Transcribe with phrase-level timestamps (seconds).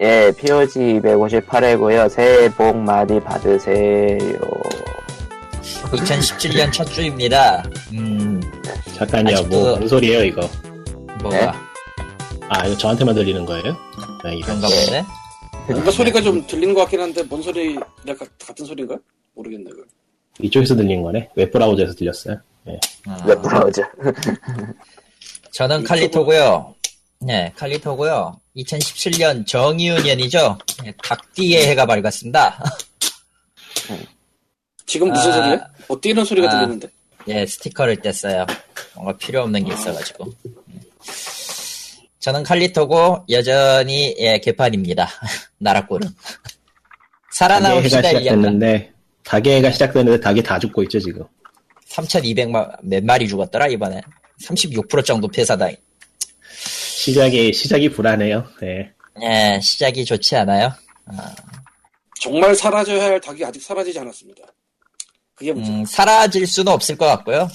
[0.00, 2.08] 예, POG 258회고요.
[2.08, 4.18] 새해 복 많이 받으세요.
[5.92, 7.62] 2017년 첫 주입니다.
[7.92, 8.40] 음,
[8.96, 10.48] 잠깐요, 아직도- 뭐, 뭔 소리예요, 이거?
[11.22, 11.52] 뭐가 네?
[12.48, 13.76] 아, 이거 저한테만 들리는 거예요?
[14.24, 14.46] 네, 이거.
[14.46, 15.04] 그런가 보네.
[15.68, 18.96] 뭔가 소리가 좀 들리는 것 같긴 한데 뭔 소리 내가 같은 소리인가?
[19.34, 19.84] 모르겠네 그걸.
[20.40, 21.28] 이쪽에서 들리는 거네.
[21.34, 22.36] 웹브라우저에서 들렸어요.
[22.64, 22.78] 네.
[23.06, 23.82] 어, 웹 브라우저.
[25.52, 26.74] 저는 칼리토고요.
[27.20, 28.40] 네, 칼리토고요.
[28.56, 30.58] 2017년 정의윤년이죠.
[30.82, 32.62] 네, 닭띠의 해가 밝았습니다.
[34.86, 35.34] 지금 무슨 아.
[35.34, 35.68] 소리야?
[35.86, 36.50] 뭐 뛰는 소리가 아.
[36.50, 36.88] 들리는데?
[37.28, 38.46] 예, 스티커를 뗐어요.
[38.94, 40.32] 뭔가 필요 없는 게 있어가지고.
[42.20, 45.08] 저는 칼리토고 여전히 예, 개판입니다.
[45.58, 46.08] 나라꼴은.
[47.32, 48.22] 살아남읍시다 닭의 해가 1년간.
[48.22, 48.92] 시작됐는데,
[49.24, 51.24] 닭의 해가 시작됐는데 닭이 다 죽고 있죠, 지금.
[51.88, 54.00] 3,200만 몇 마리 죽었더라 이번에.
[54.42, 55.74] 36% 정도 폐사당.
[57.00, 58.44] 시작이, 시작이 불안해요.
[58.60, 58.92] 네.
[59.22, 60.70] 예, 시작이 좋지 않아요.
[62.20, 64.42] 정말 사라져야 할 닭이 아직 사라지지 않았습니다.
[65.34, 65.70] 그게 문제.
[65.72, 67.48] 음, 사라질 수는 없을 것 같고요.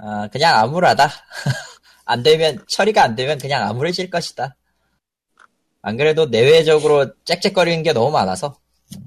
[0.00, 1.08] 아, 그냥 암울하다.
[2.04, 4.56] 안 되면, 처리가 안 되면 그냥 암울해질 것이다.
[5.82, 8.56] 안 그래도 내외적으로 짹짹거리는 게 너무 많아서.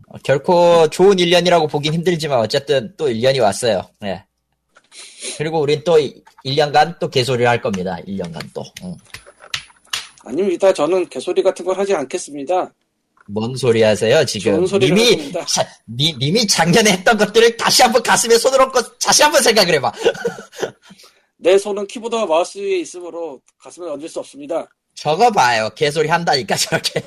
[0.07, 3.81] 어, 결코 좋은 1년이라고 보긴 힘들지만 어쨌든 또 1년이 왔어요.
[4.05, 4.23] 예.
[5.37, 5.99] 그리고 우린 또
[6.45, 7.97] 1년간 또 개소리를 할 겁니다.
[8.07, 8.63] 1년간 또.
[8.83, 8.95] 응.
[10.25, 10.73] 아닙니다.
[10.73, 12.73] 저는 개소리 같은 걸 하지 않겠습니다.
[13.27, 14.65] 뭔 소리 하세요, 지금?
[14.79, 15.31] 님이.
[15.47, 19.91] 자, 니, 님이 작년에 했던 것들을 다시 한번 가슴에 손을 얹고 다시 한번 생각을 해봐.
[21.37, 24.67] 내 손은 키보드와 마우스 위에 있으므로 가슴에 얹을 수 없습니다.
[24.95, 25.69] 저거 봐요.
[25.75, 27.01] 개소리 한다니까, 저렇게.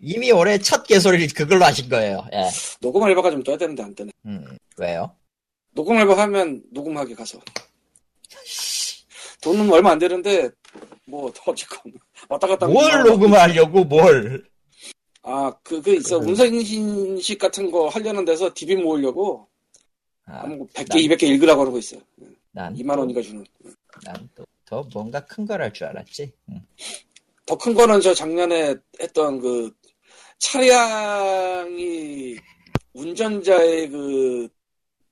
[0.00, 2.24] 이미 올해 첫 개소리를 그걸로 하신 거예요.
[2.32, 2.48] 예.
[2.80, 4.10] 녹음 알바가 좀 떠야 되는데 안 되네.
[4.24, 5.14] 음, 왜요?
[5.72, 7.38] 녹음 알바 하면 녹음하게 가서.
[9.42, 10.50] 돈은 얼마 안 되는데
[11.10, 11.92] 뭐 어쨌건
[12.28, 14.48] 왔다 갔다 뭘 뭐- 녹음을 하려고, 뭘.
[15.22, 16.18] 아, 그, 그 있어.
[16.18, 16.28] 음.
[16.28, 19.46] 음성인식 같은 거 하려는 데서 DB 모으려고
[20.24, 21.96] 아, 한 100개, 난- 200개 읽으라고 거 있어.
[22.52, 23.44] 난, 2만 원이가 주는.
[24.04, 26.32] 난 또, 더 뭔가 큰 걸 할 줄 알았지.
[26.48, 26.60] 음.
[27.46, 29.70] 더큰 거는 저 작년에 했던 그
[30.38, 32.36] 차량이
[32.94, 34.48] 운전자의 그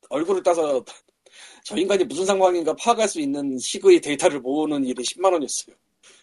[0.08, 0.82] 얼굴을 따서
[1.64, 5.76] 저 인간이 무슨 상황인가 파악할 수 있는 식의 데이터를 모으는 일이 10만 원이었어요.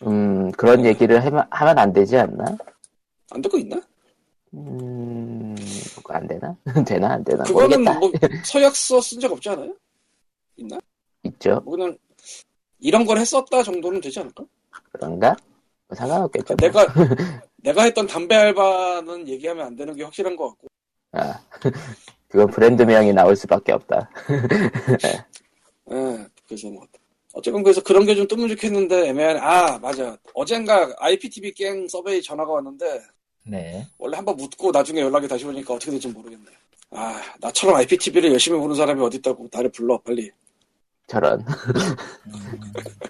[0.03, 2.57] 음, 그런 얘기를 하면, 하면 안 되지 않나?
[3.31, 3.81] 안 듣고 있나?
[4.53, 5.55] 음,
[6.09, 6.55] 안 되나?
[6.87, 7.13] 되나?
[7.13, 7.43] 안 되나?
[7.43, 7.99] 그거는 모르겠다.
[7.99, 8.11] 뭐
[8.43, 9.75] 서약서 쓴 적 없지 않아요?
[10.57, 10.77] 있나?
[11.23, 11.61] 있죠?
[11.65, 11.97] 뭐 그냥
[12.79, 14.45] 이런 걸 했었다 정도는 되지 않을까?
[14.91, 15.35] 그런가?
[15.87, 16.55] 뭐 상관없겠죠.
[16.57, 16.67] 뭐.
[16.67, 16.85] 내가
[17.57, 20.67] 내가 했던 담배 알바는 얘기하면 안 되는 게 확실한 것 같고
[21.13, 21.39] 아,
[22.29, 24.09] 그건 브랜드명이 나올 수밖에 없다.
[25.91, 26.85] 예, 그래서 뭐
[27.35, 32.51] 어쨌건 그래서 그런 게 좀 뜨면 좋겠는데 애매하네 아 맞아 어젠가 IPTV 갱 서베이 전화가
[32.53, 33.01] 왔는데
[33.43, 33.85] 네.
[33.97, 36.45] 원래 한번 묻고 나중에 연락이 다시 오니까 어떻게 될지 모르겠네
[36.91, 40.31] 아 나처럼 IPTV를 열심히 보는 사람이 어디 있다고 나를 불러 빨리
[41.07, 41.45] 저런.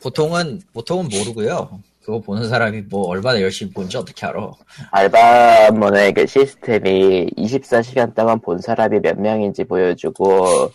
[0.01, 1.79] 보통은, 보통은 모르고요.
[2.03, 4.51] 그거 보는 사람이 뭐 얼마나 열심히 본지 어떻게 알아.
[4.91, 10.71] 알바몬의 그 시스템이 24시간 동안 본 사람이 몇 명인지 보여주고,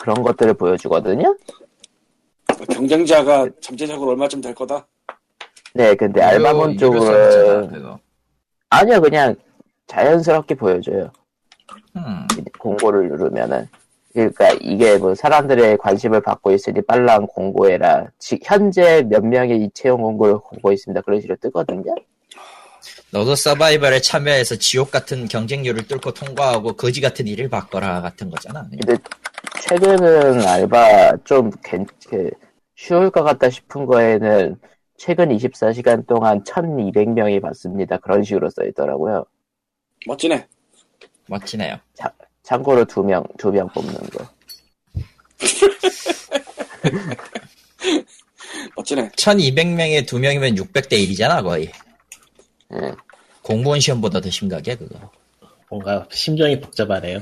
[0.00, 1.36] 그런 것들을 보여주거든요?
[2.66, 4.86] 경쟁자가 잠재적으로 얼마쯤 될 거다
[5.74, 7.70] 네, 근데 알바몬 쪽은.
[8.70, 9.34] 아니요, 그냥
[9.86, 11.10] 자연스럽게 보여줘요.
[11.96, 12.26] 음,
[12.58, 13.68] 공고를 누르면은.
[14.12, 18.06] 그러니까 이게 뭐 사람들의 관심을 받고 있으니 빨랑 공고해라.
[18.18, 21.00] 지- 현재 몇 명의 이 채용 공고를 공고 있습니다.
[21.02, 21.94] 그런 식으로 뜨거든요.
[23.10, 28.66] 너도 서바이벌에 참여해서 지옥 같은 경쟁률을 뚫고 통과하고 거지 같은 일을 바꿔라 같은 거잖아.
[28.70, 28.96] 근데
[29.62, 32.30] 최근은 알바 좀 괜, 그,
[32.78, 34.56] 쉬울 것 같다 싶은 거에는
[34.96, 37.98] 최근 24시간 동안 1200명이 봤습니다.
[37.98, 39.26] 그런 식으로 써 있더라고요.
[40.06, 40.46] 멋지네
[41.26, 41.76] 멋지네요.
[42.44, 44.28] 참고로 두 명, 두 명 뽑는 거.
[48.76, 51.72] 멋지네 1200명에 2명이면 600대 1이잖아, 거의.
[52.74, 52.92] 예.
[53.42, 55.10] 공무원 시험보다 더 심각해, 그거.
[55.68, 57.18] 뭔가 심정이 복잡하네요.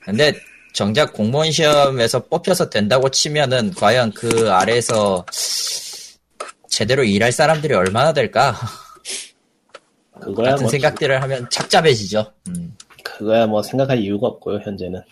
[0.00, 0.32] 근데
[0.72, 5.24] 정작 공무원 시험에서 뽑혀서 된다고 치면은 과연 그 아래에서
[6.68, 8.54] 제대로 일할 사람들이 얼마나 될까?
[10.20, 12.32] 그거야 같은 뭐, 생각들을 하면 착잡해지죠.
[12.48, 12.76] 음.
[13.04, 15.02] 그거야 뭐 생각할 이유가 없고요, 현재는.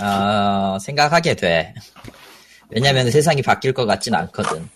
[0.00, 1.74] 아, 생각하게 돼.
[2.70, 4.68] 왜냐면 세상이 바뀔 것 같진 않거든.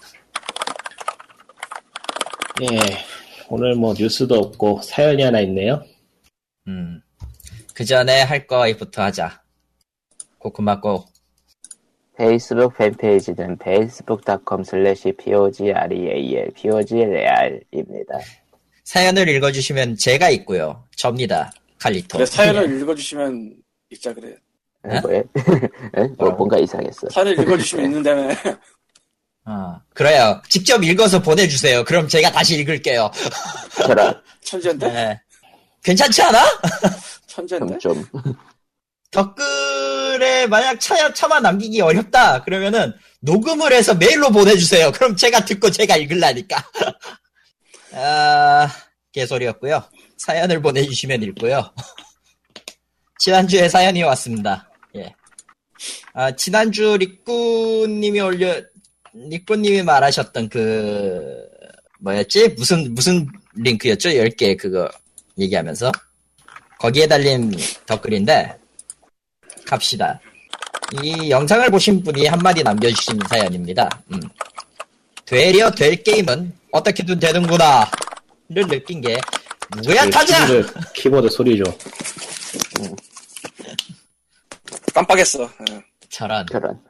[2.63, 2.79] 예.
[3.49, 5.83] 오늘 뭐 뉴스도 없고 사연이 하나 있네요.
[6.67, 7.03] 음.
[7.75, 9.43] 그 전에 할 거부터 하자.
[10.39, 11.05] 코코마코.
[12.17, 18.19] 페이스북 팬페이지는 facebook.com slash pogreal, pogreal입니다.
[18.85, 20.85] 사연을 읽어주시면 제가 있고요.
[20.97, 21.53] 접니다.
[21.79, 22.19] 칼리토.
[22.19, 23.55] 그래 사연을 읽어주시면
[23.91, 24.35] 읽자 그래.
[24.83, 25.01] 네?
[25.01, 25.19] 뭐에?
[25.19, 26.09] 에?
[26.19, 27.09] 뭐, 뭔가 이상했어.
[27.11, 28.37] 사연을 읽어주시면 읽는 다음에
[29.45, 30.43] 어, 그래요.
[30.49, 31.85] 직접 읽어서 보내주세요.
[31.85, 33.11] 그럼 제가 다시 읽을게요.
[33.77, 34.93] 저라, 천재인데?
[34.93, 35.21] 네.
[35.83, 36.39] 괜찮지 않아?
[37.27, 37.79] 천재인데?
[37.79, 38.05] 좀,
[39.11, 42.43] 댓글에 만약 차, 차마 남기기 어렵다.
[42.43, 44.93] 그러면은 녹음을 해서 메일로 보내주세요.
[44.93, 46.65] 그럼 제가 듣고 제가 읽을라니까.
[47.95, 48.69] 아,
[49.13, 49.83] 개소리였고요.
[50.19, 51.73] 사연을 보내주시면 읽고요.
[53.19, 54.71] 지난주에 사연이 왔습니다.
[54.97, 55.13] 예.
[56.13, 58.61] 아, 지난주 리꾸님이 올려,
[59.15, 61.49] 리꾸님이 말하셨던 그,
[62.01, 62.49] 뭐였지?
[62.57, 64.11] 무슨, 무슨 링크였죠?
[64.11, 64.89] 10개 그거
[65.39, 65.91] 얘기하면서.
[66.79, 67.53] 거기에 달린
[67.87, 68.57] 댓글인데,
[69.69, 70.19] 갑시다.
[71.03, 73.89] 이 영상을 보신 분이 한마디 남겨주신 사연입니다.
[74.13, 74.21] 음.
[75.27, 77.91] 되려 될 게임은 어떻게든 되는구나.
[78.51, 79.19] 를 느낀 게,
[79.77, 80.47] 누구야 타자!
[80.47, 81.65] 키보드, 키보드 소리죠.
[84.95, 85.51] 깜빡했어.
[85.71, 85.85] 예.
[86.09, 86.47] 저런.
[86.51, 86.81] 저런.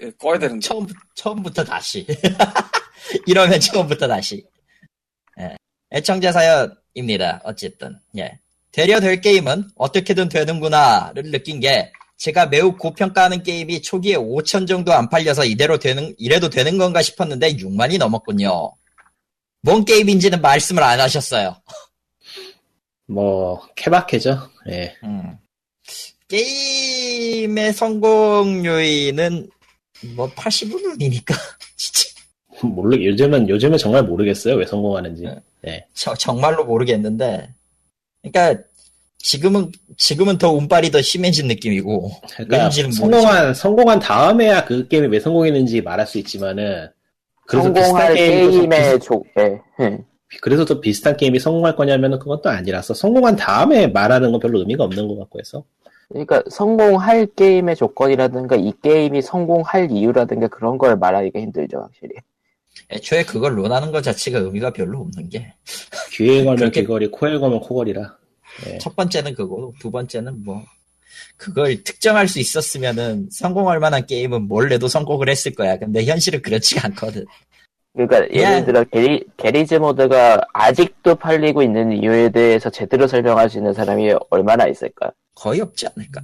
[0.00, 0.66] 예, 꺼야 되는데.
[0.66, 2.04] 처음, 처음부터 다시.
[3.26, 4.44] 이러면 처음부터 다시.
[5.38, 5.56] 예.
[5.92, 7.40] 애청자 사연입니다.
[7.44, 7.96] 어쨌든.
[8.18, 8.40] 예.
[8.76, 15.08] 되려 될 게임은 어떻게든 되는구나를 느낀 게 제가 매우 고평가하는 게임이 초기에 5천 정도 안
[15.08, 18.74] 팔려서 이대로 되는, 이래도 되는 건가 싶었는데 6만이 넘었군요.
[19.62, 21.56] 뭔 게임인지는 말씀을 안 하셨어요.
[23.08, 24.46] 뭐, 케바케죠.
[24.68, 24.94] 예.
[25.04, 25.38] 음.
[26.28, 29.48] 게임의 성공 요인은
[30.16, 31.34] 뭐 80%이니까
[31.78, 32.10] 진짜
[32.62, 34.56] 모르, 요즘은, 요즘은 정말 모르겠어요.
[34.56, 35.22] 왜 성공하는지.
[35.22, 35.40] 네.
[35.66, 35.86] 예.
[35.94, 37.48] 저- 정말로 모르겠는데
[38.30, 38.62] 그러니까
[39.18, 45.20] 지금은 지금은 더 운빨이 더 심해진 느낌이고 그러니까, 왠지는 성공한, 성공한 다음에야 그 게임이 왜
[45.20, 46.88] 성공했는지 말할 수 있지만은,
[47.46, 49.60] 그래서 비슷한 게임의 조, 예.
[49.80, 49.98] 예.
[50.42, 54.84] 그래서 또 비슷한 게임이 성공할 거냐면은 그건 또 아니라서 성공한 다음에 말하는 건 별로 의미가
[54.84, 55.64] 없는 것 같고 해서
[56.08, 62.14] 그러니까 성공할 게임의 조건이라든가 이 게임이 성공할 이유라든가 그런 걸 말하기가 힘들죠, 확실히.
[62.90, 68.16] 애초에 그걸 논하는 것 자체가 의미가 별로 없는 게첫 귀에 걸면 귀걸이, 코에 걸면 코걸이라.
[68.94, 70.64] 번째는 그거고 두 번째는 뭐
[71.36, 75.78] 그걸 특정할 수 있었으면은 성공할 만한 게임은 뭘 내도 성공을 했을 거야.
[75.78, 77.26] 근데 현실은 그렇지가 않거든.
[77.92, 78.40] 그러니까 예.
[78.40, 84.14] 예를 들어 Garry, Garry's Mod가 아직도 팔리고 있는 이유에 대해서 제대로 설명할 수 있는 사람이
[84.30, 85.12] 얼마나 있을까?
[85.34, 86.22] 거의 없지 않을까.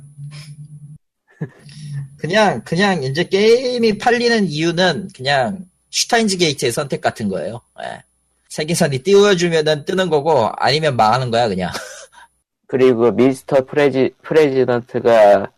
[2.18, 7.60] 그냥 그냥 이제 게임이 팔리는 이유는 그냥 Steins Gate의 선택 같은 거예요.
[7.82, 8.02] 예.
[8.48, 11.70] 세계선이 띄워주면은 뜨는 거고 아니면 망하는 거야 그냥.
[12.66, 13.64] 그리고 Mr.
[13.66, 15.52] Presi, President가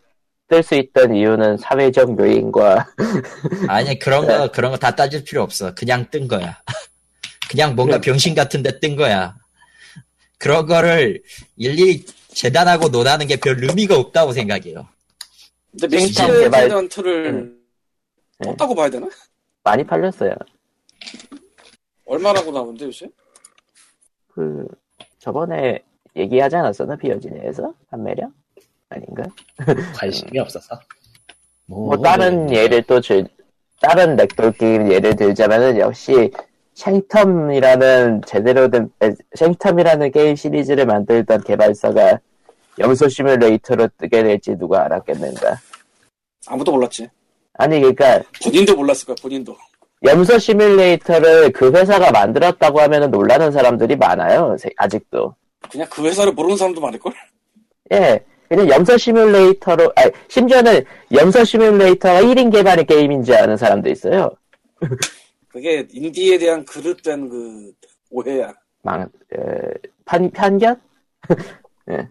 [0.48, 2.86] 뜰 수 있던 이유는 사회적 요인과
[3.68, 5.74] 아니 그런 거 그런 거 다 따질 필요 없어.
[5.74, 6.60] 그냥 뜬 거야.
[7.50, 9.34] 그냥 뭔가 병신 같은데 뜬 거야.
[10.38, 11.22] 그런 거를
[11.56, 14.86] 일일이 재단하고 논하는 게 별 의미가 없다고 생각해요.
[15.70, 17.58] 근데 미스터 개발- 텐던트를 음.
[18.40, 18.48] 네.
[18.50, 19.08] 떴다고 봐야 되나?
[19.64, 20.34] 많이 팔렸어요.
[22.06, 23.08] 얼마라고 나오는데 요새?
[24.28, 24.68] 그
[25.18, 25.82] 저번에
[26.14, 28.32] 얘기하지 않았었나 비어진에서 판매량
[28.90, 29.24] 아닌가?
[29.96, 30.78] 관심이 없어서.
[31.66, 33.26] 뭐 다른 예를 또 줄,
[33.80, 36.30] 다른 ragdoll 게임 예를 들자면은 역시
[36.74, 42.20] Sanctum이라는 제대로 된 에, Sanctum이라는 게임 시리즈를 만들던 개발사가
[42.78, 45.56] 염소 시뮬레이터로 뜨게 될지 누가 알았겠는가?
[46.48, 47.08] 아무도 몰랐지.
[47.54, 49.56] 아니 그러니까 본인도 몰랐을 거야, 본인도.
[50.04, 54.56] 염소 시뮬레이터를 그 회사가 만들었다고 하면은 놀라는 사람들이 많아요.
[54.58, 55.34] 세- 아직도.
[55.70, 57.12] 그냥 그 회사를 모르는 사람도 많을 걸?
[57.92, 58.22] 예.
[58.48, 64.30] 그냥 염소 시뮬레이터로, 아니, 심지어는 염소 시뮬레이터가 1인 개발의 게임인지 아는 사람도 있어요.
[65.48, 67.72] 그게 인디에 대한 그릇된 그
[68.10, 68.52] 오해야.
[68.82, 69.38] 망, 에,
[70.04, 70.78] 판, 편견?
[71.90, 72.08] 예.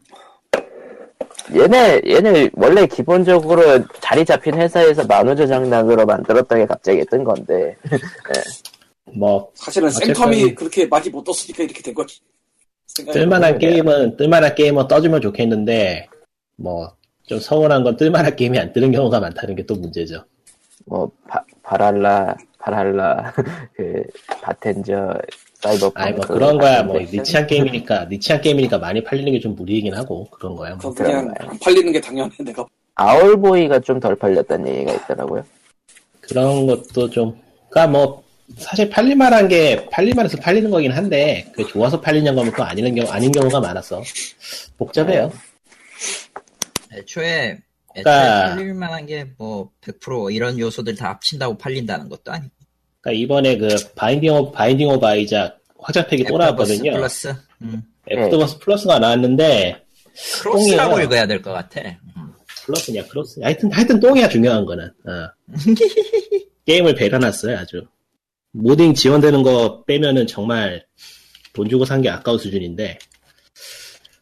[1.53, 7.75] 얘네, 얘네 원래 기본적으로 자리 잡힌 회사에서 만우절 장난으로 만들었던 게 갑자기 뜬 건데.
[9.15, 12.19] 뭐 사실은 생텀이 그렇게 많이 못 떴으니까 이렇게 된 거지.
[13.11, 13.59] 뜰만한.
[13.59, 16.07] 게임은 뜰만한 게임은 떠주면 좋겠는데
[16.55, 16.95] 뭐
[17.25, 20.23] 좀 서운한 건 뜰만한 게임이 안 뜨는 경우가 많다는 게 또 문제죠.
[20.85, 23.33] 뭐, 바, 바랄라, 바랄라,
[23.73, 24.03] 그,
[24.41, 25.13] 바텐저,
[25.63, 25.99] 사이버펑크.
[26.01, 30.25] 아니 뭐 그런 거야 뭐 니치한 게임이니까 니치한 게임이니까 많이 팔리는 게 좀 무리이긴 하고
[30.29, 30.75] 그런 거야.
[30.81, 30.93] 뭐.
[30.93, 32.65] 그냥 안 팔리는 게 당연해, 내가.
[32.95, 35.43] 아울보이가 좀 덜 팔렸다는 얘기가 있더라고요.
[36.21, 37.39] 그런 것도 좀
[37.69, 38.23] 그러니까 뭐
[38.57, 43.31] 사실 팔릴만한 게 팔릴만해서 팔리는 거긴 한데 그 좋아서 팔리는 거면 또 아니는 경우 아닌
[43.31, 44.01] 경우가 많아서
[44.77, 45.31] 복잡해요.
[46.93, 47.57] 애초에
[47.95, 52.53] 애초에 그러니까- 팔릴 만한 게 뭐 100% 이런 요소들 다 합친다고 팔린다는 것도 아니고.
[53.03, 56.93] 그러니까 이번에 그 Binding of Binding of Isaac 확장팩이 또 나왔거든요.
[56.93, 57.33] 플러스.
[57.61, 57.83] 음.
[58.09, 59.83] Afterbirth Plus가 나왔는데
[60.41, 61.05] 플러스라고 똥이에요.
[61.05, 61.81] 읽어야 될 것 같아.
[61.81, 62.33] 음.
[62.65, 65.29] 플러스냐 크로스 하여튼 하여튼 똥이야 중요한 거는 어.
[66.65, 67.85] 게임을 버려놨어요 아주
[68.51, 70.85] modding 지원되는 거 빼면은 정말
[71.53, 72.97] 돈 주고 산 게 아까운 수준인데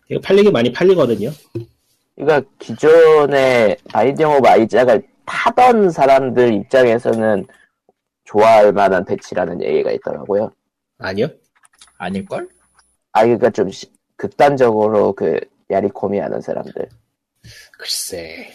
[0.10, 1.32] 이거 팔리기 많이 팔리거든요
[2.16, 7.46] 그러니까 기존의 Binding of Isaac을 하던 사람들 입장에서는
[8.32, 10.52] 좋아할 만한 패치라는 얘기가 있더라고요.
[11.00, 11.28] 아니요
[11.98, 12.48] 아닐걸?
[13.12, 16.88] 아, 그러니까 좀 시- 극단적으로 그 야리코미 하는 사람들.
[17.78, 18.48] 글쎄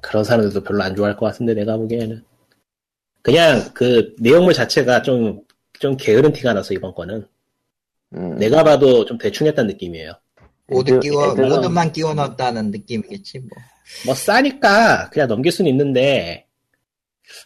[0.00, 2.24] 그런 사람들도 별로 안 좋아할 것 같은데 내가 보기에는
[3.22, 5.42] 그냥 그 내용물 자체가 좀
[5.80, 7.26] 좀 게으른 티가 나서 이번 거는
[8.14, 10.12] 음, 내가 봐도 좀 대충 했다는 느낌이에요
[10.68, 13.48] 모두 애들- 끼워, 애들은- 모두만 끼워 넣었다는 느낌이겠지, 뭐.
[14.06, 16.43] 뭐 싸니까 그냥 넘길 수는 있는데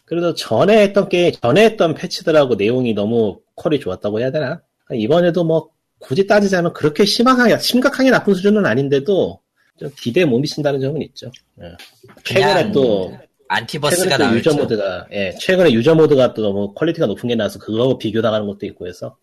[0.05, 4.61] 그래도 전에 했던 게 전에 했던 패치들하고 내용이 너무 퀄이 좋았다고 해야 되나?
[4.93, 5.69] 이번에도 뭐
[5.99, 9.39] 굳이 따지자면 그렇게 심각하게 심각하게 나쁜 수준은 아닌데도
[9.79, 11.31] 좀 기대에 못 미친다는 점은 있죠.
[11.61, 11.75] 예.
[12.23, 13.17] 최근에 또
[13.47, 14.61] Antibirth가 최근에 또 유저 줄.
[14.61, 18.65] 모드가 예 최근에 유저 모드가 또 너무 퀄리티가 높은 게 나와서 그거하고 비교 나가는 것도
[18.65, 19.17] 있고 해서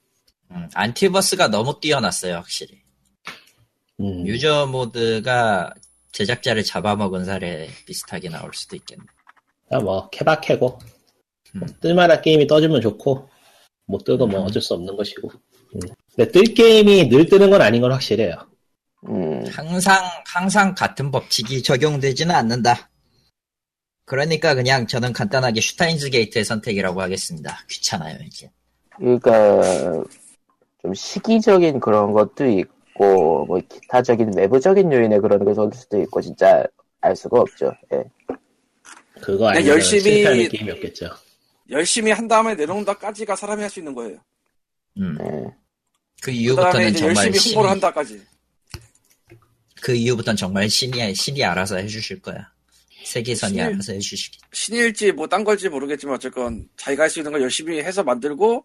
[0.50, 2.80] 음, Antibirth가 너무 뛰어났어요, 확실히.
[4.00, 5.72] 음, 유저 모드가
[6.12, 9.04] 제작자를 잡아먹은 사례 비슷하게 나올 수도 있겠네.
[9.70, 10.78] 아, 뭐 케바케고
[11.56, 11.66] 음.
[11.80, 13.28] 뜰만한 게임이 떠주면 좋고
[13.86, 14.46] 못 떠도 뭐 음.
[14.46, 15.30] 어쩔 수 없는 것이고
[15.74, 15.80] 음.
[16.14, 18.36] 근데 뜰 게임이 늘 뜨는 건 아닌 건 확실해요
[19.08, 19.96] 음, 항상,
[20.26, 22.90] 항상 같은 법칙이 적용되지는 않는다.
[24.04, 27.58] 그러니까 그냥 저는 간단하게 슈타인즈 게이트의 선택이라고 하겠습니다.
[27.68, 28.50] 귀찮아요, 이제.
[28.96, 30.04] 그러니까
[30.80, 36.64] 좀 시기적인 그런 것도 있고 뭐 기타적인 외부적인 요인에 그런 것일 수도 있고 진짜
[37.00, 37.72] 알 수가 없죠.
[37.92, 38.04] 예.
[39.22, 41.10] 그거 아니면 열심히- 실패하는 게임이 없겠죠
[41.70, 44.18] 열심히 한 다음에 내놓는다까지가 사람이 할 수 있는 거예요.
[44.98, 45.16] 음.
[45.20, 45.26] 예.
[46.20, 48.22] 그그 이후부터는 정말 열심히 신이, 홍보를 한다까지.
[49.82, 52.50] 그 이후부터는 정말 신이, 신이 알아서 해주실 거야.
[53.04, 54.38] 세계선이 신이- 알아서 해주시기.
[54.52, 58.64] 신일지 뭐 딴 걸지 모르겠지만 어쨌건 자기가 할 수 있는 걸 열심히 해서 만들고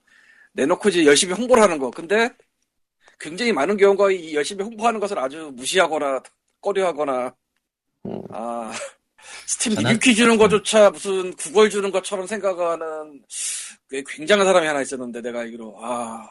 [0.53, 1.91] 내놓고 이제 열심히 홍보를 하는 거.
[1.91, 2.29] 근데
[3.19, 6.23] 굉장히 많은 경우가 이 열심히 홍보하는 것을 아주 무시하거나
[6.61, 7.35] 꺼려하거나
[8.05, 8.21] 음.
[8.31, 8.71] 아
[9.45, 13.21] 스팀 저는- 리뷰키 주는 것조차 무슨 구걸 주는 것처럼 생각하는
[13.89, 16.27] 꽤 굉장한 사람이 하나 있었는데 내가 알기로 아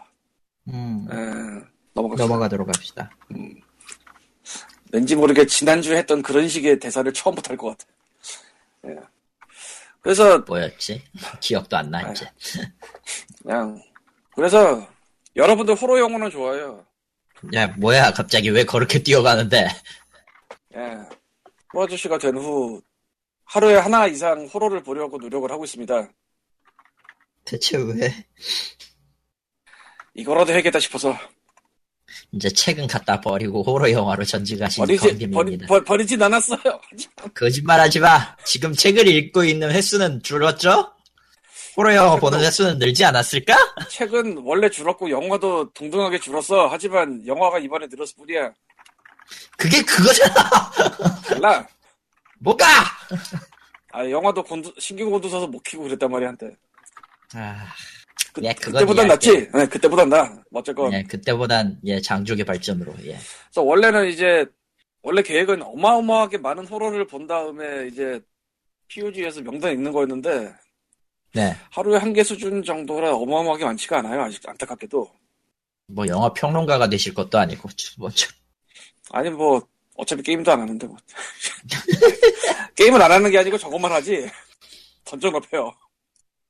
[0.68, 1.14] 음, 에,
[1.94, 2.24] 넘어갑시다.
[2.26, 3.10] 넘어가도록 합시다.
[4.92, 7.90] 왠지 모르게 지난주에 했던 그런 식의 대사를 처음부터 할 것 같아.
[8.88, 8.96] 예.
[10.00, 11.02] 그래서 뭐였지?
[11.40, 12.28] 기억도 안 나, 이제.
[13.42, 13.80] 그냥
[14.34, 14.88] 그래서
[15.36, 16.84] 여러분들 호러 영화는 좋아요.
[17.54, 19.68] 야, 뭐야, 갑자기 왜 그렇게 뛰어가는데?
[20.76, 20.98] 예.
[21.72, 22.80] 호러 아저씨가 된 후
[23.44, 26.08] 하루에 하나 이상 호러를 보려고 노력을 하고 있습니다.
[27.44, 28.26] 대체 왜?
[30.14, 31.16] 이거라도 해야겠다 싶어서
[32.32, 35.58] 이제 책은 갖다 버리고 호러 영화로 전직하신 버리지 버리.
[35.58, 36.60] 버, 버리진 않았어요.
[37.34, 38.36] 거짓말하지 마.
[38.44, 40.92] 지금 책을 읽고 있는 횟수는 줄었죠?
[41.76, 43.56] 호러 영화 보는 횟수는 늘지 않았을까?
[43.88, 46.68] 책은 원래 줄었고 영화도 동등하게 줄었어.
[46.68, 48.52] 하지만 영화가 이번에 늘었을 뿐이야.
[49.56, 50.34] 그게 그거잖아.
[51.28, 51.66] 달라.
[52.40, 52.64] 뭐가?
[53.92, 56.50] 아 영화도 곤두, 신규 곤두서서 못 키고 그랬단 말이야 한때.
[57.34, 57.66] 아,
[58.32, 59.08] 그, 예, 그때보단.
[59.08, 59.48] 낫지.
[59.52, 60.42] 네, 그때보단 나.
[60.52, 60.92] 어쨌건.
[60.92, 63.18] 예, 그때보단 예 장족의 발전으로 예.
[63.50, 64.46] 그래서 원래는 이제
[65.02, 68.20] 원래 계획은 어마어마하게 많은 호러를 본 다음에 이제
[68.88, 70.52] POG에서 명단 읽는 거였는데
[71.34, 71.56] 네.
[71.70, 74.22] 하루에 한 개 수준 정도라 어마어마하게 많지가 않아요.
[74.22, 75.10] 아직 안타깝게도.
[75.88, 77.68] 뭐 영화 평론가가 되실 것도 아니고
[77.98, 78.28] 뭐 저-
[79.10, 79.60] 아니 뭐
[79.96, 80.96] 어차피 게임도 안 하는데 뭐.
[82.76, 84.28] 게임을 안 하는 게 아니고 저것만 하지.
[85.04, 85.72] 던전 업해요.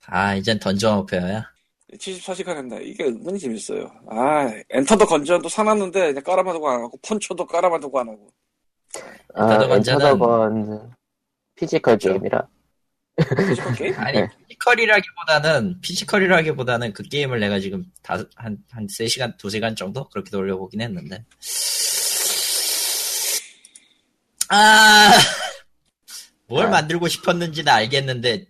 [0.06, 1.48] 아 이젠 던전 오페어야.
[1.94, 2.76] 74시간 했나.
[2.80, 3.90] 이게 은근히 재밌어요.
[4.08, 8.30] 아, 엔터더 건전도 사놨는데 그냥 깔아만 두고 안 하고 펀쳐도 깔아만 두고 안 하고.
[9.34, 10.92] 아, 엔터더 건전은- 엔터더건
[11.56, 12.46] 피지컬 게임이라.
[13.48, 13.94] physical 게임?
[13.98, 21.24] 아니 physical이라기보다는 physical이라기보다는 그 게임을 내가 지금 다한한 3시간 2시간 정도 그렇게 돌려보긴 했는데
[24.50, 25.10] 아,
[26.48, 26.70] 뭘 아.
[26.70, 28.46] 만들고 싶었는지는 알겠는데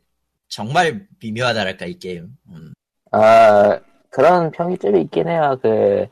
[0.49, 2.29] 정말 미묘하다랄까 이 게임.
[2.49, 2.73] 음.
[3.13, 3.79] 아,
[4.11, 5.59] 그런 평이 좀 있긴 해요.
[5.63, 6.07] 그,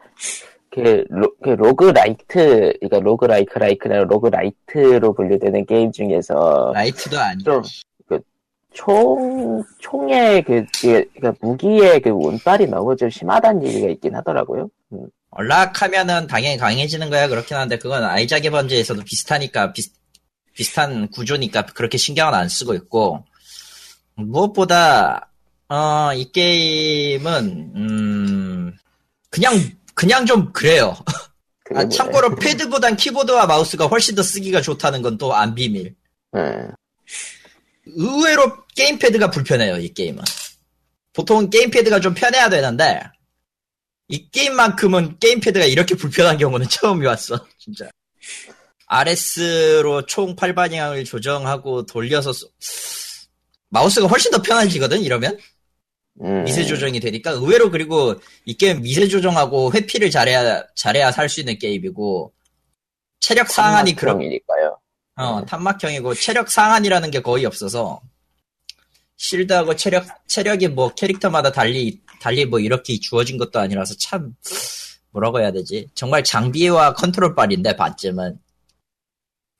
[0.70, 7.68] 그, 로, 그 roguelite, 그러니까 roguelike like나 roguelite로 분류되는 게임 중에서 lite도 아니고 좀, 그,
[8.78, 11.04] 총, 총의 그, 그,
[11.40, 14.70] 무기의 그 운빨이 너무 좀 심하다는 얘기가 있긴 하더라고요.
[14.92, 15.06] 음.
[15.30, 19.92] unlock하면은 당연히 강해지는 거야 그렇긴 한데 그건 아이작의 번제에서도 비슷하니까 비슷
[20.54, 23.24] 비슷한 구조니까 그렇게 신경은 안 쓰고 있고
[24.14, 25.28] 무엇보다
[25.68, 28.72] 어, 이 게임은 음,
[29.28, 29.54] 그냥
[29.94, 30.94] 그냥 좀 그래요.
[31.74, 31.86] 아.
[31.88, 35.94] 참고로 패드보단 키보드와 마우스가 훨씬 더 쓰기가 좋다는 건 또 안 비밀.
[36.36, 36.70] 응.
[37.96, 40.22] 의외로 게임패드가 불편해요, 이 게임은.
[41.12, 43.00] 보통 게임패드가 좀 편해야 되는데,
[44.08, 47.88] 이 게임만큼은 게임패드가 이렇게 불편한 경우는 처음이 왔어, 진짜.
[48.86, 52.48] RS로 총 8방향을 조정하고 돌려서, 쏘-
[53.70, 55.38] 마우스가 훨씬 더 편해지거든, 이러면?
[56.22, 56.44] 음.
[56.44, 57.32] 미세 조정이 되니까.
[57.32, 58.14] 의외로 그리고
[58.44, 62.32] 이 게임 미세 조정하고 회피를 잘해야, 잘해야 살 수 있는 게임이고,
[63.20, 64.77] 체력 상한이 그런 이니까요
[65.18, 68.00] 어, 탄막형이고 체력 상한이라는 게 거의 없어서
[69.16, 74.34] 실드하고 체력 체력이 뭐 캐릭터마다 달리 달리 뭐 이렇게 주어진 것도 아니라서 참
[75.10, 75.88] 뭐라고 해야 되지?
[75.94, 78.38] 정말 장비와 컨트롤 빨인데 반쯤은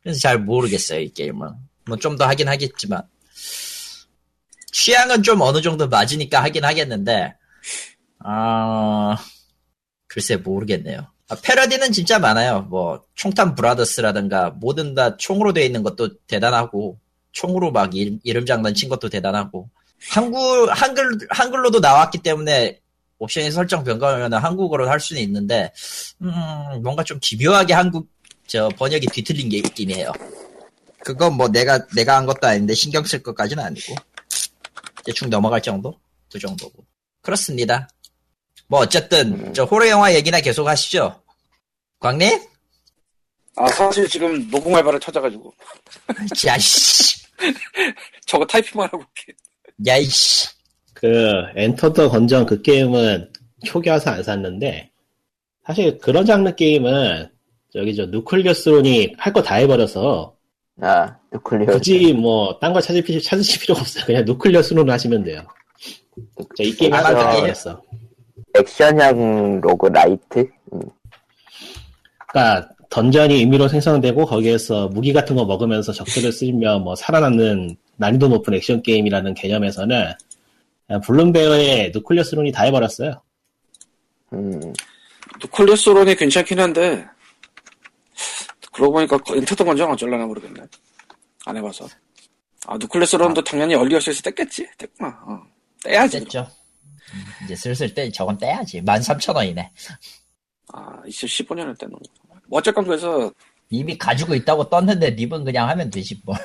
[0.02, 1.48] 그래서 잘 모르겠어요 이 게임은
[1.86, 3.02] 뭐 좀 더 하긴 하겠지만
[4.72, 7.34] 취향은 좀 어느 정도 맞으니까 하긴 하겠는데
[8.20, 9.16] 아
[10.06, 11.10] 글쎄 모르겠네요.
[11.28, 12.62] 아, 패러디는 진짜 많아요.
[12.62, 16.98] 뭐 총탄 브라더스라든가 뭐든 다 총으로 되어 있는 것도 대단하고
[17.32, 19.68] 총으로 막 이름, 이름 장난 친 것도 대단하고
[20.10, 22.80] 한글 한글 한글로도 나왔기 때문에
[23.18, 25.72] 옵션이 설정 변경하면 한국어로 할 수는 있는데
[26.22, 26.32] 음,
[26.82, 28.08] 뭔가 좀 기묘하게 한국
[28.46, 30.12] 저 번역이 뒤틀린 게 있긴 해요.
[31.00, 33.94] 그건 뭐 내가 내가 한 것도 아닌데 신경 쓸 것까지는 아니고
[35.04, 35.98] 대충 넘어갈 정도
[36.32, 36.84] 그 정도고
[37.20, 37.88] 그렇습니다.
[38.68, 41.20] 뭐 어쨌든 저 호러 영화 얘기나 계속 하시죠.
[42.00, 42.38] 광님?
[43.56, 45.52] 아 사실 지금 녹음할 바를 찾아가지고
[46.46, 47.24] 야이씨,
[48.26, 49.32] 저거 타이핑만 하고 이렇게
[49.86, 50.48] 야이씨.
[50.94, 53.32] 그 엔터 더 건전 그 게임은
[53.64, 54.90] 초기 와서 안 샀는데
[55.66, 57.28] 사실 그런 장르 게임은
[57.72, 60.36] 저기 저 Nuclear Throne이 할 거 다 해버려서
[60.80, 64.04] 아 Nuclear 굳이 뭐 딴 거 찾을 필요 찾으실 필요 없어요.
[64.04, 65.44] 그냥 Nuclear Throne 하시면 돼요.
[66.56, 67.30] 자, 이 게임 아, 할거 다.
[67.32, 67.82] 해버렸어.
[68.58, 70.80] 액션형 roguelite 음.
[72.28, 78.54] 그러니까 던전이 임의로 생성되고 거기에서 무기 같은 거 먹으면서 적들을 쓰면 뭐 살아남는 난이도 높은
[78.54, 80.12] 액션 게임이라는 개념에서는
[81.04, 83.20] 블룸베어의 누클리어스론이 다 해버렸어요.
[84.32, 84.72] 음.
[85.50, 87.06] 콜레스테롤이 괜찮긴 한데
[88.72, 90.62] 그러고 보니까 엔터도 건전 어쩔라나 모르겠네
[91.46, 91.86] 안 해봐서
[92.66, 95.42] 아 누클레스론도 당연히 얼리어스에서 뗐겠지 뗐구나 어.
[95.82, 96.46] 떼야지 뗐죠.
[97.14, 98.82] 음, 이제 슬슬 떼, 저건 떼야지.
[98.82, 99.70] 13,000원이네.
[100.72, 102.00] 아 2015년에 떼는 거
[102.50, 103.32] 어쨌건 그래서
[103.70, 106.38] 이미 가지고 있다고 떴는데 립은 그냥 하면 되지 뭘.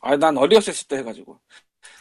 [0.00, 1.38] 아난 얼리어스에서 때 해가지고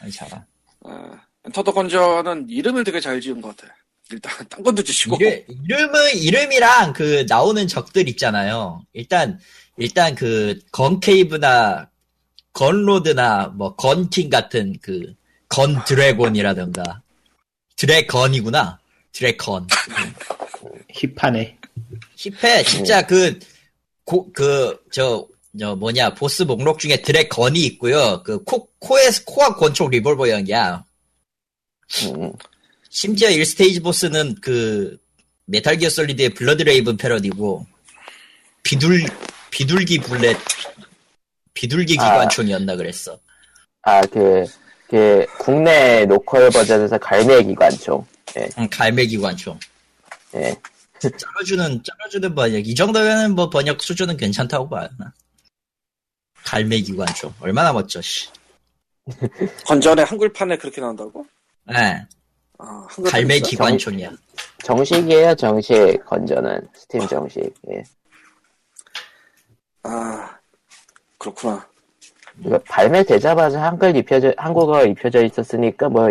[0.01, 0.45] 아이, 잘아.
[0.85, 3.73] 아, 엔터 더 건전은 이름을 되게 잘 지은 것 같아
[4.11, 8.81] 일단 딴 것도 주시고 이름, 이름은, 이름이랑 그 나오는 적들 있잖아요.
[8.93, 9.39] 일단,
[9.77, 11.89] 일단 그, 건케이브나,
[12.53, 15.13] 건로드나, 뭐, 건킹 같은 그,
[15.47, 17.02] 건 드래곤이라든가.
[17.75, 18.79] 드래건이구나.
[19.11, 19.67] 드래건.
[20.89, 21.57] 힙하네.
[22.15, 23.39] 힙해, 진짜 그,
[24.05, 25.27] 고, 그, 저,
[25.59, 28.23] 저 뭐냐, 보스 목록 중에 드래건이 있고요.
[28.23, 30.83] 그, 코, 코에서, 코와 권총 리볼버형이야.
[32.15, 32.31] 음.
[32.89, 34.97] 심지어 1스테이지 보스는 그
[35.45, 37.65] 메탈 기어 솔리드의 블러드 레이븐 패러디고
[38.61, 39.03] 비둘
[39.49, 40.37] 비둘기 블렛
[41.53, 42.03] 비둘기 아.
[42.03, 43.19] 기관총이었나 그랬어.
[43.81, 44.45] 아 그
[44.89, 48.05] 그 국내 로컬 버전에서 갈매 기관총
[48.57, 49.59] 응, 갈매 기관총.
[50.35, 50.55] 예.
[50.99, 54.87] 잘라주는 잘라주는 번역 이 정도면은 뭐 번역 수준은 괜찮다고 봐요.
[54.97, 55.13] 나.
[56.45, 58.01] 갈매 기관총 얼마나 멋져.
[58.01, 58.29] 씨.
[59.67, 61.25] 건전의 한글판에 그렇게 나온다고?
[61.71, 62.05] 예,
[62.57, 63.47] 아, 한글판 갈매 있어?
[63.49, 64.11] 기관총이야.
[64.63, 67.83] 정 식이에요 정식 건전은 스팀 정식 예.
[69.83, 70.37] 아
[71.17, 71.67] 그렇구나
[72.67, 76.09] 발매되자마자 한글 입혀져 한국어 입혀져 있었으니까 뭐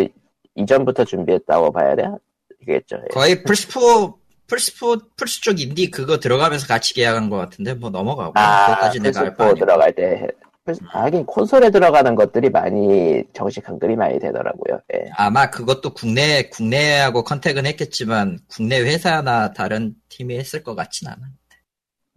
[0.55, 3.09] 이전부터 준비했다고 봐야 되겠죠 예.
[3.13, 4.15] 거의 플스4
[4.49, 9.21] 플스4 플스 쪽 인디 그거 들어가면서 같이 계약한 것 같은데 뭐 넘어가고 아 그것까지 내가
[9.21, 9.59] 알바 플스4 아니고.
[9.59, 10.27] 들어갈 때
[10.65, 15.11] 플스- 하긴 콘솔에 들어가는 것들이 많이 정식 한글이 많이 되더라고요 예.
[15.17, 21.19] 아마 그것도 국내 국내하고 contact은 했겠지만 국내 회사나 다른 팀이 했을 것 같진 않아.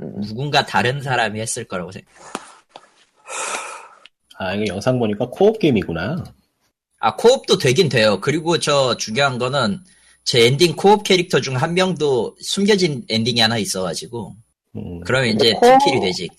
[0.02, 0.22] 음.
[0.22, 2.10] 누군가 다른 사람이 했을 거라고 생각.
[4.38, 6.24] 아, 이거 영상 보니까 co-op 게임이구나.
[7.00, 8.20] 아 co-op도 되긴 돼요.
[8.22, 9.80] 그리고 저 중요한 거는
[10.24, 14.36] 제 엔딩 co-op 캐릭터 중 한 명도 숨겨진 엔딩이 하나 있어가지고
[14.76, 16.30] 음, 그러면 이제 co-op- team kill이 되지.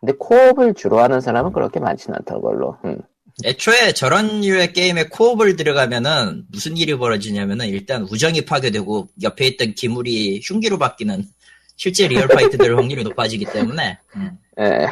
[0.00, 2.98] 근데 co-op을 주로 하는 사람은 그렇게 많지는 않던 걸로 음.
[3.44, 10.40] 애초에 저런 류의 게임에 co-op을 들어가면은 무슨 일이 벌어지냐면은 일단 우정이 파괴되고 옆에 있던 기물이
[10.44, 11.24] 흉기로 바뀌는
[11.76, 14.38] 실제 real fight들 확률이 높아지기 때문에 음.
[14.60, 14.86] 예.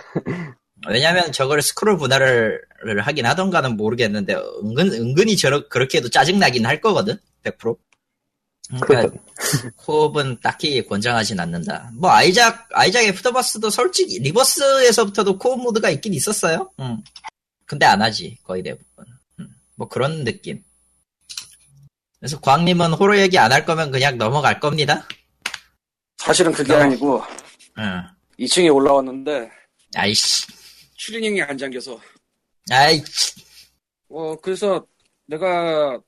[0.89, 2.61] 왜냐면 저걸 스크롤 분할을
[3.01, 7.77] 하긴 하던가는 모르겠는데 은근 은근히 저렇 그렇게 해도 짜증 나긴 할 거거든 100%.
[8.81, 9.17] 그러니까
[9.77, 11.91] co-op은 딱히 권장하진 않는다.
[11.95, 16.71] 뭐 아이작 아이작 Afterbirth도 솔직히 Rebirth에서부터도 co-op 모드가 있긴 있었어요.
[16.81, 17.03] 음.
[17.67, 19.05] 근데 안 하지 거의 대부분.
[19.41, 19.49] 음.
[19.77, 20.63] 뭐 그런 느낌.
[22.19, 25.07] 그래서 광님은 호러 얘기 안 할 거면 그냥 넘어갈 겁니다.
[26.19, 26.79] 사실은 그게 어.
[26.79, 27.23] 아니고
[27.79, 28.03] 응.
[28.39, 29.51] 2층에 올라왔는데
[29.97, 30.47] 아이씨.
[31.07, 32.01] 추리닝이 안 잠겨서
[32.71, 33.35] 아이씨.
[34.09, 34.87] 어 그래서
[35.27, 35.99] 내가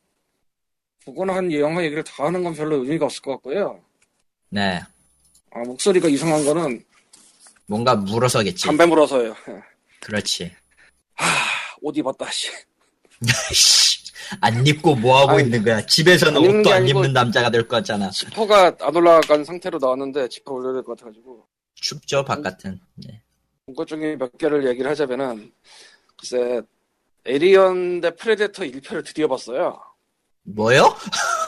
[1.04, 3.83] 보거나 한 영화 얘기를 다 하는 건 별로 의미가 없을 것 같고요.
[4.50, 4.80] 네.
[5.50, 6.85] 아, 목소리가 이상한 거는
[7.66, 8.66] 뭔가 물어서겠지.
[8.66, 9.30] 담배 물어서요.
[9.48, 9.61] 예.
[10.00, 10.54] 그렇지.
[11.80, 12.50] 옷 입었다, 씨.
[13.52, 15.85] 씨, 안 입고 뭐 하고 아니, 있는 거야?
[15.85, 18.11] 집에서는 안 옷도 게안 입는 남자가 될 거잖아.
[18.11, 22.80] 지퍼가 안 올라간 상태로 나왔는데 지퍼 올려야 될 것 같아가지고 춥죠 바깥은.
[22.94, 23.23] 네.
[23.66, 25.53] 본것 중에 몇 개를 얘기를 하자면은
[26.18, 26.62] 글쎄
[27.24, 29.81] 에일리언 대 프레데터 1편을 드디어 봤어요.
[30.42, 30.94] 뭐요?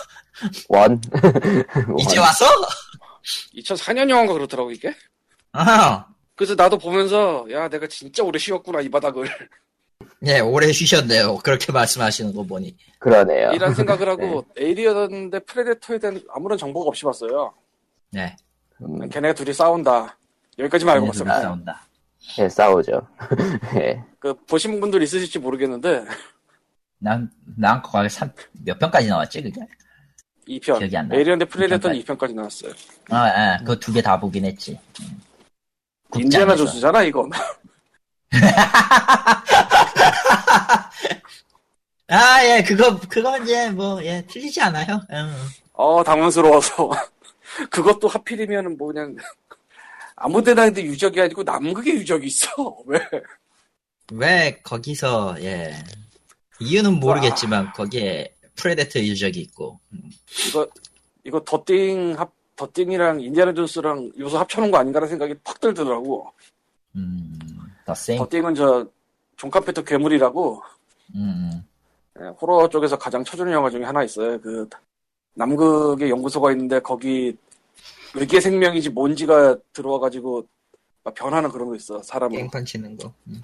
[0.68, 1.00] 원.
[1.98, 2.46] 이제 와서?
[3.55, 4.94] 2004년 영화인가 그렇더라고 이게.
[5.52, 9.29] 아, 그래서 나도 보면서 야 내가 진짜 오래 쉬었구나 이 바닥을
[10.20, 11.38] 네 오래 쉬셨네요.
[11.38, 12.74] 그렇게 말씀하시는 거 보니.
[12.98, 13.50] 그러네요.
[13.52, 17.52] 이런 생각을 하고 에일리언 대 프레데터에 대한 아무런 정보가 없이 봤어요.
[18.11, 18.35] 네.
[18.81, 20.18] 음, 걔네가 둘이 싸운다.
[20.59, 21.29] 여기까지만 알고 봤어요.
[21.29, 21.87] 싸운다.
[22.38, 23.06] 예, 싸우죠.
[23.76, 24.02] 예.
[24.18, 26.04] 그 보신 분들 있으실지 모르겠는데
[26.98, 28.30] 난, 난 거기 3,
[28.64, 29.60] 몇 편까지 나왔지, 그게?
[30.48, 31.16] 2편 기억이 안 나.
[31.16, 32.06] 에일리언 대 프레데터는 2편까지.
[32.18, 32.72] 2편까지 나왔어요.
[33.10, 34.78] 아, 아, 그거 두 개 다 보긴 했지.
[35.00, 35.20] 음.
[36.16, 36.54] 인디아나.
[36.56, 37.30] 조스잖아 이건.
[42.08, 45.00] 아, 예, 그거, 그건 예, 뭐, 예, 틀리지 않아요.
[45.10, 45.34] 음.
[45.72, 46.90] 어 당황스러워서
[47.70, 49.14] 그것도 하필이면은 뭐 그냥
[50.16, 52.48] 아무 데나 해도 유적이 아니고 남극에 유적이 있어
[52.87, 52.98] 왜?
[54.12, 55.74] 왜 거기서, 예.
[56.61, 59.79] 이유는 모르겠지만, 거기에 프레데터 유적이 있고.
[59.92, 60.00] 음.
[60.48, 60.66] 이거
[61.24, 66.33] 이거 The Thing 합 The Thing이랑 인디아나 존스랑 요소 합쳐놓은 거 아닌가라는 생각이 팍 들더라고.
[66.94, 67.38] 음,
[67.85, 67.92] The.
[67.94, 68.87] The Thing은 저
[69.37, 70.62] 존 카펜터 괴물이라고
[71.14, 71.62] 음,
[72.18, 74.40] 예, 호러 쪽에서 가장 쳐주는 영화 중에 하나 있어요.
[74.40, 74.66] 그
[75.35, 77.37] 남극에 연구소가 있는데 거기
[78.16, 80.46] 외계 생명인지 뭔지가 들어와가지고
[81.05, 82.37] 막 변하는 그런 거 있어 사람을.
[82.38, 83.12] 깽판 치는 거.
[83.29, 83.40] 음.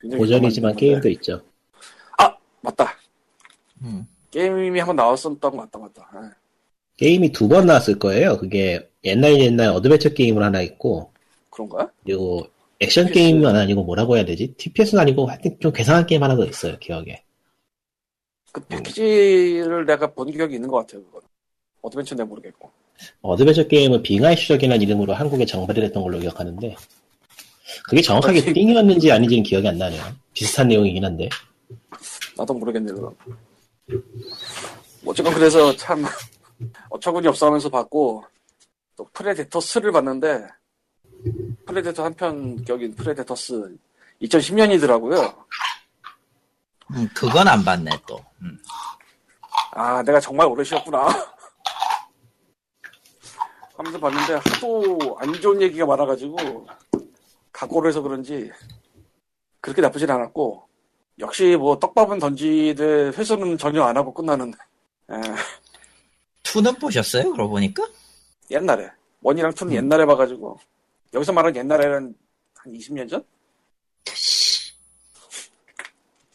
[0.00, 1.08] 굉장히 고전이지만 위험한 게임도.
[1.10, 1.42] 있죠.
[2.64, 2.94] 맞다.
[3.82, 4.06] 음.
[4.30, 6.08] 게임이 한번 나왔었던 거 맞다 맞다.
[6.14, 6.28] 예.
[6.96, 8.38] 게임이 두 번 나왔을 거예요.
[8.38, 11.12] 그게 옛날 옛날 어드벤처 게임을 하나 있고
[11.50, 11.90] 그런가?
[12.04, 12.46] 그리고
[12.78, 13.14] 액션 TPS.
[13.18, 14.54] 게임은 아니고 뭐라고 해야 되지?
[14.56, 16.78] TPS는 아니고 하여튼 좀 괴상한 게임 하나 더 있어요.
[16.78, 17.24] 기억에.
[18.52, 21.02] 그 패키지를 내가 본 기억이 있는 것 같아요.
[21.04, 21.22] 그건.
[21.80, 22.70] 어드벤처 내 모르겠고.
[23.22, 26.74] 어드벤처 게임은 빙하의 추적이라는 이름으로 한국에 정발이 됐던 걸로 기억하는데
[27.88, 28.52] 그게 정확하게 그렇지.
[28.54, 30.02] Thing이었는지 아닌지는 기억이 안 나네요.
[30.34, 31.28] 비슷한 내용이긴 한데
[32.36, 33.14] 나도 모르겠네 그건.
[35.04, 36.04] 어쨌건 그래서 참
[36.90, 38.24] 어처구니 없어 하면서 봤고
[38.96, 40.46] 또 프레데터스를 봤는데
[41.66, 43.76] 프레데터 한편 격인 프레데터스
[44.22, 45.34] 2010년이더라고요.
[46.94, 48.22] 음, 그건 안 봤네, 또.
[48.42, 48.56] 음.
[49.72, 51.08] 아 내가 정말 오래 쉬었구나
[53.92, 56.66] 하면서 봤는데 하도 안 좋은 얘기가 많아가지고
[57.52, 58.50] 각오를 해서 그런지
[59.60, 60.66] 그렇게 나쁘진 않았고
[61.18, 64.52] 역시 뭐 떡밥은 던지되 회수는 전혀 안 하고 끝나는
[65.10, 65.14] 에,
[66.42, 67.30] 투는 보셨어요?
[67.32, 67.86] 그러고 보니까?
[68.50, 69.76] 옛날에 원이랑 투는 음.
[69.76, 70.58] 옛날에 봐가지고
[71.12, 72.14] 여기서 말하는 옛날에는
[72.56, 73.22] 한 20년 전?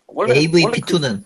[0.07, 1.23] 원래 원래 그- AVP2는?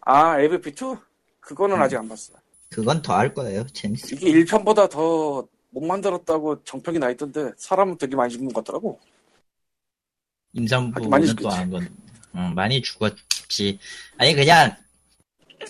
[0.00, 1.00] 아 AVP2?
[1.40, 1.82] 그거는 음.
[1.82, 2.34] 아직 안 봤어
[2.74, 3.64] 그건 더 할 거예요.
[3.72, 4.16] 재밌어.
[4.16, 9.00] 이게 1편보다 더 못 만들었다고 정평이 나 있던데 사람은 되게 많이 죽는 것 같더라고.
[10.52, 11.50] 임산부는 또.
[11.50, 11.88] 안 건,
[12.36, 13.80] 응, 많이 죽었지.
[14.16, 14.76] 아니, 그냥,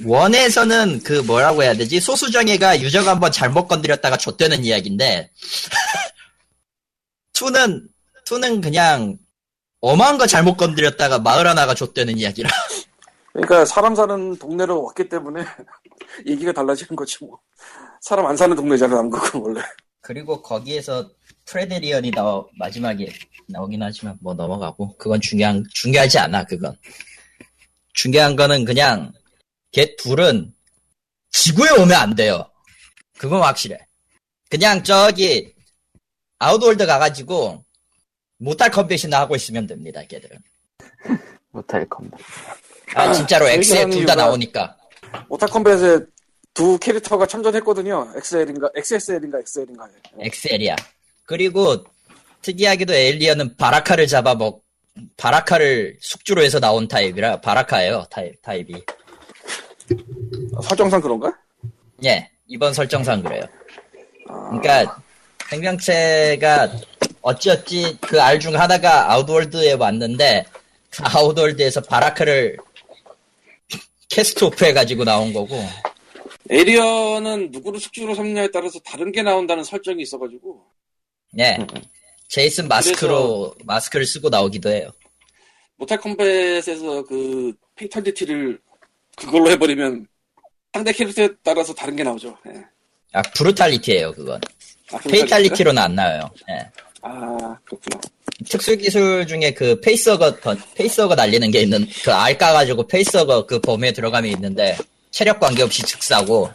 [0.04, 2.00] one에서는 그 뭐라고 해야 되지?
[2.00, 5.30] 소수정예가 유저가 한번 잘못 건드렸다가 좆되는 이야기인데,
[7.32, 7.88] two는,
[8.26, 9.16] two는 그냥,
[9.80, 12.50] 엄한 거 잘못 건드렸다가 마을 하나가 좆되는 이야기라.
[13.34, 15.44] 그러니까 사람 사는 동네로 왔기 때문에
[16.24, 17.40] 얘기가 달라지는 거지 뭐.
[18.00, 19.60] 사람 안 사는 동네잖아 남극은 원래.
[20.00, 21.10] 그리고 거기에서
[21.44, 23.12] 프레데일리언이 나 마지막에
[23.48, 26.76] 나오긴 하지만 뭐 넘어가고 그건 중요한 중요하지 않아 그건
[27.92, 29.12] 중요한 거는 그냥
[29.72, 30.54] 걔 둘은
[31.30, 32.50] 지구에 오면 안 돼요
[33.18, 33.78] 그건 확실해
[34.48, 35.54] 그냥 저기
[36.38, 37.64] 아웃월드 가가지고
[38.38, 40.38] 모탈 컴뱃이나 하고 있으면 됩니다 걔들은
[41.54, 42.18] 못할 겁니다.
[42.94, 44.76] 아 진짜로 그 엑스에 얘기하는 둘다 나오니까
[45.28, 46.00] 모탈 컴뱃에
[46.54, 48.12] 두 캐릭터가 참전했거든요.
[48.16, 49.88] XL인가 XSL인가 XL인가.
[50.20, 50.76] XL이야
[51.26, 51.84] 그리고
[52.42, 54.62] 특이하게도 에일리언은 바라카를 잡아먹,
[55.16, 58.74] 바라카를 숙주로 해서 나온 타입이라 바라카예요, 타입, 타입이.
[60.62, 61.32] 설정상 그런가?
[62.04, 63.42] 예, 이번 설정상 그래요.
[64.28, 64.98] 아, 그러니까
[65.48, 66.70] 생명체가
[67.22, 70.44] 어찌어찌 그 알 중 하나가 아웃월드에 왔는데
[70.90, 72.56] 그 아웃월드에서 바라카를
[74.14, 75.56] cast off 해가지고 나온 거고
[76.48, 80.64] 에일리언은 누구를 숙주로 삼느냐에 따라서 다른 게 나온다는 설정이 있어가지고
[81.40, 81.58] 예
[82.28, 84.90] 제이슨 마스크로 마스크를 쓰고 나오기도 해요
[85.76, 88.60] 모탈 컴뱃에서 그 fatality를
[89.16, 90.06] 그걸로 해버리면
[90.72, 92.36] 상대 캐릭터에 따라서 다른 게 나오죠.
[92.48, 92.64] 예.
[93.12, 94.40] 아 brutality예요 그건
[94.92, 96.70] 아, fatality로는 안 나와요 예.
[97.02, 98.00] 아 그렇구나.
[98.48, 103.46] 특수 기술 중에 그 facehugger 던- facehugger 날리는 게 있는 그 알 까 가지고 facehugger
[103.46, 104.76] 그 범위에 들어가면 있는데
[105.10, 106.50] 체력 관계없이 즉사고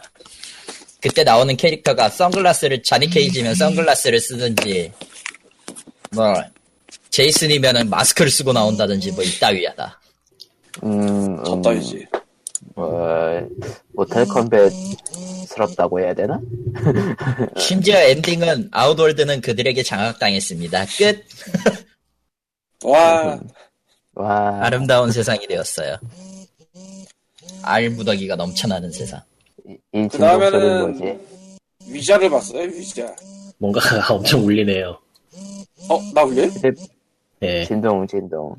[1.01, 4.91] 그때 나오는 캐릭터가 선글라스를 자니 케이지면 선글라스를 쓰든지
[6.11, 6.33] 뭐
[7.09, 9.99] 제이슨이면은 마스크를 쓰고 나온다든지 뭐 이따위하다.
[10.83, 12.05] 음, 음, 졌다이지.
[12.75, 13.41] 뭐,
[13.99, 16.39] 모탈 컴뱃스럽다고 해야 되나?
[17.59, 20.85] 심지어 엔딩은 아웃월드는 그들에게 장악당했습니다.
[20.97, 21.25] 끝.
[22.85, 23.37] 와
[24.13, 25.97] 와, 아름다운 세상이 되었어요.
[27.63, 29.21] 알 무더기가 넘쳐나는 세상.
[29.67, 31.19] 이, 이그 다음에는?
[31.89, 32.61] 위자를 봤어요.
[32.69, 33.13] 위자.
[33.57, 34.97] 뭔가가 엄청 울리네요.
[35.89, 36.43] 어 나 울려?
[37.41, 37.65] 예.
[37.65, 38.55] 진동, 진동.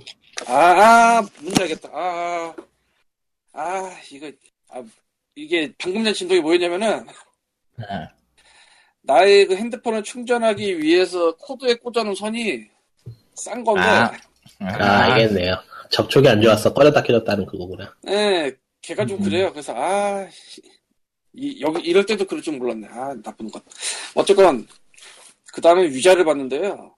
[0.46, 1.88] 아, 아 문제 알겠다.
[1.94, 2.54] 아,
[3.54, 4.30] 아 이거
[4.68, 4.82] 아
[5.34, 7.06] 이게 방금 전 진동이 뭐였냐면은
[7.78, 8.08] 아,
[9.02, 12.66] 나의 그 핸드폰을 충전하기 위해서 코드에 꽂아놓은 선이
[13.34, 14.12] 싼 건데, 아.
[14.60, 15.56] 아, 알겠네요.
[15.90, 17.94] 접촉이 안 좋아서 꺼졌다 켜졌다는 그거구나.
[18.08, 19.50] 예, 걔가 좀 그래요.
[19.50, 20.60] 그래서 아, 씨,
[21.32, 22.88] 이, 여기 이럴 때도 그럴 줄 몰랐네.
[22.90, 23.62] 아, 나쁜 것.
[24.14, 24.66] 어쨌건
[25.52, 26.94] 그 다음에 위자를 봤는데요.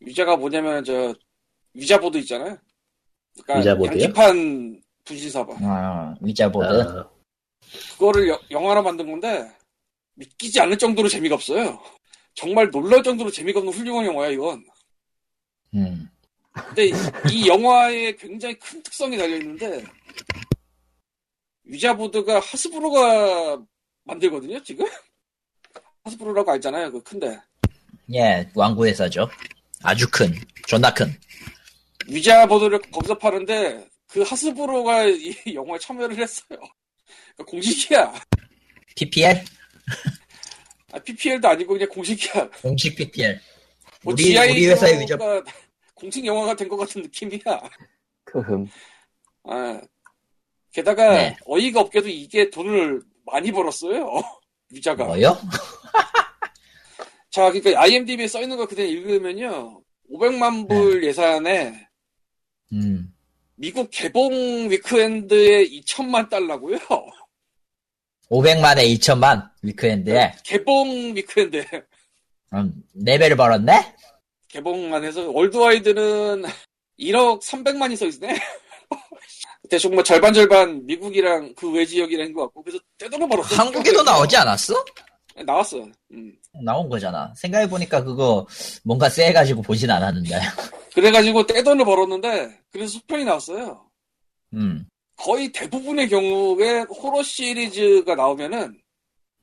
[0.00, 1.14] 위자가 뭐냐면 저
[1.72, 2.58] 위자보드 있잖아요.
[3.42, 4.02] 그러니까 위자보드요?
[4.02, 5.54] 양키판 분신사바.
[5.60, 6.64] 아, 위자보드.
[6.66, 7.08] 아,
[7.92, 9.50] 그거를 여- 영화로 만든 건데
[10.14, 11.80] 믿기지 않을 정도로 재미가 없어요.
[12.34, 14.64] 정말 놀랄 정도로 재미가 없는 훌륭한 영화야 이건.
[15.74, 16.08] 음.
[16.52, 16.92] 근데 이-
[17.32, 19.84] 이 영화에 굉장히 큰 특성이 달려 있는데
[21.64, 23.60] 위자보드가 하스브로가
[24.04, 24.86] 만들거든요 지금.
[26.04, 27.40] 하스브로라고 알잖아요 그 큰데
[28.12, 29.28] 예, 왕구 회사죠.
[29.82, 30.32] 아주 큰,
[30.66, 31.12] 존나 큰.
[32.06, 36.46] 위자보드를 거기서 파는데 그 하스브로가 이 영화에 참여를 했어요.
[37.34, 38.14] 그러니까 공식이야.
[38.94, 39.44] PPL?
[40.92, 42.48] 아, PPL도 아니고 그냥 공식이야.
[42.62, 43.40] 공식 PPL.
[44.04, 45.42] 뭐 우리, GI 우리 회사의 위자, 가
[45.94, 47.40] 공식 영화가 된 것 같은 느낌이야.
[48.24, 48.68] 크흠.
[49.48, 49.80] 아,
[50.72, 51.36] 게다가 네.
[51.46, 54.12] 어이가 없게도 이게 돈을 많이 벌었어요.
[54.70, 55.06] 위자가.
[55.06, 55.36] 뭐요?
[57.30, 59.82] 자, 그러니까 IMDb에 써 있는 거 그대로 읽으면요.
[60.12, 61.08] 500만 불 네.
[61.08, 61.88] 예산에
[62.72, 63.12] 음.
[63.56, 66.78] 미국 개봉 weekend에 2천만 달러고요.
[68.30, 70.34] 500만에 2천만, weekend에.
[70.44, 71.64] 개봉 weekend
[72.54, 73.94] 음, 4배를 벌었네?
[74.48, 76.44] 개봉만 해서 worldwide는
[76.98, 78.38] 1억 300만이 써 있네.
[79.70, 83.56] 대충 뭐 절반 절반 미국이랑 그 외 지역이랑 것 같고 그래서 떼돈을 벌었어.
[83.56, 84.84] 한국에도 나오지 않았어?
[85.44, 85.88] 나왔어.
[86.12, 86.36] 음.
[86.62, 87.32] 나온 거잖아.
[87.36, 88.46] 생각해보니까 그거
[88.84, 90.38] 뭔가 쎄해가지고 보진 않았는데.
[90.94, 93.84] 그래가지고 떼돈을 벌었는데 그래서 수편이 나왔어요.
[94.54, 94.86] 음.
[95.16, 98.80] 거의 대부분의 경우에 호러 시리즈가 나오면은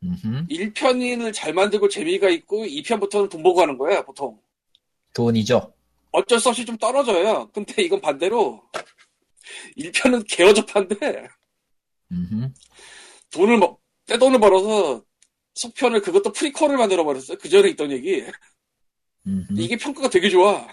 [0.03, 0.47] 음흠.
[0.49, 4.39] 1편을 잘 만들고 재미가 있고 2편부터는 돈 보고 하는 거야 보통
[5.13, 5.73] 돈이죠.
[6.11, 8.61] 어쩔 수 없이 좀 떨어져요 근데 이건 반대로
[9.77, 11.27] 1편은 개어접한데
[12.11, 12.49] 음흠.
[13.31, 15.03] 돈을 뭐 떼돈을 벌어서
[15.55, 18.23] 속편을 그것도 프리퀄을 만들어 버렸어요 그 전에 있던 얘기
[19.27, 19.53] 음흠.
[19.57, 20.67] 이게 평가가 되게 좋아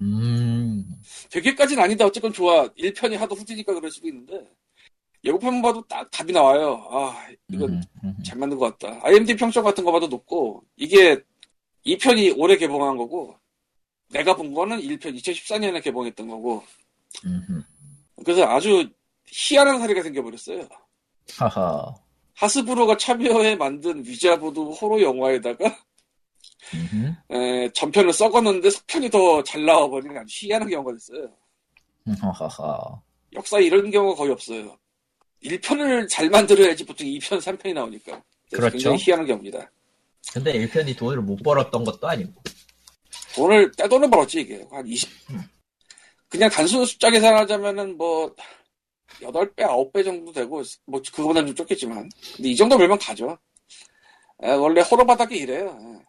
[0.00, 0.84] 음.
[1.30, 4.48] 되게까지는 아닌데 어쨌건 좋아 1편이 하도 후지니까 그럴 수도 있는데
[5.24, 7.86] 예고편만 봐도 딱 답이 나와요 아 이건 음.
[8.24, 9.00] 잘 만든 것 같다.
[9.02, 11.20] IMDb 평점 같은 거 봐도 높고, 이게
[11.84, 13.38] 2편이 올해 개봉한 거고,
[14.10, 16.62] 내가 본 거는 1편 2014년에 개봉했던 거고,
[17.24, 17.62] 음흠.
[18.24, 18.88] 그래서 아주
[19.26, 20.68] 희한한 사례가 생겨버렸어요.
[21.38, 21.94] 하하.
[22.36, 25.76] 하스브로가 참여해 만든 위자보드 호러 영화에다가,
[26.74, 27.14] 음흠.
[27.30, 31.30] 에, 전편을 썩었는데 속편이 더 잘 나와버리는 아주 희한한 경우가 됐어요.
[33.34, 34.76] 역사에 이런 경우가 거의 없어요.
[35.44, 38.22] 1편을 잘 만들어야지 보통 2편, 3편이 나오니까.
[38.50, 38.70] 그렇죠.
[38.72, 39.70] 굉장히 희한한 경우입니다.
[40.32, 42.42] 근데 1편이 돈을 못 벌었던 것도 아니고.
[43.34, 45.08] 돈을 떼돈을 벌었지 이게 한 20.
[46.28, 48.34] 그냥 단순 숫자 계산하자면은 뭐
[49.20, 53.38] 8배, 9배 정도 되고 뭐 그거보다는 좀 좁겠지만 근데 이 정도 벌면 가죠.
[54.42, 55.68] 에, 원래 호러 바닥이 이래요.
[55.68, 56.04] 에.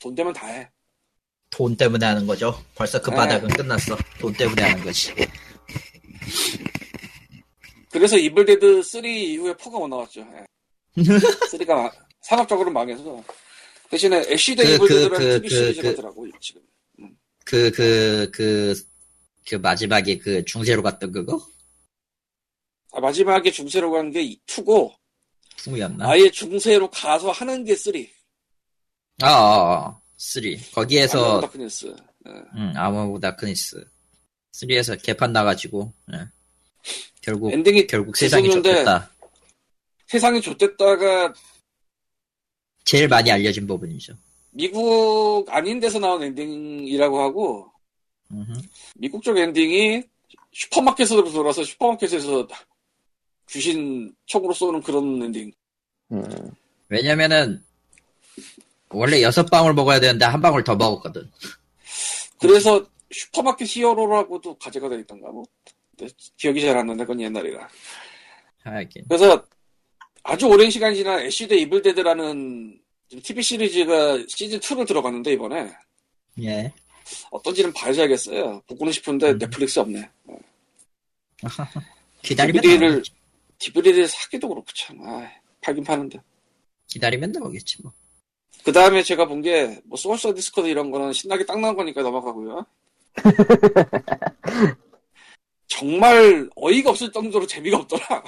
[0.00, 0.68] 돈 되면 다 해.
[1.50, 2.54] 돈 때문에 하는 거죠.
[2.74, 3.16] 벌써 그 네.
[3.16, 3.96] 바닥은 끝났어.
[4.18, 5.12] 돈 때문에 하는 거지.
[7.90, 10.20] 그래서 이블데드 3 이후에 4가 못 나왔죠.
[10.22, 10.44] 예.
[11.02, 11.92] 3가
[12.22, 13.22] 상업적으로 망해서
[13.90, 16.62] 대신에 애쉬드 그, 이블데드라는 그, TV 그, 시리즈가 그- 더라고 지금.
[17.44, 18.74] 그, 그, 그,
[19.46, 21.44] 그 마지막에 그 중세로 갔던 그거?
[22.92, 24.92] 아, 마지막에 중세로 간 게 2고
[25.56, 26.08] two였나?
[26.10, 27.94] 아예 중세로 가서 하는 게 3.
[29.22, 30.00] 아, 아, 아.
[30.16, 30.42] 3.
[30.74, 31.94] 거기에서, Darkness.
[32.26, 33.84] 응, Army of Darkness.
[34.52, 36.26] 3에서 개판 나가지고, 예.
[37.22, 39.10] 결국, 엔딩이 결국 세상이 좆됐다.
[40.06, 41.32] 세상이 좆됐다가
[42.84, 44.14] 제일 많이 알려진 부분이죠.
[44.50, 47.72] 미국 아닌 데서 나온 엔딩이라고 하고
[48.30, 48.60] 음흠.
[48.96, 50.02] 미국 쪽 엔딩이
[50.52, 52.46] 슈퍼마켓으로 돌아서 슈퍼마켓에서
[53.50, 55.52] 귀신 총으로 쏘는 그런 엔딩.
[56.12, 56.24] 음,
[56.88, 57.62] 왜냐면은,
[58.90, 61.30] 원래 여섯 방울 먹어야 되는데 한 방울 더 먹었거든.
[62.38, 65.44] 그래서 슈퍼마켓 hero라고도 가제가 되어 있던가 뭐.
[65.96, 67.68] 근데 기억이 잘 안 나는데 그건 옛날이라.
[68.64, 69.04] 하긴.
[69.08, 69.44] 그래서
[70.22, 72.78] 아주 오랜 시간이 지난 Ash vs Evil Dead라는
[73.22, 75.70] TV 시리즈가 시즌 2로 들어갔는데 이번에
[76.42, 76.72] 예.
[77.30, 78.62] 어떤지는 봐야겠어요.
[78.66, 79.38] 보고는 싶은데 음.
[79.38, 80.08] 넷플릭스 없네.
[82.22, 83.02] 기다리면 DVD를
[83.62, 84.98] DVD를 사기도 그렇고 참.
[85.06, 86.18] 아, 팔긴 파는데.
[86.88, 87.92] 기다리면 나오겠지 뭐.
[88.64, 92.66] 그 다음에 제가 본 게, 뭐, 소셜 디스코드 이런 거는 신나게 딱 나온 거니까 넘어가고요.
[95.66, 98.22] 정말 어이가 없을 정도로 재미가 없더라.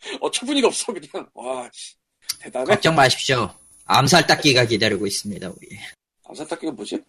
[0.20, 1.28] 어처구니가 없어, 그냥.
[1.34, 1.94] 와, 씨.
[2.40, 2.66] 대단해.
[2.66, 3.50] 걱정 마십시오.
[3.84, 5.78] 암살 닦기가 기다리고 있습니다, 우리.
[6.24, 7.02] 암살탁기가 뭐지?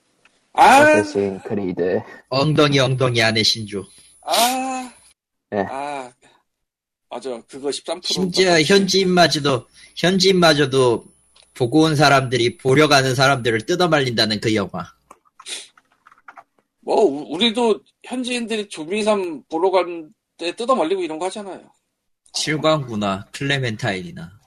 [0.53, 1.03] 아,
[1.45, 2.01] 크리드.
[2.29, 3.85] 엉덩이 엉덩이 안에 신조.
[4.21, 4.91] 아,
[5.51, 5.65] 네.
[5.69, 6.11] 아.
[7.09, 7.41] 맞아.
[7.47, 8.03] 그거 13%.
[8.05, 11.05] 심지어 현지인마저도, 현지인마저도
[11.55, 14.85] 보고 온 사람들이 보려 가는 사람들을 뜯어말린다는 그 영화.
[16.81, 21.61] 뭐, 우- 우리도 현지인들이 조민삼 보러 갈때 뜯어말리고 이런 거 하잖아요.
[22.33, 24.39] 칠광구나, 클레멘타인이나.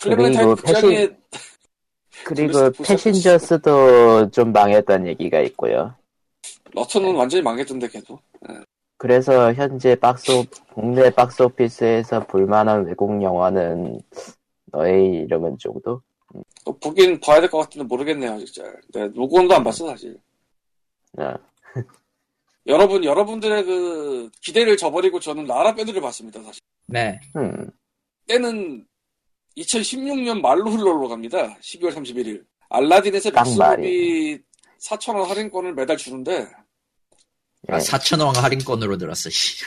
[0.00, 1.08] 클레멘타인 그리고 극장에
[2.86, 5.94] 패신저스도 좀 망했다는 얘기가 있고요.
[6.72, 8.20] 러터는 완전히 망했던데, 걔도.
[9.08, 14.00] 그래서 현재 박스 오- 국내 박스 오피스에서 볼만한 외국 영화는
[14.72, 16.02] 너의 이름은 정도?
[16.64, 18.64] 또 보긴 봐야 될 것 같은데 모르겠네요, 진짜.
[18.92, 20.18] 네, 로그온도 안 봤어, 사실.
[21.16, 21.32] 어,
[22.66, 26.60] 여러분, 여러분들의 그 기대를 저버리고 저는 라라 밴드를 봤습니다, 사실.
[26.86, 27.18] 네.
[27.36, 27.70] 음,
[28.26, 28.84] 때는
[29.56, 31.56] 2016년 말로 흘러로 갑니다.
[31.60, 32.44] 12월 31일.
[32.68, 34.38] 알라딘에서 딱 믹스업이
[34.80, 36.46] 4,000원 할인권을 매달 주는데,
[37.70, 37.74] 예.
[37.74, 39.64] 아, 4,000원 할인권으로 들었어, 씨.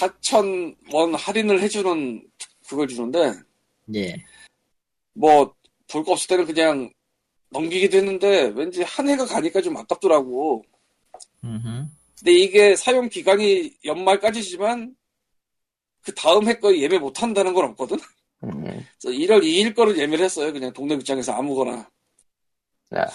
[0.00, 2.22] 4,000원 할인을 해주는,
[2.68, 3.32] 그걸 주는데,
[3.94, 4.14] 예.
[5.14, 5.54] 뭐,
[5.88, 6.90] 볼 거 없을 때는 그냥
[7.50, 10.64] 넘기기도 했는데, 왠지 한 해가 가니까 좀 아깝더라고.
[11.44, 11.86] 음흠.
[12.18, 14.94] 근데 이게 사용 기간이 연말까지지만,
[16.02, 17.98] 그 다음 해 거 예매 못 한다는 건 없거든?
[18.44, 20.52] 음, 그래서 1월 2일 거를 예매를 했어요.
[20.52, 21.88] 그냥 동네 극장에서 아무거나.
[22.90, 23.06] 아.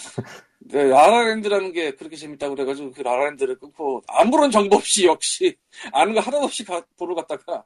[0.59, 5.55] 네, 라라랜드라는 게 그렇게 재밌다고 그래가지고 그 라라랜드를 끊고 아무런 정보 없이 역시
[5.93, 7.63] 아는 거 하나도 없이 가- 보러 갔다가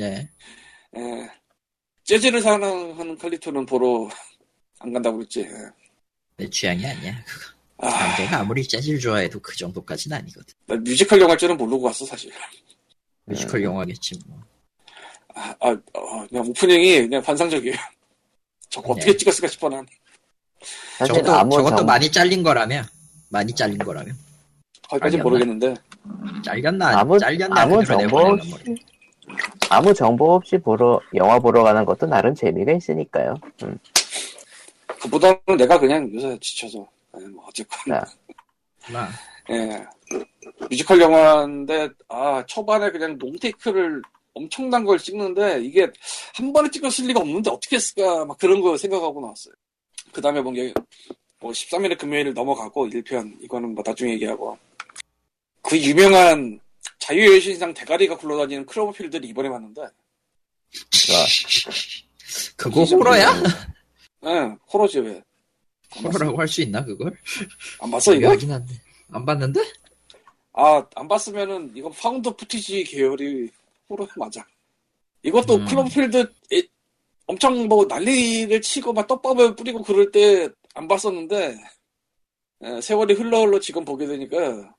[0.00, 0.28] 예.
[0.96, 1.30] 예,
[2.04, 4.08] 재즈를 사랑하는 칼리토는 보러
[4.78, 5.40] 안 간다고 그랬지.
[5.40, 5.48] 예.
[6.36, 7.14] 내 취향이 아니야.
[7.78, 10.54] 아, 남자가 아무리 재즈를 좋아해도 그 정도까지는 아니거든.
[10.66, 12.32] 나 뮤지컬 영화일 줄은 모르고 왔어 사실.
[13.26, 14.40] 뮤지컬 영화겠지 뭐.
[15.34, 17.76] 아, 아, 어, 그냥 오프닝이 그냥 환상적이에요.
[18.70, 19.16] 저거 어떻게 네.
[19.16, 19.86] 찍었을까 싶어 난.
[20.98, 22.82] 사실 저것도, 아무 저것도 정- 많이 잘린 거라며.
[23.30, 24.12] 많이 잘린 거라며.
[24.88, 25.16] 거기까지?
[25.18, 25.74] 모르겠는데.
[26.44, 26.98] 잘렸나?
[26.98, 27.60] 아무 잘렸나?
[27.62, 28.54] 아무 정보 없이.
[29.70, 33.34] 아무 정보 없이 보러 영화 보러 가는 것도 나름 재미가 있으니까요.
[33.62, 33.78] 음,
[35.00, 36.86] 그보다는 내가 그냥 요새 지쳐서.
[37.20, 37.94] 예, 뭐 어쨌건.
[37.96, 38.04] 아.
[38.92, 39.08] 나.
[39.50, 39.84] 예.
[40.68, 44.02] 뮤지컬 영화인데, 아, 초반에 그냥 롱테이크를
[44.34, 45.88] 엄청난 걸 찍는데, 이게
[46.34, 49.54] 한 번에 찍었을 리가 없는데 어떻게 했을까, 막 그런 거 생각하고 나왔어요.
[50.12, 50.72] 그 다음에 본 게,
[51.40, 54.56] 뭐, 13일의 금요일을 넘어가고, 1편, 이거는 뭐 나중에 얘기하고.
[55.62, 56.60] 그 유명한
[56.98, 59.82] 자유의 여신상 대가리가 굴러다니는 Cloverfield를 이번에 봤는데,
[62.56, 63.42] 그거 호러야?
[64.24, 65.22] 예, 호러지 왜.
[66.02, 67.16] 호러라고 할 수 있나 그걸?
[67.80, 68.30] 안 봤어, 이거?
[68.30, 68.74] 하긴 한데.
[69.10, 69.60] 안 봤는데?
[70.54, 73.50] 아, 안 봤으면은, 이건 found footage 계열이
[73.88, 74.44] 호러 맞아.
[75.22, 75.66] 이것도 음.
[75.66, 76.68] Cloverfield 에-
[77.32, 81.56] 엄청 뭐 난리를 치고 막 떡밥을 뿌리고 그럴 때 안 봤었는데,
[82.62, 84.74] 에, 세월이 흘러 흘러 지금 보게 되니까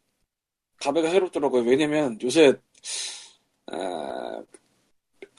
[0.77, 1.63] 감회가 새롭더라고요.
[1.63, 3.75] 왜냐면 요새, 에,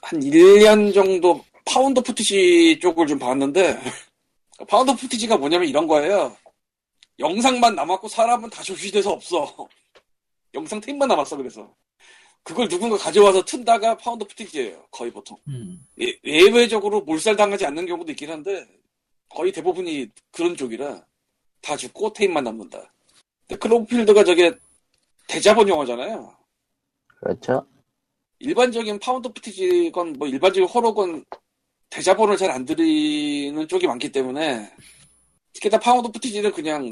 [0.01, 3.77] 한 1년 정도 found footage 쪽을 좀 봤는데,
[4.69, 6.35] found footage가 뭐냐면 이런 거예요.
[7.19, 9.67] 영상만 남았고 사람은 다 좆이 돼서 없어.
[10.53, 11.73] 영상 테이프만 남았어 그래서
[12.45, 15.83] 그걸 누군가 가져와서 튼다가 found footage예요 거의 보통 음.
[15.99, 18.65] 예- 예외적으로 몰살당하지 않는 경우도 있긴 한데
[19.29, 21.03] 거의 대부분이 그런 쪽이라
[21.61, 22.93] 다 죽고 테이프만 남는다.
[23.47, 24.53] 근데 Cloverfield가 저게
[25.27, 26.37] 대자본 영화잖아요.
[27.19, 27.65] 그렇죠.
[28.37, 31.25] 일반적인 found footage건 뭐 일반적인 호러건
[31.89, 34.71] 대자본을 잘 안 들이는 쪽이 많기 때문에
[35.53, 36.91] 특히나 found footage는 그냥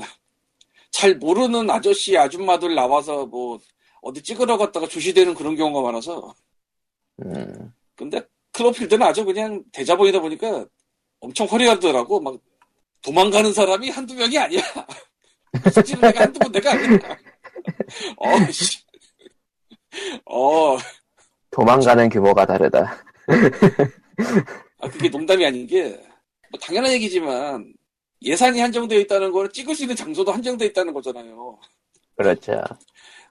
[0.90, 3.60] 잘 모르는 아저씨 아줌마들 나와서 뭐
[4.04, 6.36] 어디 찍으러 갔다가 조시되는 그런 경우가 많아서.
[7.24, 10.66] 음, 근데 클로필드는 아주 그냥 대자본이다 보니까
[11.20, 12.20] 엄청 화려하더라고.
[12.20, 12.38] 막
[13.02, 14.62] 도망가는 사람이 한두 명이 아니야.
[15.74, 17.00] 솔직히 내가 한두 번 내가 아니야.
[18.18, 18.80] 어 씨.
[20.26, 20.78] 어.
[21.52, 23.04] 도망가는 규모가 다르다.
[24.80, 25.90] 아, 그게 농담이 아닌 게,
[26.52, 27.74] 뭐 당연한 얘기지만,
[28.22, 31.58] 예산이 한정되어 있다는 거는 찍을 수 있는 장소도 한정되어 있다는 거잖아요.
[32.16, 32.64] 그렇죠.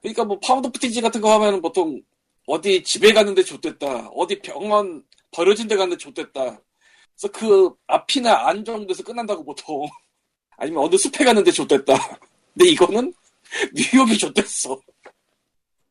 [0.03, 2.03] 그러니까 뭐 found footage 같은 거 하면은 보통,
[2.47, 4.09] 어디 집에 갔는데 좆됐다.
[4.09, 6.33] 어디 병원 버려진 데 갔는데 좆됐다.
[6.33, 9.87] 그래서 그 앞이나 안 정도에서 끝난다고 보통.
[10.59, 11.95] 아니면 어느 숲에 갔는데 좆됐다.
[12.53, 13.15] 근데 이거는
[13.75, 14.79] 뉴욕이 좆됐어.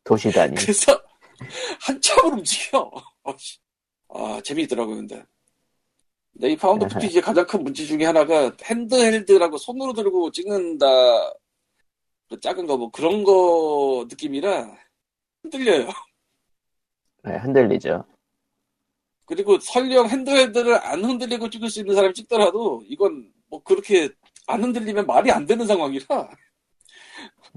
[0.03, 0.55] 도시 단위.
[0.55, 1.01] 그래서
[1.80, 2.91] 한참을 움직여.
[3.24, 3.57] 어, 씨.
[4.09, 5.24] 아, 재미있더라고요, 근데.
[6.34, 6.86] 근데 이 found.
[6.88, 10.86] footage의 가장 큰 문제 중에 하나가 handheld라고 손으로 들고 찍는다.
[12.32, 14.73] 그 작은 거, 뭐 그런 거 느낌이라
[15.43, 15.89] 흔들려요.
[17.23, 18.05] 네, 흔들리죠.
[19.25, 24.07] 그리고 설령 handheld를 안 흔들리고 찍을 수 있는 사람이 찍더라도 이건 뭐 그렇게
[24.47, 26.29] 안 흔들리면 말이 안 되는 상황이라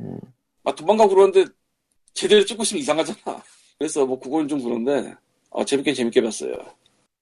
[0.01, 0.19] 음,
[0.65, 1.45] 막 도망가고 그러는데
[2.13, 3.43] 제대로 찍고 있으면 이상하잖아.
[3.79, 5.15] 그래서 뭐 그건 좀 그런데
[5.51, 6.53] 어, 재밌게 재밌게 봤어요.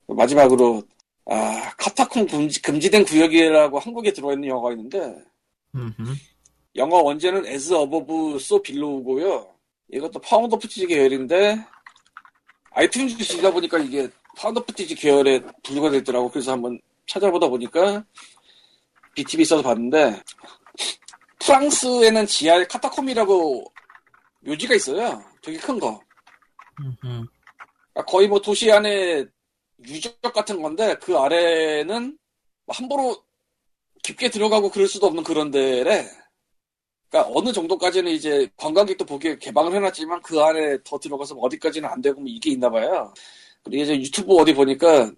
[0.06, 0.82] 마지막으로
[1.26, 5.22] 아 카타콤 금지, 금지된 구역이라고 한국에 들어와 있는 영화가 있는데
[5.74, 6.31] 음흠.
[6.76, 9.54] 영화 원제는 As Above, So Below고요.
[9.92, 11.64] 이것도 found footage 계열인데
[12.70, 16.30] 아이튠즈 뒤지다 보니까 이게 found footage 계열에 분류가 돼 있더라고.
[16.30, 18.04] 그래서 한번 찾아보다 보니까
[19.14, 20.22] BTV 써서 봤는데
[21.40, 23.64] 프랑스에는 지하에 카타콤이라고
[24.40, 25.22] 묘지가 있어요.
[25.42, 26.00] 되게 큰 거.
[27.00, 29.26] 그러니까 거의 뭐 도시 안에
[29.86, 32.16] 유적 같은 건데 그 아래는
[32.64, 33.22] 뭐 함부로
[34.02, 36.08] 깊게 들어가고 그럴 수도 없는 그런 데래.
[37.12, 42.18] 그러니까 어느 정도까지는 이제 관광객도 보기에 개방을 해놨지만 그 안에 더 들어가서 어디까지는 안 되고
[42.18, 43.12] 뭐 이게 있나 봐요.
[43.62, 45.12] 그리고 이제 유튜브 어디 보니까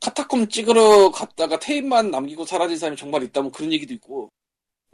[0.00, 4.30] 카타콤 찍으러 갔다가 테이프만 남기고 사라진 사람이 정말 있다면 그런 얘기도 있고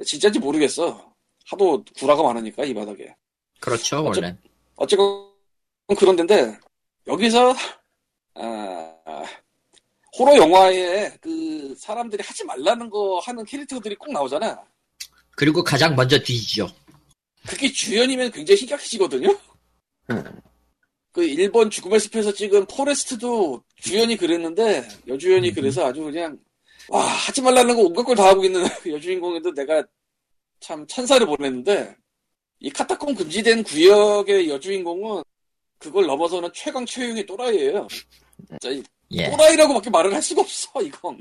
[0.05, 1.12] 진짜인지 모르겠어.
[1.47, 3.14] 하도 구라가 많으니까 이 바닥에.
[3.61, 4.37] 그렇죠, 어째- 원래.
[4.74, 5.30] 어쨌건
[5.97, 6.59] 그런 데인데
[7.07, 7.55] 여기서
[8.35, 9.24] 아,
[10.18, 14.61] 호러 영화에 그 사람들이 하지 말라는 거 하는 캐릭터들이 꼭 나오잖아.
[15.37, 16.68] 그리고 가장 먼저 뒤지죠.
[17.47, 19.39] 그게 주연이면 굉장히 희격해지거든요.
[20.11, 20.41] 음,
[21.12, 25.55] 그 일본 죽음의 숲에서 찍은 포레스트도 주연이 그랬는데 여주연이 음.
[25.55, 26.39] 그래서 아주 그냥
[26.89, 29.85] 와 하지 말라는 거 온갖 걸 다 하고 있는 그 여주인공인데 내가
[30.61, 31.95] 참 찬사를 보냈는데
[32.61, 35.22] 이 카타콤 금지된 구역의 여주인공은
[35.78, 37.87] 그걸 넘어서는 최강 최용의 또라이예요.
[39.11, 39.30] 예.
[39.30, 41.20] 또라이라고밖에 말을 할 수가 없어 이건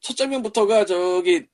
[0.00, 1.44] 첫 장면부터가 저기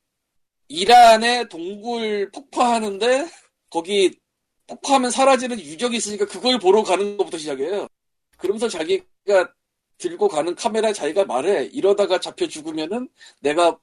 [0.69, 3.29] 이란의 동굴 폭파하는데
[3.71, 4.19] 거기
[4.67, 7.89] 폭파하면 사라지는 유적이 있으니까 그걸 보러 가는 것부터 시작해요
[8.37, 9.53] 그러면서 자기가
[9.99, 13.09] 들고 가는 카메라에 자기가 말해 이러다가 잡혀 죽으면은
[13.41, 13.79] 내가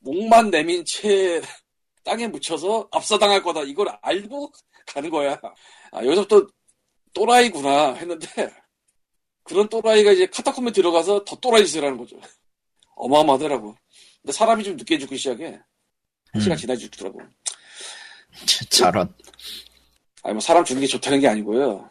[0.00, 1.40] 목만 내민 채
[2.04, 4.52] 땅에 묻혀서 압사당할 거다 이걸 알고
[4.86, 5.40] 가는 거야
[5.92, 6.46] 아 여기서부터
[7.14, 8.26] 또라이구나 했는데
[9.44, 12.18] 그런 또라이가 이제 카타콤에 들어가서 더 또라이 짓을 하는 거죠.
[12.96, 13.76] 어마어마하더라고.
[14.22, 15.60] 근데 사람이 좀 늦게 죽기 시작해.
[16.34, 16.58] 한 시간 음.
[16.58, 17.20] 지나 죽더라고.
[18.68, 19.14] 저런.
[20.24, 21.88] 아니, 뭐, 사람 죽는 게 좋다는 게 아니고요.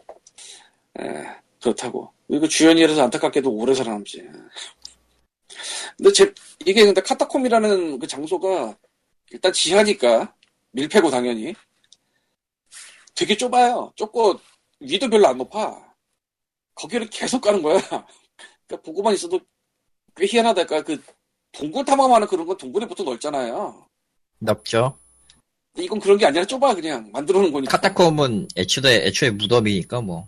[1.01, 1.25] 예,
[1.61, 2.11] 그렇다고.
[2.27, 4.21] 그리고 주연이라서 안타깝게도 오래 살아남지.
[5.97, 6.33] 근데 제,
[6.65, 8.77] 이게 근데 카타콤이라는 그 장소가
[9.31, 10.35] 일단 지하니까,
[10.71, 11.55] 밀폐고 당연히.
[13.15, 13.93] 되게 좁아요.
[13.95, 14.39] 좁고,
[14.81, 15.93] 위도 별로 안 높아.
[16.75, 17.79] 거기를 계속 가는 거야.
[18.67, 19.39] 그러니까 보고만 있어도
[20.17, 20.81] 꽤 희한하달까.
[20.81, 21.01] 그,
[21.53, 23.87] 동굴 탐험하는 그런 건 동굴이 보통 넓잖아요.
[24.43, 24.97] 넓죠.
[25.77, 27.09] 이건 그런 게 아니라 좁아, 그냥.
[27.11, 27.71] 만들어 놓은 거니까.
[27.77, 30.27] 카타콤은 애초에, 애초에 무덤이니까 뭐.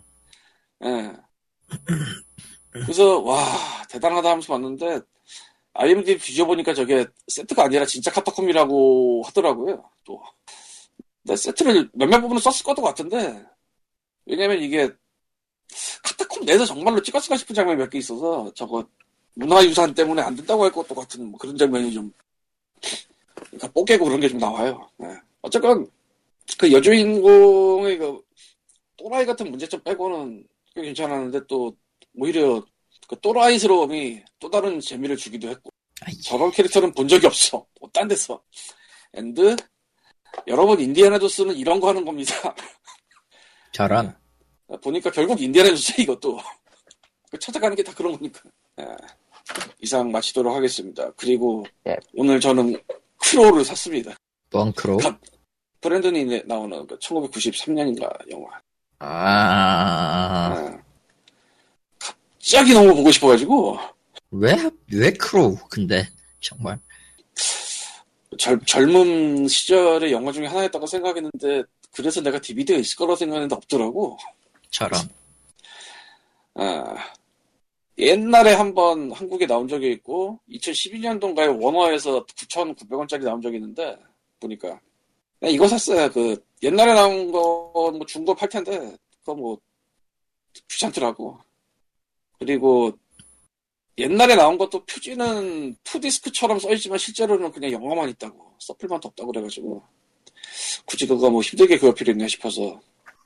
[0.84, 1.12] 예.
[2.72, 3.44] 그래서 와
[3.88, 5.00] 대단하다 하면서 봤는데
[5.74, 9.84] IMDb 뒤져보니까 저게 세트가 아니라 진짜 카타콤이라고 하더라고요.
[10.04, 10.20] 또.
[11.22, 13.44] 근데 세트를 몇몇 부분은 썼을 것도 같은데
[14.26, 14.90] 왜냐면 이게
[16.02, 18.84] 카타콤 내에서 정말로 찍었을까 싶은 장면이 몇 개 있어서 저거
[19.34, 22.12] 문화유산 때문에 안 된다고 할 것도 같은 뭐 그런 장면이 좀
[23.56, 24.88] 그러니까 뽀개고 그런 게 좀 나와요.
[25.02, 25.08] 예.
[25.42, 25.88] 어쨌건
[26.58, 28.20] 그 여주인공의 그
[28.96, 31.76] 또라이 같은 문제점 빼고는 꽤 괜찮았는데 또
[32.16, 32.64] 오히려
[33.08, 35.70] 그 또라이스러움이 또 다른 재미를 주기도 했고
[36.02, 37.64] 아이, 저런 캐릭터는 본 적이 없어.
[37.80, 38.42] 뭐 딴 데서.
[39.14, 39.56] And
[40.48, 42.32] 여러분 인디애나 존스는 이런 거 하는 겁니다.
[43.72, 44.14] 저런.
[44.82, 46.38] 보니까 결국 인디애나 존스 이것도
[47.30, 48.40] 그 찾아가는 게 다 그런 거니까.
[48.80, 48.86] 예.
[49.80, 51.10] 이상 마치도록 하겠습니다.
[51.16, 51.96] 그리고 예.
[52.14, 52.76] 오늘 저는
[53.30, 54.14] Crow를 샀습니다.
[54.50, 54.98] 뻥크로.
[54.98, 55.18] 가-
[55.80, 58.48] 브랜든이 나오는 그 1993년인가 영화.
[58.98, 60.78] 아, 예.
[62.38, 63.78] 갑자기 너무 보고 싶어가지고
[64.30, 64.56] 왜,
[64.92, 65.56] 왜 Crow?
[65.68, 66.08] 근데,
[66.40, 66.78] 정말.
[68.38, 71.62] 젊, 젊은 시절의 영화 중에 하나였다고 생각했는데
[71.92, 74.18] 그래서 내가 DVD가 있을 거라고 생각했는데 없더라고.
[74.70, 75.00] 저런.
[76.54, 76.94] 아,
[77.98, 83.96] 옛날에 한번 한국에 나온 적이 있고 2012년도인가에 원화에서 9,900원짜리 나온 적이 있는데
[84.38, 84.78] 보니까
[85.42, 86.10] 이거 샀어요.
[86.10, 89.58] 그 옛날에 나온 거뭐 중고 팔 텐데 그거 뭐
[90.68, 91.38] 귀찮더라고.
[92.38, 92.92] 그리고
[93.98, 99.82] 옛날에 나온 것도 표지는 투디스크처럼 써있지만 실제로는 그냥 영화만 있다고 서플만 없다고 그래가지고
[100.84, 102.78] 굳이 그거 뭐 힘들게 그거 필요 있나 싶어서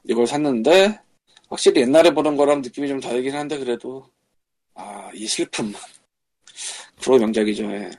[0.04, 1.00] 이걸 샀는데
[1.48, 4.06] 확실히 옛날에 보는 거랑 느낌이 좀 다르긴 한데 그래도
[4.74, 5.72] 아 이 슬픔
[7.00, 7.90] 프로 명작이죠 예.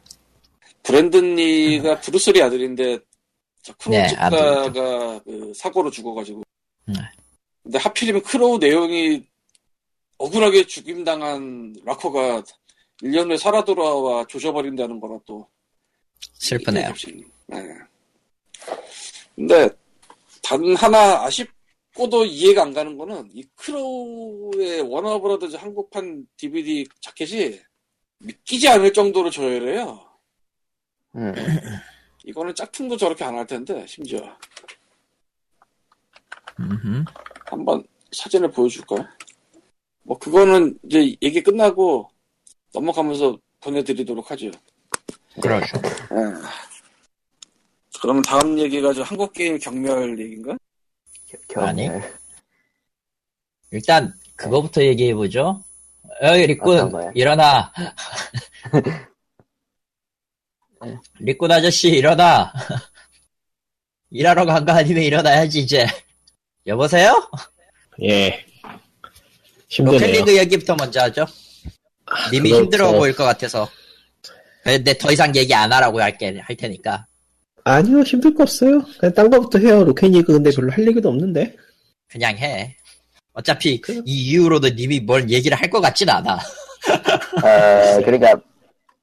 [0.84, 3.00] 브랜든 리가 브루스 리 아들인데
[3.62, 6.44] 저 Crow 네, 찍다가 그 사고로 죽어가지고
[6.86, 6.96] 네.
[7.64, 9.24] 근데 하필이면 Crow 내용이
[10.18, 12.44] 억울하게 죽임당한 라커가
[13.04, 15.48] 1년 후에 살아 돌아와 조져버린다는 거라 또
[16.34, 16.94] 슬프네요.
[17.48, 17.58] 네.
[19.36, 19.70] 근데
[20.42, 21.50] 단 하나 아쉽
[21.96, 27.60] 고도 이해가 안 가는 거는 이 크로우의 워너브라더즈 한국판 DVD 자켓이
[28.20, 30.00] 믿기지 않을 정도로 저열해요.
[31.16, 31.34] 음.
[32.24, 34.22] 이거는 짝퉁도 저렇게 안 할 텐데 심지어
[36.60, 37.04] 음흠.
[37.46, 39.06] 한번 사진을 보여줄까요?
[40.04, 42.10] 뭐 그거는 이제 얘기 끝나고
[42.74, 44.52] 넘어가면서 보내드리도록 하죠.
[45.42, 45.78] 그러죠.
[46.12, 46.48] 예.
[48.02, 50.56] 그러면 다음 얘기가 저 한국 게임 경멸 얘기인가?
[51.56, 51.88] 아니.
[51.88, 52.14] 경멸.
[53.72, 55.64] 일단, 그거부터 얘기해 보죠.
[56.22, 57.12] 어이, 어떤 리꾼, 거야?
[57.16, 57.72] 일어나.
[61.20, 62.52] 리꾼 아저씨, 일어나.
[64.10, 65.86] 일하러 간 거 아니면 일어나야지, 이제.
[66.68, 67.30] 여보세요?
[68.04, 68.46] 예.
[69.70, 70.00] 힘드네요.
[70.00, 71.26] 로켓리그 얘기부터 먼저 하죠.
[72.34, 73.70] 님이 그거 힘들어 저- 보일 것 같아서.
[74.64, 77.08] 근데 더 이상 얘기 안 하라고 할게, 할 테니까.
[77.64, 78.82] 아니요, 힘들 거 없어요.
[79.00, 79.84] 그냥 딴 거부터 해요.
[79.84, 81.56] 로켓리그 근데 별로 할 얘기도 없는데.
[82.08, 82.76] 그냥 해.
[83.34, 86.34] 어차피 이 이후로도 님이 뭘 얘기를 할 것 같진 않아.
[86.36, 88.36] 어, 그러니까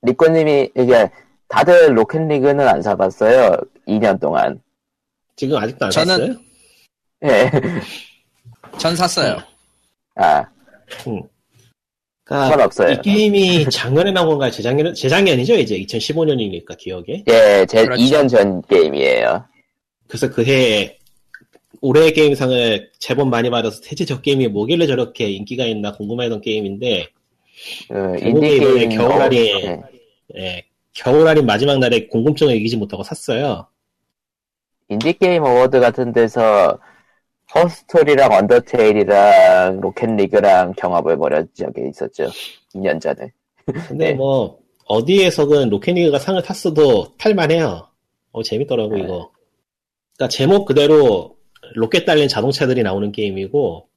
[0.03, 1.11] 리코님이 이게
[1.49, 3.57] 다들 로켓리그는 안 사봤어요.
[3.87, 4.61] 2년 동안.
[5.37, 6.37] 지금 아직도 안 저는- 샀어요?
[7.25, 7.51] 예.
[8.79, 9.39] 전 샀어요.
[10.17, 10.45] 아,
[11.03, 11.29] 그러니까
[12.29, 12.93] 상관없어요.
[12.93, 14.51] 이 게임이 작년에 나온 건가요?
[14.51, 15.55] 재작년, 재작년이죠?
[15.55, 17.25] 이제 2015년이니까 기억에.
[17.29, 18.03] 예, 제 그렇죠.
[18.03, 19.45] 2년 전 게임이에요.
[20.07, 20.99] 그래서 그 해에
[21.81, 27.07] 올해의 게임상을 제법 많이 받아서 대체 저 게임이 뭐길래 저렇게 인기가 있나 궁금해했던 게임인데
[27.89, 29.83] 그 결국에 인디 이번에 게임 겨울알이 어,
[30.37, 30.43] 예.
[30.43, 30.65] 예,
[30.95, 33.67] 겨울 할인 마지막 날에 궁금증을 이기지 못하고 샀어요.
[34.89, 36.79] indie game award 같은 데서
[37.55, 42.29] 허스토리랑 언더테일이랑 로켓리그랑 경합을 벌였 적이 있었죠.
[42.75, 43.33] 2년 전에.
[43.89, 44.13] 근데 네.
[44.15, 47.89] 뭐 어디에서든 Rocket League가 상을 탔어도 탈만해요.
[48.33, 49.03] 어 재밌더라고 네.
[49.03, 49.31] 이거.
[50.17, 51.37] 그러니까 제목 그대로
[51.75, 53.89] 로켓 달린 자동차들이 나오는 게임이고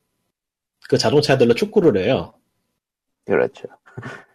[0.90, 2.34] 그 자동차들로 축구를 해요.
[3.26, 3.64] 그렇죠.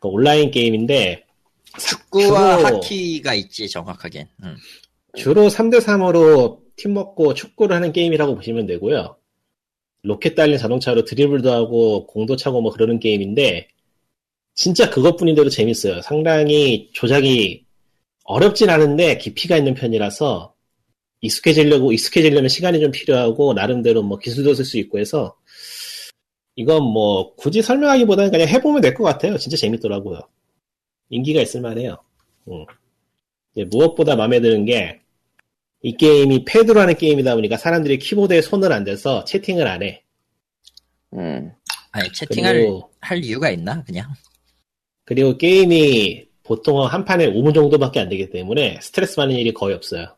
[0.00, 1.24] 그 온라인 게임인데
[1.78, 4.28] 축구와 주로- 하키가 있지, 정확하게.
[4.42, 4.56] 음.
[5.14, 9.16] 주로 3대 3으로 팀 먹고 축구를 하는 게임이라고 보시면 되고요.
[10.02, 13.68] 로켓 달린 자동차로 드리블도 하고 공도 차고 뭐 그러는 게임인데
[14.54, 16.00] 진짜 그것뿐인데도 재밌어요.
[16.02, 17.64] 상당히 조작이
[18.24, 20.54] 어렵진 않은데 깊이가 있는 편이라서
[21.20, 25.36] 익숙해지려고 익숙해지려면 시간이 좀 필요하고 나름대로 뭐 기술도 쓸 수 있고 해서
[26.56, 29.36] 이건 뭐 굳이 설명하기보다는 그냥 해보면 될 것 같아요.
[29.38, 30.20] 진짜 재밌더라고요.
[31.10, 31.96] 인기가 있을 만해요.
[32.48, 32.64] 음.
[33.70, 35.00] 무엇보다 마음에 드는 게
[35.82, 40.02] 이 게임이 패드로 하는 게임이다 보니까 사람들이 키보드에 손을 안 대서 채팅을 안 해.
[41.14, 41.52] 음.
[41.92, 44.10] 아니, 채팅할 그리고, 할 이유가 있나, 그냥?
[45.04, 50.16] 그리고 게임이 보통 한 판에 5분 정도밖에 안 되기 때문에 스트레스 받는 일이 거의 없어요.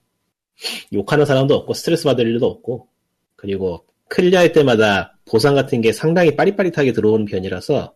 [0.92, 2.88] 욕하는 사람도 없고 스트레스 받을 일도 없고
[3.36, 7.94] 그리고 클리어 할 때마다 보상 같은 게 상당히 빠릿빠릿하게 들어오는 편이라서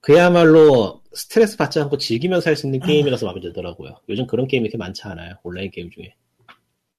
[0.00, 3.96] 그야말로 스트레스 받지 않고 즐기면서 할 수 있는 게임이라서 마음에 들더라고요.
[4.08, 5.34] 요즘 그런 게임이 이렇게 많지 않아요.
[5.42, 6.14] 온라인 게임 중에.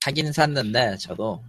[0.02, 1.44] 사긴 샀는데 저도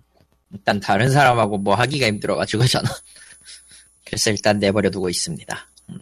[0.52, 2.90] 일단 다른 사람하고 뭐 하기가 힘들어가지고 저는
[4.04, 5.70] 그래서 일단 내버려 두고 있습니다.
[5.90, 5.98] 음.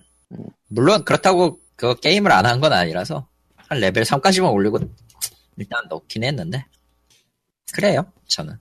[0.68, 4.78] 물론 그렇다고 그 게임을 안 한 건 아니라서 한 레벨 3까지만 올리고
[5.56, 6.64] 일단 넣긴 했는데
[7.72, 8.56] 그래요 저는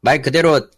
[0.00, 0.68] 말 그대로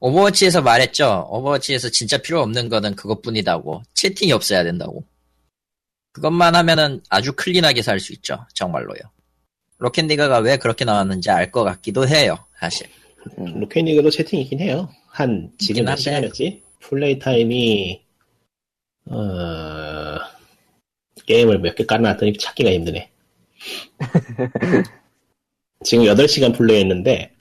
[0.00, 5.04] Overwatch에서 말했죠 Overwatch에서 진짜 필요 없는 거는 그것뿐이다고 채팅이 없어야 된다고
[6.12, 9.00] 그것만 하면은 아주 클린하게 살 수 있죠 정말로요
[9.78, 12.86] Rocket League가 왜 그렇게 나왔는지 알 것 같기도 해요 사실
[13.38, 14.88] 음, Rocket League도 채팅 있긴 해요.
[15.06, 15.94] 한 지금 몇.
[15.96, 16.62] 시간이었지?
[16.80, 18.02] play time이
[19.10, 20.18] 어
[21.26, 23.10] 게임을 몇 개 깔아놨더니 찾기가 힘드네.
[25.84, 27.32] 지금 8시간 플레이했는데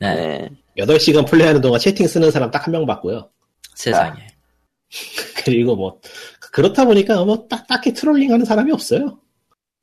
[0.00, 0.50] 네, 네.
[0.76, 3.30] 8시간 플레이하는 동안 채팅 쓰는 사람 딱 한 명 봤고요.
[3.74, 4.26] 세상에
[5.44, 6.00] 그리고 뭐
[6.52, 9.20] 그렇다 보니까 뭐 딱, 딱히 trolling 하는 사람이 없어요.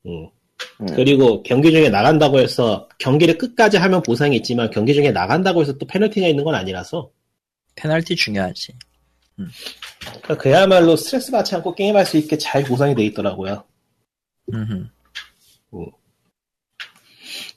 [0.06, 0.28] 음.
[0.80, 0.86] 음.
[0.94, 5.86] 그리고 경기 중에 나간다고 해서 경기를 끝까지 하면 보상이 있지만 경기 중에 나간다고 해서 또
[5.86, 7.10] 페널티가 있는 건 아니라서
[7.74, 8.72] 페널티 중요하지
[10.00, 13.64] 그러니까 그야말로 스트레스 받지 않고 게임할 수 있게 잘 구성이 돼 있더라고요.
[14.52, 14.88] 음흠.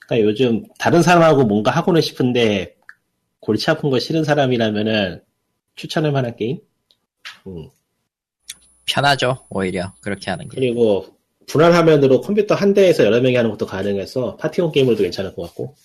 [0.05, 2.75] 그러니까 요즘 다른 사람하고 뭔가 하고는 싶은데
[3.39, 5.23] 골치 아픈 거 싫은 사람이라면은
[5.75, 6.59] 추천할 만한 게임?
[7.47, 7.69] 음.
[8.89, 11.05] 편하죠 오히려 그렇게 하는 게 그리고
[11.47, 15.75] 분할 화면으로 컴퓨터 한 대에서 여러 명이 하는 것도 가능해서 파티용 게임으로도 괜찮을 것 같고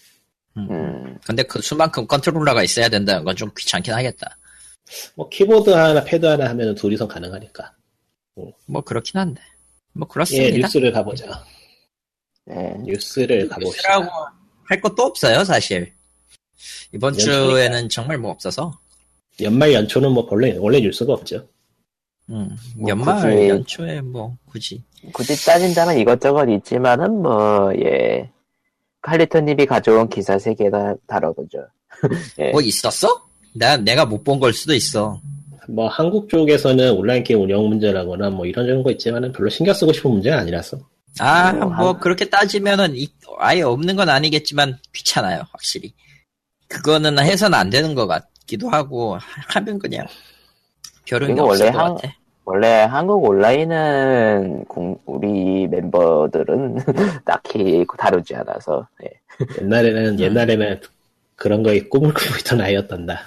[0.57, 4.39] 음, 근데 그 수만큼 컨트롤러가 있어야 된다는 건 좀 귀찮긴 하겠다.
[5.17, 7.73] 뭐 키보드 하나 패드 하나 하면은 둘이서 가능하니까
[8.67, 9.41] 뭐 그렇긴 한데.
[9.95, 10.57] 뭐예 그렇습니다.
[10.59, 11.45] 뉴스를 가보자
[12.47, 12.75] 네.
[12.85, 14.11] 뉴스를 가봅시다 뉴스라고
[14.65, 15.93] 할 것도 없어요, 사실.
[16.93, 17.49] 이번 연초니까.
[17.51, 18.79] 주에는 정말 뭐 없어서.
[19.41, 21.49] 연말 연초는 뭐 원래 원래 뉴스가 없죠
[22.31, 24.83] 음, 뭐 연말 굳이- 연초에 뭐 굳이.
[25.13, 28.31] 굳이 따진다면 이것저것 있지만은 뭐 예.
[29.03, 31.59] 칼리토님이 가져온 기사 세 개나 다뤄보죠.
[32.39, 32.51] 예.
[32.53, 33.23] 뭐 있었어?
[33.55, 35.21] 나 내가 못 본 걸 수도 있어.
[35.69, 39.93] 뭐 한국 쪽에서는 온라인 게임 운영 문제라거나 뭐 이런 저런 거 있지만은 별로 신경 쓰고
[39.93, 40.79] 싶은 문제는 아니라서
[41.21, 43.09] 아, 뭐, 뭐 한- 그렇게 따지면은 이-
[43.39, 45.93] 아예 없는 건 아니겠지만 귀찮아요, 확실히.
[46.69, 49.17] 그거는 해서는 안 되는 것 같기도 하고
[49.49, 50.07] 하면 그냥
[51.07, 52.15] 별은 게 없을 원래 것 한- 같아.
[52.47, 56.77] 원래 한국 온라인은 공- 우리 멤버들은
[57.25, 59.11] 딱히 다루지 않아서 예.
[59.63, 60.81] 옛날에는 옛날에는
[61.37, 63.19] 그런 거에 꿈을 꾸고 있던 아이였단다.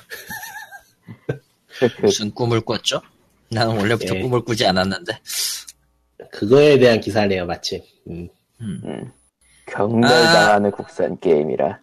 [2.01, 3.01] 무슨 꿈을 꿨죠?
[3.49, 4.21] 나는 원래부터 예.
[4.21, 5.19] 꿈을 꾸지 않았는데.
[6.31, 7.81] 그거에 대한 기사네요, 마침.
[8.09, 8.27] 음.
[8.61, 8.81] 음.
[8.85, 9.11] 음.
[9.67, 11.79] 경멸당하는 국산 게임이라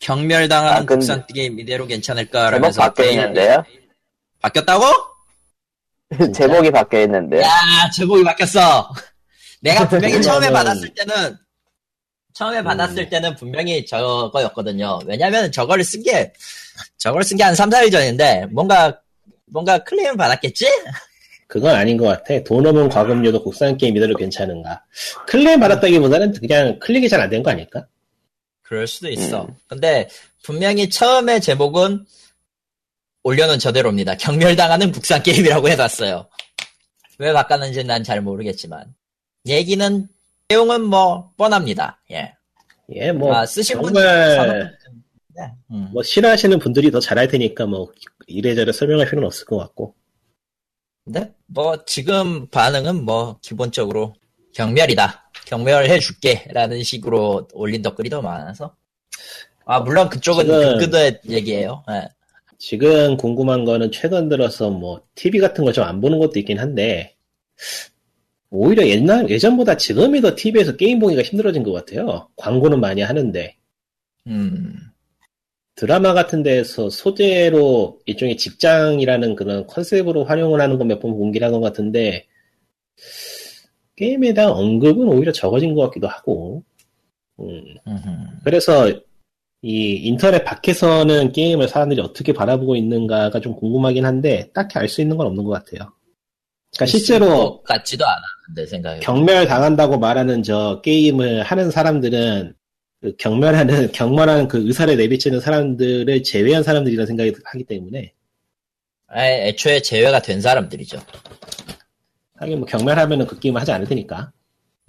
[0.00, 3.64] 경멸당하는 아, 근데- 국산 게임 이대로 괜찮을까라면서 바뀌어 있는데요.
[4.40, 4.84] 바뀌었다고?
[6.34, 7.50] 제목이 바뀌어 있는데 야
[7.96, 8.90] 제목이 바뀌었어.
[9.60, 11.36] 내가 분명히 처음에 그거는- 받았을 때는
[12.34, 12.64] 처음에 음.
[12.64, 14.98] 받았을 때는 분명히 저거였거든요.
[15.06, 16.32] 왜냐면 저거를 쓴 게
[16.98, 19.00] 저걸 쓴 게 한 3, 4일 전인데 뭔가
[19.46, 20.66] 뭔가 클레임 받았겠지?
[21.46, 22.42] 그건 아닌 것 같아.
[22.42, 24.82] 돈 없는 과금료도 국산 게임 이대로 괜찮은가.
[25.28, 27.86] 클레임 받았다기보다는 그냥 클릭이 잘 안 된 거 아닐까?
[28.62, 29.42] 그럴 수도 있어.
[29.44, 29.54] 음.
[29.68, 30.08] 근데
[30.42, 32.04] 분명히 처음에 제목은
[33.24, 34.16] 올려놓은 저대로입니다.
[34.16, 36.28] 경멸당하는 국산 게임이라고 해놨어요.
[37.18, 38.94] 왜 바꿨는지 난 잘 모르겠지만
[39.46, 40.08] 얘기는
[40.48, 42.00] 내용은 뭐 뻔합니다.
[42.10, 42.34] 예.
[42.94, 44.76] 예, 뭐 아, 쓰신 정말
[45.36, 45.42] 네.
[45.70, 45.88] 음.
[45.92, 47.90] 뭐 싫어하시는 분들이 더 잘할 테니까 뭐
[48.26, 49.94] 이래저래 설명할 필요는 없을 것 같고.
[51.04, 54.14] 근데 뭐 지금 반응은 뭐 기본적으로
[54.54, 55.30] 경멸이다.
[55.46, 58.76] 경멸해 줄게라는 식으로 올린 댓글이 더 많아서.
[59.64, 61.82] 아 물론 그쪽은 지금- 그그의 얘기예요.
[61.90, 62.08] 예.
[62.58, 67.14] 지금 궁금한 거는 최근 들어서 뭐 TV 같은 거 좀 안 보는 것도 있긴 한데
[68.50, 72.28] 오히려 옛날 예전보다 지금이 더 TV에서 게임 보기가 힘들어진 것 같아요.
[72.36, 73.56] 광고는 많이 하는데
[74.28, 74.74] 음.
[75.76, 81.60] 드라마 같은 데에서 소재로 일종의 직장이라는 그런 컨셉으로 활용을 하는 거 몇 번 공개한 것
[81.60, 82.26] 같은데
[83.96, 86.62] 게임에 대한 언급은 오히려 적어진 것 같기도 하고
[87.40, 87.64] 음.
[88.44, 88.92] 그래서
[89.66, 95.16] 이 인터넷 밖에서는 게임을 사람들이 어떻게 바라보고 있는가가 좀 궁금하긴 한데 딱히 알 수 있는
[95.16, 95.90] 건 없는 것 같아요.
[96.76, 98.20] 그러니까 실제로 것 같지도 않아.
[98.54, 99.00] 내 생각에.
[99.00, 102.54] 경멸 당한다고 말하는 저 게임을 하는 사람들은
[103.00, 108.12] 그 경멸하는 경멸하는 그 의사를 내비치는 사람들을 제외한 사람들이라 생각이 하기 때문에
[109.16, 111.00] 애, 애초에 제외가 된 사람들이죠.
[112.36, 114.30] 하긴 뭐 경멸하면은 그 게임을 하지 않을 테니까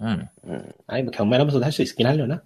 [0.02, 0.26] 음.
[0.86, 2.42] 아니 뭐 경멸하면서도 할 수 있긴 하려나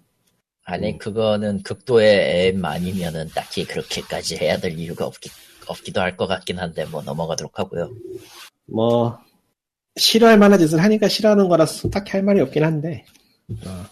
[0.63, 0.97] 아니 음.
[0.97, 5.29] 그거는 극도의 앱 아니면은 딱히 그렇게까지 해야 될 이유가 없기,
[5.67, 7.91] 없기도 할 것 같긴 한데 뭐 넘어가도록 하고요.
[8.67, 9.17] 뭐
[9.97, 13.05] 싫어할 만한 짓을 하니까 싫어하는 거라서 딱히 할 말이 없긴 한데
[13.65, 13.85] 어.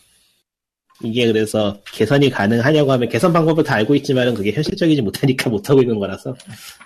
[1.01, 5.97] 이게 그래서 개선이 가능하냐고 하면 개선 방법을 다 알고 있지만은 그게 현실적이지 못하니까 못하고 있는
[5.99, 6.35] 거라서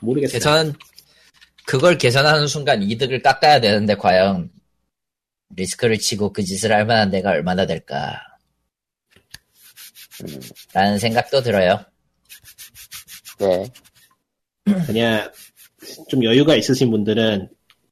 [0.02, 0.34] 모르겠어요.
[0.40, 0.74] 개선
[1.66, 4.50] 그걸 개선하는 순간 이득을 깎아야 되는데 과연
[5.56, 8.20] 리스크를 치고 그 짓을 할 만한 내가 얼마나 될까
[10.22, 10.40] 음,
[10.74, 11.84] 라는 생각도 들어요.
[13.40, 13.66] 네.
[14.86, 15.32] 그냥
[16.10, 17.50] 좀 여유가 있으신 분들은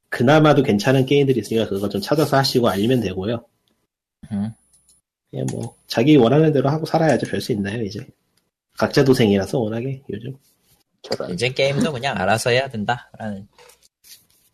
[0.09, 3.45] 그나마도 괜찮은 게임들이 있으니까 그거 좀 찾아서 하시고 알리면 되고요.
[4.31, 4.51] 음.
[5.29, 7.27] 그냥 뭐 자기 원하는 대로 하고 살아야죠.
[7.27, 8.05] 별 수 있나요 이제.
[8.77, 10.37] 각자 도생이라서 워낙에 요즘.
[11.01, 11.31] 저런.
[11.33, 13.47] 이제 게임도 그냥 알아서 해야 된다라는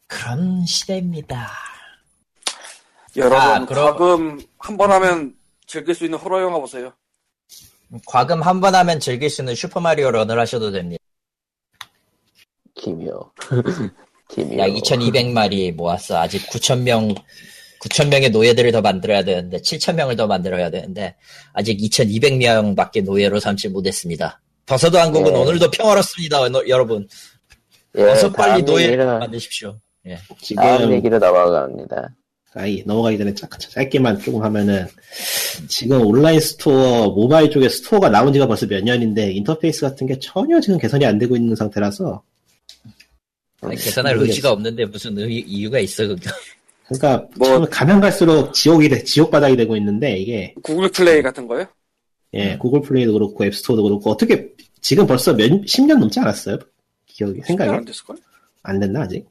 [0.08, 1.50] 그런 시대입니다.
[3.16, 6.94] 여러분 아, 그럼- 과금 한번 하면 즐길 수 있는 호러 영화 보세요.
[8.06, 11.02] 과금 한 번 하면 즐길 수 있는 슈퍼마리오 런을 하셔도 됩니다.
[12.76, 13.32] 기묘.
[14.30, 14.58] 기묘.
[14.60, 16.18] 약 2200마리 모았어.
[16.20, 17.16] 아직 9000명,
[17.82, 21.16] 9000명의 노예들을 더 만들어야 되는데, 7000명을 더 만들어야 되는데,
[21.54, 24.42] 아직 2200명 밖에 노예로 삼지 못했습니다.
[24.66, 25.38] 버서도 한국은 예.
[25.38, 27.08] 오늘도 평화롭습니다, 너- 여러분.
[27.98, 29.80] 예, 어서 빨리 다음 노예 얘기로, 만드십시오.
[30.08, 30.16] 예.
[30.56, 32.10] 다음 지금 얘기로 넘어갑니다.
[32.58, 34.88] 아이 넘어가기 전에 짝- 짧게만 조금 하면은
[35.68, 40.60] 지금 온라인 스토어 모바일 쪽에 스토어가 나온 지가 벌써 몇 년인데 인터페이스 같은 게 전혀
[40.60, 42.24] 지금 개선이 안 되고 있는 상태라서
[43.62, 44.30] 아니, 개선할 모르겠어.
[44.32, 46.30] 의지가 없는데 무슨 의- 이유가 있어, 그게.
[46.88, 51.48] 그러니까 뭐- 참 가면 갈수록 지옥이 돼- 지옥 바닥이 되고 있는데 이게 Google Play 같은
[51.48, 51.66] 거요?
[52.34, 52.60] 예 음.
[52.60, 54.50] Google Play도 그렇고 App Store도 그렇고 어떻게
[54.82, 56.58] 지금 벌써 몇 10년 넘지 않았어요?
[57.06, 58.16] 기억이 생각이 안 됐을걸?
[58.64, 59.26] 안 됐나 아직?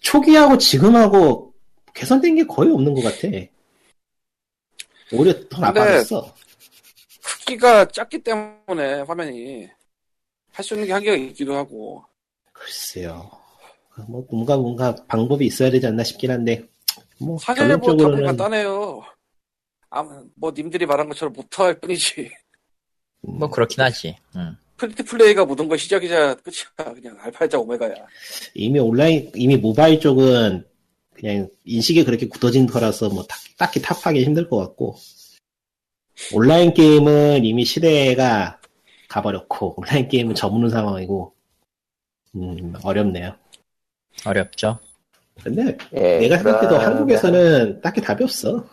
[0.00, 1.51] 초기하고 지금하고
[1.94, 3.28] 개선된 게 거의 없는 것 같아.
[5.12, 6.34] 오히려 더 근데- 나빠졌어.
[7.22, 9.68] 크기가 작기 때문에 화면이
[10.52, 12.04] 할 수 있는 게 한계가 있기도 하고
[12.52, 13.30] 글쎄요.
[14.08, 16.66] 뭐 뭔가 뭔가 방법이 있어야 되지 않나 싶긴 한데
[17.18, 19.02] 뭐 사실 뭐 답은 간단해요.
[19.90, 22.30] 아무 뭐 님들이 말한 것처럼 못할 뿐이지.
[23.28, 24.16] 음, 뭐, 그렇긴 하지.
[24.36, 24.56] 음.
[24.78, 26.92] free to play가 모든 거 시작이자 끝이야.
[26.94, 27.94] 그냥 알파이자 오메가야.
[28.54, 30.66] 이미 온라인 이미 모바일 쪽은
[31.22, 34.96] 그냥 인식이 그렇게 굳어진 거라서 뭐 딱, 딱히 타파하기 힘들 것 같고
[36.34, 38.60] 온라인 게임은 이미 시대가
[39.08, 41.32] 가버렸고 온라인 게임은 접는 상황이고
[42.34, 43.36] 음 어렵네요.
[44.26, 44.80] 어렵죠.
[45.44, 48.66] 근데 예, 내가 생각해도 그러면- 한국에서는 딱히 답이 없어.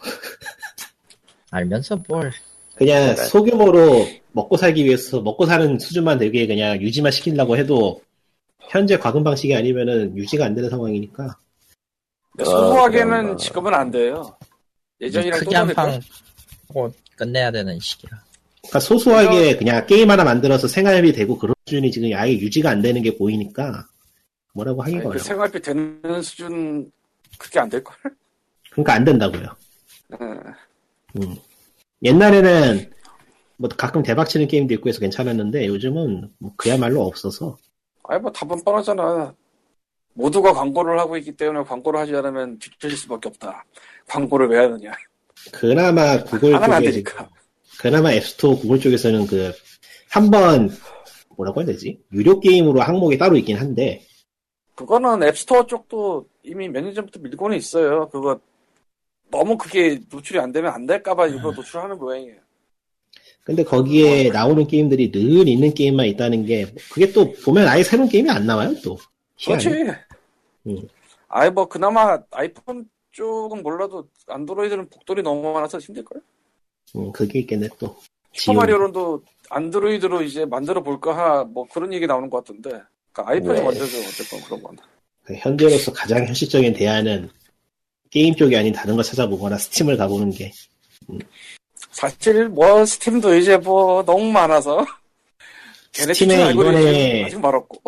[1.52, 2.32] 알면서 뭘.
[2.76, 3.26] 그냥 그래.
[3.28, 8.02] 소규모로 먹고 살기 위해서 먹고 사는 수준만 되게 그냥 유지만 시키려고 해도
[8.70, 11.38] 현재 과금 방식이 아니면은 유지가 안 되는 상황이니까
[12.46, 13.38] 소소하게는 그럼 뭐.
[13.38, 14.38] 지금은 안 돼요.
[15.02, 15.92] 예전이랑 또 크게 한 다를걸?
[15.94, 16.02] 방,
[16.74, 18.22] 뭐, 끝내야 되는 시기라.
[18.62, 23.02] 그러니까 소소하게 그냥 게임 하나 만들어서 생활비 되고 그런 수준이 지금 아예 유지가 안 되는
[23.02, 23.86] 게 보이니까
[24.54, 25.24] 뭐라고 하기가 아니, 그 어려워.
[25.24, 26.92] 생활비 되는 수준
[27.38, 27.96] 그게 안 될 걸?
[28.72, 29.56] 그러니까 안 된다고요.
[30.22, 30.44] 응.
[31.22, 31.36] 음.
[32.04, 32.92] 옛날에는
[33.58, 37.58] 뭐 가끔 대박치는 게임도 있고 해서 괜찮았는데 요즘은 뭐 그야말로 없어서
[38.04, 39.34] 아니 뭐 답은 뻔하잖아.
[40.20, 43.64] 모두가 광고를 하고 있기 때문에 광고를 하지 않으면 뒤처질 수밖에 없다.
[44.08, 44.92] 광고를 왜 하느냐?
[45.54, 47.30] 그나마 구글 쪽에 되니까.
[47.80, 49.54] 그나마 앱스토어 구글 쪽에서는 그
[50.12, 50.70] 한 번
[51.38, 54.02] 뭐라고 해야 되지 유료 게임으로 항목이 따로 있긴 한데
[54.76, 58.10] 그거는 앱스토어 쪽도 이미 몇 년 전부터 밀고는 있어요.
[58.10, 58.40] 그거
[59.32, 62.38] 너무 그게 노출이 안 되면 안 될까봐 일부러 노출하는 모양이에요.
[63.44, 68.30] 근데 거기에 나오는 게임들이 늘 있는 게임만 있다는 게 그게 또 보면 아예 새로운 게임이
[68.30, 68.98] 안 나와요 또
[69.46, 69.70] 그렇지.
[70.68, 70.88] 음.
[71.28, 76.22] 아이 뭐 그나마 아이폰 쪽은 몰라도 안드로이드는 복돌이 너무 많아서 힘들걸?
[76.96, 77.96] 음, 그게 있겠네 또
[78.34, 82.70] Super Mario Run도 Android로 이제 만들어 볼까 하 뭐 그런 얘기 나오는 것 같던데.
[83.12, 83.64] 그러니까 iPhone이 네.
[83.66, 84.78] 먼저죠 어쨌건 그런 건.
[85.24, 87.30] 그 현재로서 가장 현실적인 대안은
[88.12, 90.52] 게임 쪽이 아닌 다른 걸 찾아보거나 Steam을 가보는 게
[91.92, 94.86] 사실 뭐 Steam도 이제 뭐 너무 많아서
[95.94, 97.82] Steam에 이번에- 아직 말없고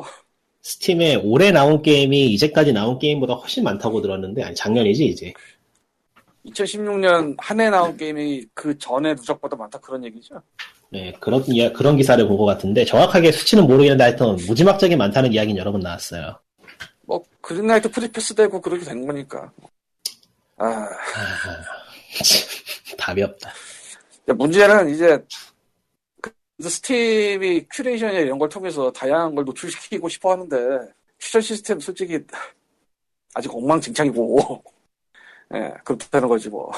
[0.63, 5.33] Steam에 올해 나온 게임이 이제까지 나온 게임보다 훨씬 많다고 들었는데 아니 작년이지 이제
[6.45, 10.41] 2016년 한 해 나온 게임이 그 전에 누적보다 많다 그런 얘기죠.
[10.89, 11.43] 네, 그런
[11.73, 16.39] 그런 기사를 본 것 같은데 정확하게 수치는 모르겠는데 하여튼 무지막지하게 많다는 이야기는 여러 번 나왔어요.
[17.05, 19.51] 뭐 Greenlight free pass 되고 그렇게 된 거니까.
[20.57, 20.87] 아 아,
[22.97, 23.51] 답이 없다.
[24.27, 25.19] 문제는 이제
[26.61, 30.57] 그 Steam이 curation이나 이런 걸 통해서 다양한 걸 노출시키고 싶어 하는데
[31.17, 32.19] 추천 시스템 솔직히
[33.33, 34.63] 아직 엉망진창이고.
[35.55, 36.71] 예 그렇다는 거지 뭐.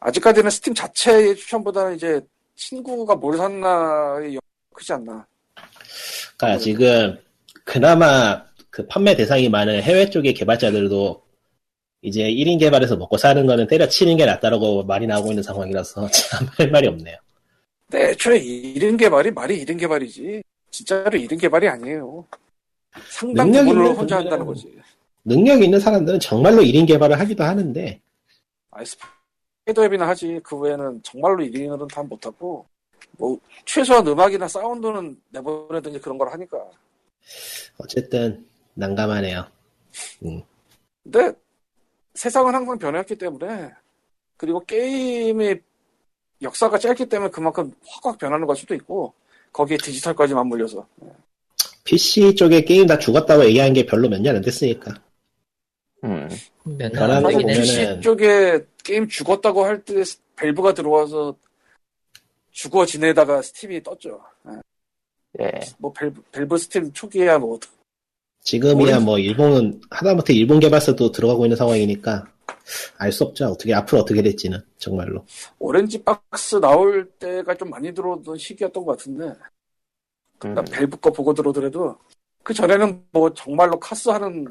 [0.00, 2.20] 아직까지는 스팀 자체의 추천보다는 이제
[2.56, 4.40] 친구가 뭘 샀나의 영
[4.74, 5.26] 크지 않나.
[6.36, 7.18] 그러니까 지금
[7.64, 11.22] 그나마 그 판매 대상이 많은 해외 쪽의 개발자들도
[12.02, 16.70] 이제 1인 개발에서 먹고 사는 거는 때려치는 게 낫다라고 말이 나오고 있는 상황이라서 참 할
[16.70, 17.16] 말이 없네요.
[17.90, 20.42] 근데 애초에 이른 개발이 말이 이른 개발이지.
[20.70, 22.24] 진짜로 이른 개발이 아니에요.
[23.10, 24.80] 상당 부분을 혼자 한다는 거지.
[25.24, 28.00] 능력 있는 사람들은 정말로 1인 개발을 하기도 하는데
[28.70, 30.38] 아이 스파이더 앱이나 하지.
[30.44, 32.64] 그 외에는 정말로 1인으로는 다 못하고,
[33.18, 36.64] 뭐, 최소한 음악이나 사운드는 내보내든지 그런 걸 하니까.
[37.78, 39.44] 어쨌든 난감하네요.
[41.02, 41.32] 근데
[42.14, 43.70] 세상은 항상 변해왔기 때문에,
[44.36, 45.60] 그리고 게임의
[46.42, 49.12] 역사가 짧기 때문에 그만큼 확확 변하는 걸 수도 있고,
[49.52, 50.86] 거기에 디지털까지 맞물려서.
[51.84, 54.94] PC 쪽에 게임 다 죽었다고 얘기한 게 별로 몇 년 안 됐으니까.
[56.04, 56.28] 음.
[56.64, 57.60] 몇 변하는 되긴 보면은-.
[57.60, 60.02] PC 쪽에 게임 죽었다고 할 때
[60.36, 61.34] Valve가 들어와서
[62.52, 64.20] 죽어 지내다가 Steam이 떴죠.
[65.40, 65.50] 예.
[65.78, 67.58] 뭐 Valve, Valve Steam 초기에야 뭐
[68.42, 72.26] 지금이야 뭐 일본은 하다못해 일본 개발사도 들어가고 있는 상황이니까
[72.98, 73.46] 알 수 없죠.
[73.46, 75.24] 어떻게 앞으로 어떻게 될지는 정말로.
[75.58, 79.32] Orange Box 나올 때가 좀 많이 들어오던 시기였던 것 같은데
[80.44, 80.54] 음.
[80.54, 81.96] 나 밸브 거 보고 들어오더라도
[82.42, 84.46] 그 전에는 뭐 정말로 카스 하는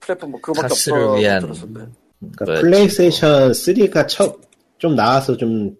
[0.00, 1.92] 플랫폼 뭐 그거밖에 카스를 없어 위한 들었었는데
[2.34, 2.60] 그러니까?
[2.60, 5.76] 플레이스테이션 3가 첫 좀 나와서 좀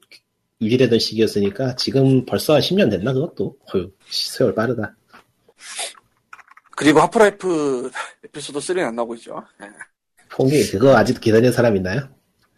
[0.60, 3.56] 유지되던 시기였으니까 지금 벌써 한 10년 됐나 그것도.
[3.74, 4.94] 어휴, 세월 빠르다.
[6.76, 7.90] 그리고 Half-Life
[8.24, 9.66] Episode 3는 안 나오고 있죠 예.
[10.32, 12.08] 폰이 그거 아직도 기다리는 사람 있나요?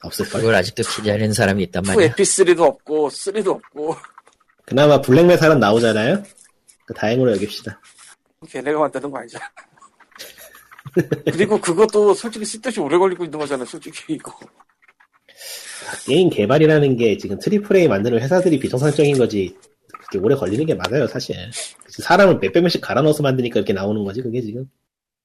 [0.02, 0.40] 없을걸.
[0.40, 2.10] 그걸 아직도 기다리는 사람이 있단 2 말이야.
[2.10, 3.96] 에피3도 없고 3도 없고
[4.66, 6.22] 그나마 Black Mesa는 나오잖아요.
[6.86, 7.80] 그 다행으로 여깁시다.
[8.48, 9.44] 걔네가 만드는 거 아니잖아
[11.32, 14.38] 그리고 그것도 솔직히 쓸데없이 오래 걸리고 있는 거잖아 솔직히 이거
[16.04, 19.56] 게임 개발이라는 게 지금 triple A 만드는 회사들이 비정상적인 거지.
[19.88, 21.34] 그렇게 오래 걸리는 게 맞아요, 사실.
[21.88, 24.68] 사람을 몇백 명씩 갈아 넣어서 만드니까 이렇게 나오는 거지, 그게 지금.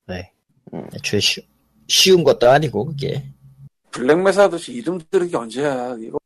[0.08, 0.32] 네.
[0.96, 1.46] 애초에 쉬,
[1.90, 3.26] 쉬운 것도 아니고 그게.
[3.92, 6.20] Black Mesa 아저씨 이름 들은 게 언제야 이거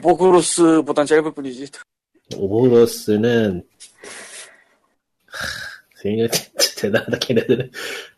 [0.00, 1.66] Overgrowth보단 짧을 뿐이지
[2.36, 3.62] 오버로스는,
[5.26, 6.02] 하,
[6.76, 7.70] 대단하다, 걔네들은.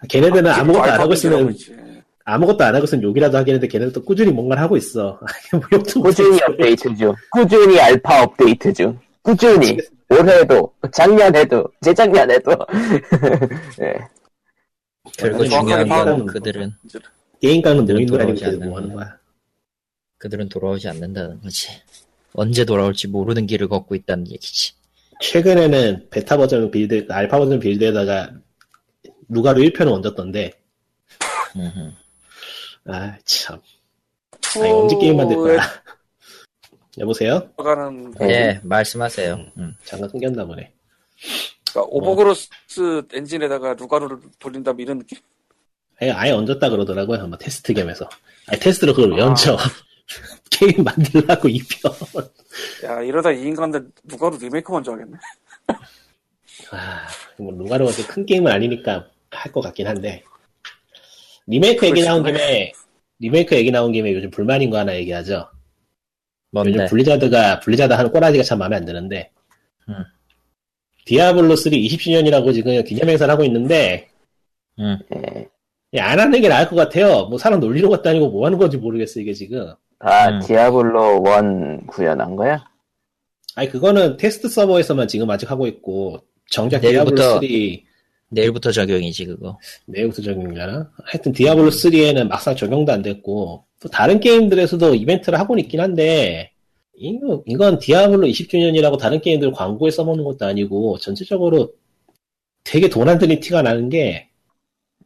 [0.09, 1.57] 걔네들은 아무것도 안 하고 있으면.
[2.27, 5.21] 아무것도 안 하고 있으면 욕이라도 하겠는데 걔네들 또 꾸준히 뭔가를 하고 있어.
[5.53, 5.61] 뭐
[6.03, 7.15] 꾸준히 업데이트 중.
[7.33, 8.99] 꾸준히 알파 업데이트 중.
[9.23, 9.79] 꾸준히.
[10.09, 12.53] 올해도, 작년에도, 재작년에도.
[13.83, 13.95] 예.
[15.13, 16.73] 정확하게 중요한 건 그들은
[17.41, 19.19] 게임 그들은 노인들 아니고 돌아오지 걔들 뭐 않는 하는 거야.
[20.19, 21.69] 그들은 돌아오지 않는다는 거지.
[22.33, 24.73] 언제 돌아올지 모르는 길을 걷고 있다는 얘기지.
[25.21, 28.33] 최근에는 베타 버전 빌드, 알파 버전 빌드에다가
[29.29, 30.53] 누가로 1편을 얹었던데.
[32.87, 33.61] 아, 참.
[34.57, 35.59] 아니, 언제 게임 만들 거야?
[36.99, 37.51] 여보세요?
[38.21, 38.29] 네.
[38.31, 39.47] 예, 말씀하세요.
[39.59, 39.75] 음.
[39.85, 40.73] 잠깐 끊겼나 보네.
[41.75, 42.49] 그러니까 Overgrowth
[43.13, 45.19] 엔진에다가 Lugaru를 돌린다면 이런 느낌?
[46.01, 47.27] 아예, 아예 얹었다 그러더라고요.
[47.27, 48.09] 뭐 테스트 겸해서.
[48.47, 49.27] 아니, 테스트로 그걸 왜 아.
[49.27, 49.57] 얹어?
[50.51, 51.89] 게임 만들라고 입혀.
[52.85, 55.17] 야 이러다 이 인간들 Lugaru 리메이크 먼저 하겠네.
[56.71, 57.07] 아,
[57.39, 60.23] 뭐, Lugaru 큰 게임은 아니니까 할 것 같긴 한데.
[61.47, 62.73] 리메이크 얘기 나온 김에,
[63.19, 65.33] 리메이크 얘기 나온 김에 요즘 불만인 거 하나 얘기하죠.
[65.35, 65.51] 요즘
[66.51, 66.87] 뭔데?
[66.87, 69.31] Blizzard가, Blizzard 하는 꼬라지가 참 마음에 안 드는데.
[69.89, 69.95] 음.
[71.07, 74.09] Diablo 3 20주년이라고 지금 기념행사를 하고 있는데,
[74.79, 74.99] 음.
[75.17, 75.47] 예.
[75.95, 77.27] 예, 안 하는 게 나을 것 같아요.
[77.27, 79.73] 뭐 사람 놀리는 것도 아니고 뭐 하는 건지 모르겠어, 이게 지금.
[80.01, 80.41] 아, 음.
[80.41, 82.65] Diablo 1 구현한 거야?
[83.55, 86.19] 아니, 그거는 테스트 서버에서만 지금 아직 하고 있고,
[86.51, 87.85] 정작 내일부터- 디아블로 3,
[88.31, 89.59] 내일부터 적용이지 그거.
[89.87, 90.91] 내일부터 적용이려나?
[91.05, 96.51] 하여튼 Diablo 3에는 막상 적용도 안 됐고, 또 다른 게임들에서도 이벤트를 하고는 있긴 한데,
[96.97, 101.73] 이건, 이건 Diablo 20주년이라고 다른 게임들 광고에 써먹는 것도 아니고, 전체적으로
[102.65, 104.29] 되게 돈 안 드는 티가 나는 게,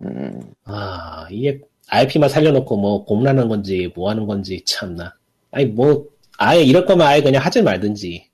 [0.02, 5.14] 음, 아, 이게 IP만 살려놓고 뭐 고문하는 건지 뭐 하는 건지 참나.
[5.50, 8.28] 아니 뭐 아예 이럴 거면 아예 그냥 하지 말든지.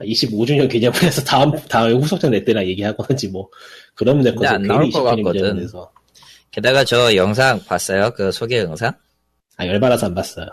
[0.00, 3.48] 25주년 기념을 해서 다음 다음에 후속작 냈대나 얘기하거든지 뭐
[3.94, 4.48] 그러면 될 거지.
[4.48, 5.68] 안 나올 것 같거든.
[6.50, 8.10] 게다가 저 영상 봤어요?
[8.16, 8.92] 그 소개 영상?
[9.58, 10.46] 아 열받아서 안 봤어요.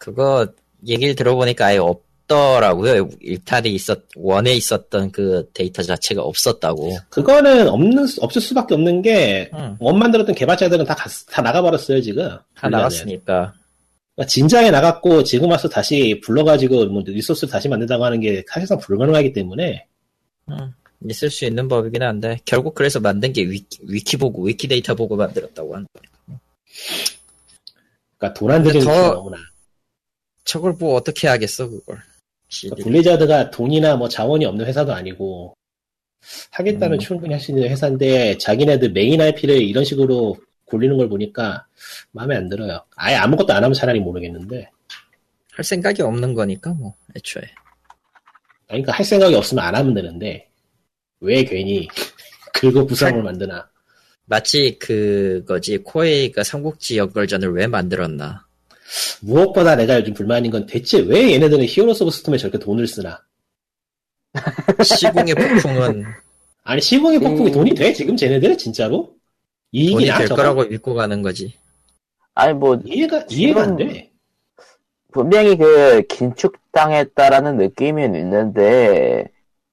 [0.00, 0.46] 그거
[0.86, 3.08] 얘기를 들어보니까 아예 없더라고요.
[3.20, 6.96] 일탈이 있었, 원에 있었던 그 데이터 자체가 없었다고.
[7.10, 9.76] 그거는 없는 수- 없을 수밖에 없는 게 응.
[9.80, 12.36] 원 만들었던 개발자들은 다, 갔- 다 나가버렸어요 지금.
[12.54, 13.54] 다 나갔으니까.
[14.14, 19.32] 그러니까 진작에 나갔고 지금 와서 다시 불러가지고 뭐 resource를 다시 만든다고 하는 게 사실상 불가능하기
[19.32, 19.86] 때문에
[20.50, 20.56] 응.
[21.08, 25.16] 있을 수 있는 법이긴 한데, 결국 그래서 만든 게 위키, 위키 보고, 위키 데이터 보고
[25.16, 25.88] 만들었다고 한다.
[28.18, 28.34] 그러니까
[28.84, 29.36] 더- 너무나.
[30.44, 31.98] 저걸 뭐 어떻게 하겠어, 그걸.
[32.60, 35.54] 그러니까 Blizzard가 돈이나 뭐 자원이 없는 회사도 아니고
[36.50, 36.98] 하겠다면 음.
[36.98, 40.36] 충분히 할 수 있는 회사인데 자기네들 메인 IP를 이런 식으로
[40.66, 41.66] 굴리는 걸 보니까
[42.12, 42.84] 마음에 안 들어요.
[42.96, 44.70] 아예 아무것도 안 하면 차라리 모르겠는데.
[45.52, 47.42] 할 생각이 없는 거니까 뭐 애초에.
[47.42, 47.52] 아니,
[48.82, 50.48] 그러니까 할 생각이 없으면 안 하면 되는데
[51.20, 51.88] 왜 괜히
[52.54, 53.68] 긁어 부스럼을 만드나?
[54.24, 58.46] 마치 그거지 코에이가 삼국지 영걸전을 왜 만들었나.
[59.20, 63.20] 무엇보다 내가 요즘 불만인 건 대체 왜 얘네들은 Heroes of Storm에 저렇게 돈을 쓰나?
[64.82, 66.04] 시공의 폭풍은
[66.64, 67.52] 아니 시공의 폭풍이 음.
[67.52, 67.92] 돈이 돼?
[67.92, 69.06] 지금 쟤네들 진짜로?
[69.06, 69.14] 돈이
[69.72, 70.42] 이익이 나 될 저거?
[70.42, 71.54] 거라고 믿고 가는 거지.
[72.34, 74.10] 아니 뭐 이해가 이해가 안 돼.
[75.12, 79.26] 분명히 그 긴축당했다라는 느낌은 있는데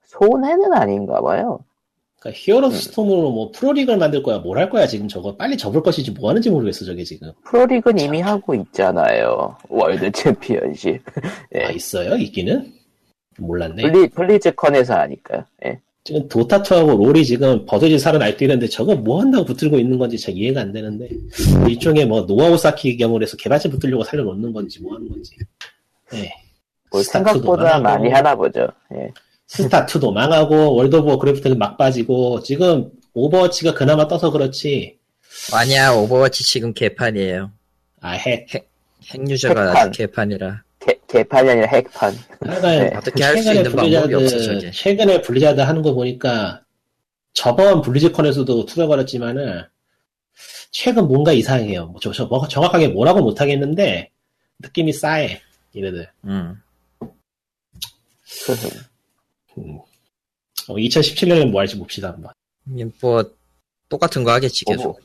[0.07, 1.59] 손해는 아닌가 봐요.
[2.19, 2.79] 그러니까 Heroes 음.
[2.81, 6.49] Storm으로 뭐 프로리그를 만들 거야, 뭘 할 거야 지금 저거 빨리 접을 것이지 뭐 하는지
[6.49, 7.31] 모르겠어 저게 지금.
[7.45, 9.55] 프로리그는 이미 하고 있잖아요.
[9.69, 11.01] World Championship.
[11.55, 11.63] 예.
[11.63, 12.73] 아 있어요 있기는?
[13.37, 13.83] 몰랐네.
[13.83, 15.45] 블리, BlizzCon에서 하니까.
[15.65, 15.79] 예.
[16.03, 20.59] 지금 Dota2하고 LoL이 지금 버젓이 살아 날뛰는데 저거 뭐 한다고 붙들고 있는 건지 잘 이해가
[20.61, 21.07] 안 되는데
[21.67, 25.35] 일종의 뭐 노하우 쌓기 겸을 해서 개발자 붙들려고 살려놓는 건지 뭐 하는 건지.
[26.11, 26.31] 네.
[26.91, 28.67] 뭐 생각보다 많이 하나 보죠.
[28.95, 29.11] 예.
[29.49, 34.97] Star2도 망하고 World of Warcraft는 막 빠지고 지금 Overwatch가 그나마 떠서 그렇지
[35.53, 37.51] 아니야 Overwatch 지금 개판이에요.
[38.01, 38.47] 아 핵.
[39.07, 39.77] 핵유저가 핵판.
[39.87, 40.63] 아직 개판이라.
[40.79, 42.15] 개, 개판이 아니라 핵판.
[42.45, 42.91] 하여간 네.
[42.95, 44.71] 어떻게 할수 최근에 있는 방법이 없어, Blizzard- 저게.
[44.71, 46.61] 최근에 블리자드 하는 거 보니까
[47.33, 49.63] 저번 BlizzCon에서도 투자받았지만은
[50.71, 51.87] 최근 뭔가 이상해요.
[51.87, 54.11] 뭐 저, 저, 뭐 정확하게 뭐라고 못하겠는데
[54.59, 55.41] 느낌이 싸해
[55.75, 56.07] 얘네들.
[56.25, 56.61] 음.
[59.57, 59.79] 음.
[60.67, 62.31] 2017년에 뭐 할지 봅시다 한번.
[63.01, 63.23] 뭐
[63.89, 64.99] 똑같은 거 하겠지 계속.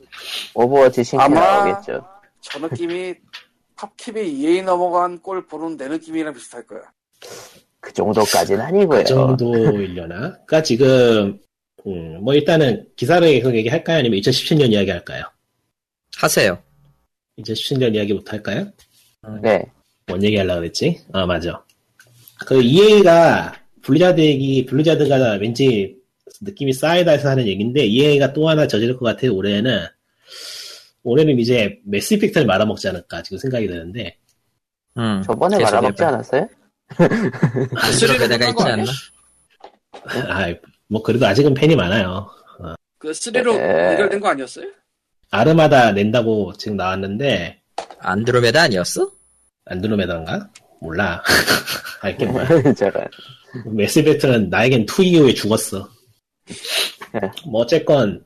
[0.54, 2.04] 오버, Overwatch 신규 아마- 나오겠죠.
[2.40, 3.14] 저 느낌이
[3.76, 6.82] PopCap이 EA 넘어간 꼴 보는 내 느낌이랑 비슷할 거야.
[7.80, 8.98] 그 정도까지는 아니고요.
[8.98, 10.16] 그 정도이려나?
[10.18, 11.40] 그러니까 지금
[11.86, 13.98] 음, 뭐 일단은 기사를 계속 얘기할까요?
[13.98, 15.24] 아니면 2017년 이야기 할까요?
[16.16, 16.62] 하세요.
[17.38, 18.70] 2017년 이야기부터 할까요?
[19.42, 19.64] 네.
[20.06, 21.00] 뭔 얘기 하려고 그랬지?
[21.12, 21.62] 아, 맞아.
[22.46, 25.96] 그 EA가 Blizzard 얘기, Blizzard가 왠지
[26.40, 29.86] 느낌이 쌓이다 해서 하는 얘기인데 EA가 또 하나 저지를 것 같아요, 올해는.
[31.02, 34.16] 올해는 이제 매스 이펙트를 말아먹지 않을까 지금 생각이 드는데
[34.96, 35.22] 음.
[35.22, 36.12] 저번에 말아먹지 해봐.
[36.14, 36.48] 않았어요?
[36.88, 38.84] 그렇게 내가 있지 거 않나?
[40.28, 40.54] 아,
[40.88, 42.28] 뭐 그래도 아직은 팬이 많아요.
[42.98, 43.90] 그 3로 에.
[43.92, 44.66] 연결된 거 아니었어요?
[45.30, 47.60] 아르마다 낸다고 지금 나왔는데
[47.98, 49.10] 안드로메다 아니었어?
[49.66, 50.48] 안드로메다인가?
[50.80, 51.22] 몰라.
[52.00, 52.46] 알게 뭐야.
[52.76, 52.90] 저
[53.64, 53.76] 런.
[53.76, 55.88] 매스 이펙트는 나에겐 2 이후에 죽었어.
[56.46, 57.20] 네.
[57.46, 58.24] 뭐 어쨌건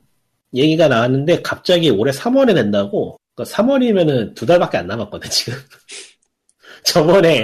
[0.53, 3.17] 얘기가 나왔는데 갑자기 올해 3월에 낸다고.
[3.35, 5.53] 그러니까 3월이면은 두 달밖에 안 남았거든 지금.
[6.83, 7.41] 저번에.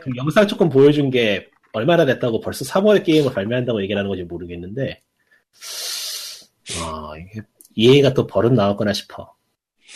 [0.00, 5.00] 그 영상 조금 보여준 게 얼마나 됐다고 벌써 3월에 게임을 발매한다고 얘기를 하는 건지 모르겠는데,
[6.80, 7.42] 아, 이게,
[7.74, 9.34] EA가 또 버릇 나왔거나 싶어.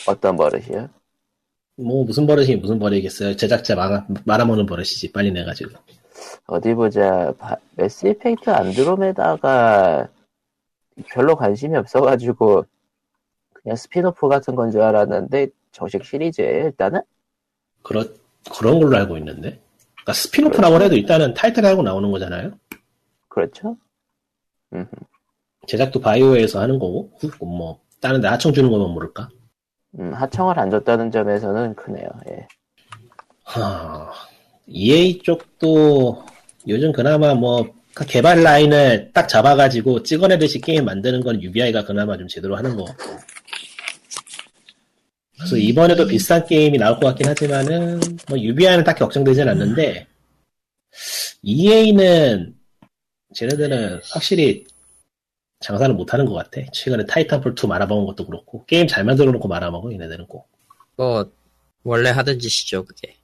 [0.06, 0.88] 어떤 버릇이요?
[1.76, 3.36] 뭐, 무슨 버릇이 무슨 버릇이겠어요.
[3.36, 5.12] 제작자 말아, 말아먹는 버릇이지.
[5.12, 5.72] 빨리 내가지고.
[6.46, 7.32] 어디 보자.
[7.38, 10.08] 바- Mass Effect Andromeda가
[11.10, 12.64] 별로 관심이 없어가지고
[13.52, 17.00] 그냥 스피노프 같은 건 줄 알았는데 정식 시리즈예요 일단은?
[17.82, 18.14] 그런,
[18.56, 19.60] 그런 걸로 알고 있는데.
[19.94, 22.52] 그러니까 spin-off라고 해도 일단은 타이틀 하고 나오는 거잖아요.
[23.28, 23.76] 그렇죠?
[25.66, 29.28] 제작도 BioWare에서 하는 거고, 뭐, 다른 데 하청 주는 거면 모를까?
[29.98, 32.08] 음, 하청을 안 줬다는 점에서는 크네요.
[32.30, 32.48] 예.
[33.44, 34.10] 하,
[34.66, 36.24] EA 쪽도
[36.68, 37.74] 요즘 그나마 뭐
[38.08, 43.18] 개발 라인을 딱 잡아가지고 찍어내듯이 게임 만드는 건 UBI가 그나마 좀 제대로 하는 것 같고.
[45.36, 50.06] 그래서 이번에도 비슷한 게임이 나올 것 같긴 하지만은 뭐 UBI는 딱히 걱정되진 않는데
[51.42, 52.54] EA는
[53.34, 54.64] 쟤네들은 확실히
[55.60, 56.60] 장사를 못하는 것 같아.
[56.72, 60.48] 최근에 타이탄폴 2 말아먹은 것도 그렇고 게임 잘 만들어 놓고 말아먹어 얘네들은 꼭.
[60.96, 61.30] 뭐
[61.82, 63.16] 원래 하던 짓이죠 그게.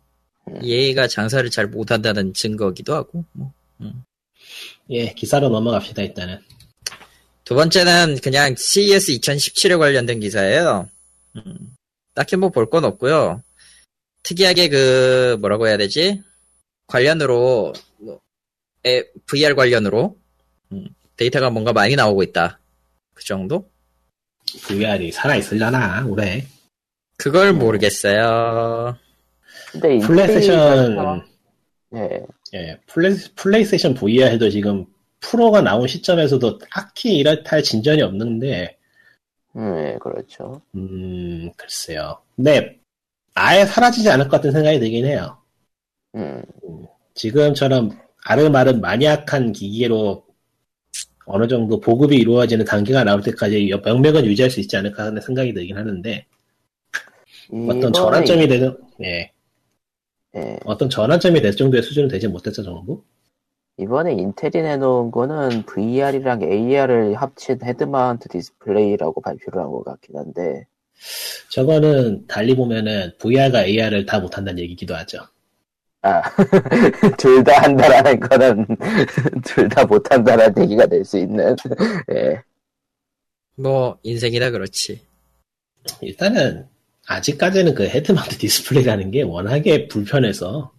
[0.62, 3.24] EA가 장사를 잘 못한다는 증거기도 하고.
[3.32, 3.52] 뭐.
[4.90, 6.40] 예 기사로 넘어갑시다 일단은.
[7.44, 10.88] 두 번째는 그냥 CES 2017에 관련된 기사예요.
[11.36, 11.74] 음,
[12.14, 13.42] 딱히 뭐 볼 건 없고요.
[14.22, 16.22] 특이하게 그 뭐라고 해야 되지?
[16.86, 18.20] 관련으로 뭐,
[18.86, 20.18] 에, VR 관련으로
[20.72, 22.58] 음, 데이터가 뭔가 많이 나오고 있다.
[23.14, 23.70] 그 정도?
[24.62, 26.46] VR이 살아있으려나 올해.
[27.16, 28.96] 그걸 모르겠어요.
[29.72, 31.22] 근데 이 플레이스테이션
[31.94, 32.26] 예.
[32.54, 34.86] 예, 플레이, 플레이스테이션 VR 해도 지금
[35.20, 38.76] 프로가 나온 시점에서도 딱히 이렇다 할 진전이 없는데
[39.56, 40.60] 음, 예, 그렇죠.
[40.74, 42.18] 음 글쎄요.
[42.36, 42.78] 근데
[43.34, 45.38] 아예 사라지지 않을 것 같은 생각이 들긴 해요.
[46.14, 46.42] 음,
[47.14, 47.90] 지금처럼
[48.24, 50.24] 알음알음 maniac한 기기로
[51.26, 55.76] 어느 정도 보급이 이루어지는 단계가 나올 때까지 명맥은 유지할 수 있지 않을까 하는 생각이 들긴
[55.76, 56.26] 하는데
[57.68, 59.30] 어떤 전환점이 되는 예
[60.38, 63.02] 예, 어떤 전환점이 될 정도의 수준은 되지 못했죠 정부.
[63.78, 70.66] 이번에 인텔이 내놓은 거는 VR이랑 AR을 합친 head mount display라고 발표를 한 것 같긴 한데
[71.50, 75.18] 저거는 달리 보면은 VR과 AR을 다 못한다는 얘기기도 하죠.
[76.02, 76.22] 아,
[77.18, 78.66] 둘 다 한다라는 거는
[79.44, 81.54] 둘 다 못한다라는 얘기가 될 수 있는
[82.12, 82.42] 예,
[83.56, 85.00] 뭐 인텔이라 그렇지.
[86.00, 86.68] 일단은
[87.08, 90.72] 아직까지는 그 head mount display라는 게 워낙에 불편해서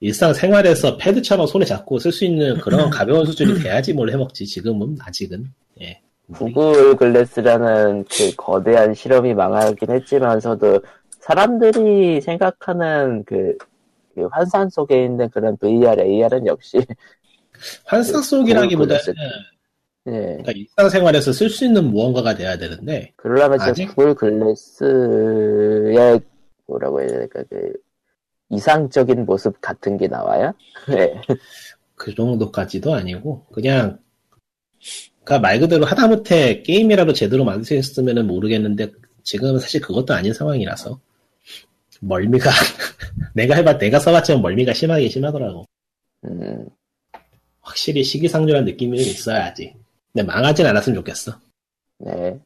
[0.00, 5.46] 일상생활에서 패드처럼 손에 잡고 쓸 수 있는 그런 가벼운 수준이 돼야지 뭘 해먹지 지금은 아직은
[5.80, 6.00] 예.
[6.34, 10.80] 구글 글래스라는 그 거대한 실험이 망하긴 했지만서도
[11.20, 13.56] 사람들이 생각하는 그,
[14.14, 16.78] 그 환상 속에 있는 그런 VR, AR은 역시
[17.84, 19.02] 환상 속이라기보다는
[20.06, 23.86] 예, 그러니까 일상생활에서 쓸 수 있는 무언가가 돼야 되는데 그러려면 지금 아직?
[23.86, 25.94] 구글 글래스의
[26.66, 27.72] 뭐라고 해야 될까 그
[28.50, 30.52] 이상적인 모습 같은 게 나와요?
[30.88, 31.14] 네.
[31.94, 33.98] 그 정도까지도 아니고 그냥
[35.24, 38.90] 그러니까 말 그대로 하다못해 게임이라도 제대로 만들 수 있었으면 모르겠는데
[39.22, 41.00] 지금은 사실 그것도 아닌 상황이라서
[42.00, 42.50] 멀미가
[43.34, 45.64] 내가 해봤 내가 써봤지만 멀미가 심하게 심하더라고
[46.24, 46.66] 음,
[47.60, 49.76] 확실히 시기상조한 느낌이 좀 있어야지
[50.12, 51.32] 근데 망하진 않았으면 좋겠어
[51.98, 52.38] 네.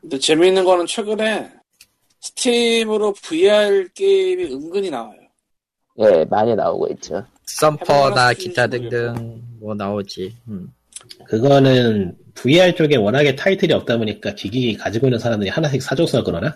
[0.00, 1.50] 근데 재미있는 거는 최근에
[2.20, 5.18] 스팀으로 VR 게임이 은근히 나와요.
[5.98, 7.24] 예, 많이 나오고 있죠.
[7.46, 10.36] 썸퍼나 기타 등등 뭐 나오지.
[10.48, 10.72] 음.
[11.26, 16.54] 그거는 VR 쪽에 워낙에 타이틀이 없다 보니까 기기 가지고 있는 사람들이 하나씩 사줘서 그러나?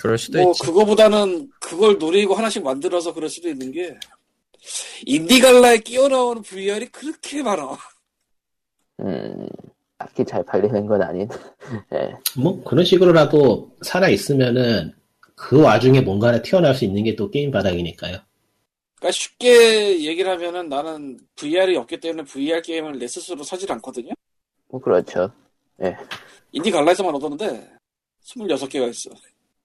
[0.00, 0.62] 그럴 수도 뭐 있지.
[0.62, 3.96] 그거보다는 그걸 노리고 하나씩 만들어서 그럴 수도 있는 게
[5.04, 7.76] 인디갈라에 끼어 나오는 VR이 그렇게 많아.
[9.00, 9.46] 음,
[9.98, 11.28] 딱히 잘 팔리는 건 아닌.
[11.94, 12.14] 예.
[12.40, 14.92] 뭐 그런 식으로라도 살아 있으면은
[15.34, 18.18] 그 와중에 뭔가 튀어나올 수 있는 게 또 게임 바닥이니까요.
[18.96, 24.12] 그러니까 쉽게 얘기를 하면은 나는 VR이 없기 때문에 VR 게임을 내 스스로 사질 않거든요.
[24.68, 25.30] 뭐 그렇죠.
[26.52, 27.70] 인디 갈라에서만 얻었는데
[28.24, 29.10] 26개가 있어.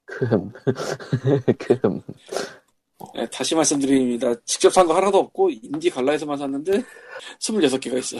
[0.06, 0.52] 금.
[1.58, 2.02] 금.
[3.18, 4.34] 예, 다시 말씀드립니다.
[4.46, 6.84] 직접 산 거 하나도 없고 인디 갈라에서만 샀는데
[7.40, 8.18] 26개가 있어.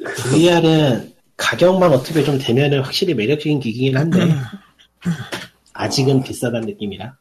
[0.00, 4.18] VR은 가격만 어떻게 좀 되면은 확실히 매력적인 기기긴 한데
[5.72, 7.16] 아직은 비싸다는 느낌이라.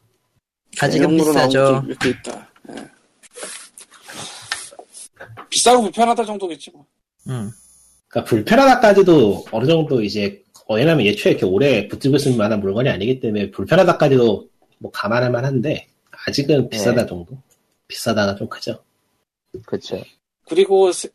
[0.79, 1.81] 아직은 비싸죠.
[1.81, 2.49] 게 이렇게 있다.
[2.69, 2.87] 예.
[5.49, 6.85] 비싸고 불편하다 정도겠지 뭐.
[7.27, 7.51] 음.
[8.07, 13.19] 그러니까 불편하다까지도 어느 정도 이제 어, 왜냐면 예초에 이렇게 오래 붙들고 있을 만한 물건이 아니기
[13.19, 14.49] 때문에 불편하다까지도
[14.79, 15.87] 뭐 감안할 만한데
[16.27, 17.07] 아직은 비싸다 네.
[17.07, 17.37] 정도.
[17.87, 18.81] 비싸다가 좀 크죠.
[19.65, 20.01] 그쵸.
[20.47, 21.09] 그리고 세-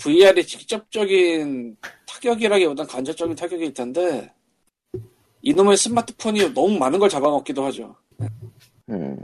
[0.00, 1.76] VR이 직접적인
[2.06, 4.32] 타격이라기보단 간접적인 타격일 텐데
[5.42, 7.94] 이놈의 스마트폰이 너무 많은 걸 잡아먹기도 하죠.
[8.88, 9.16] 음,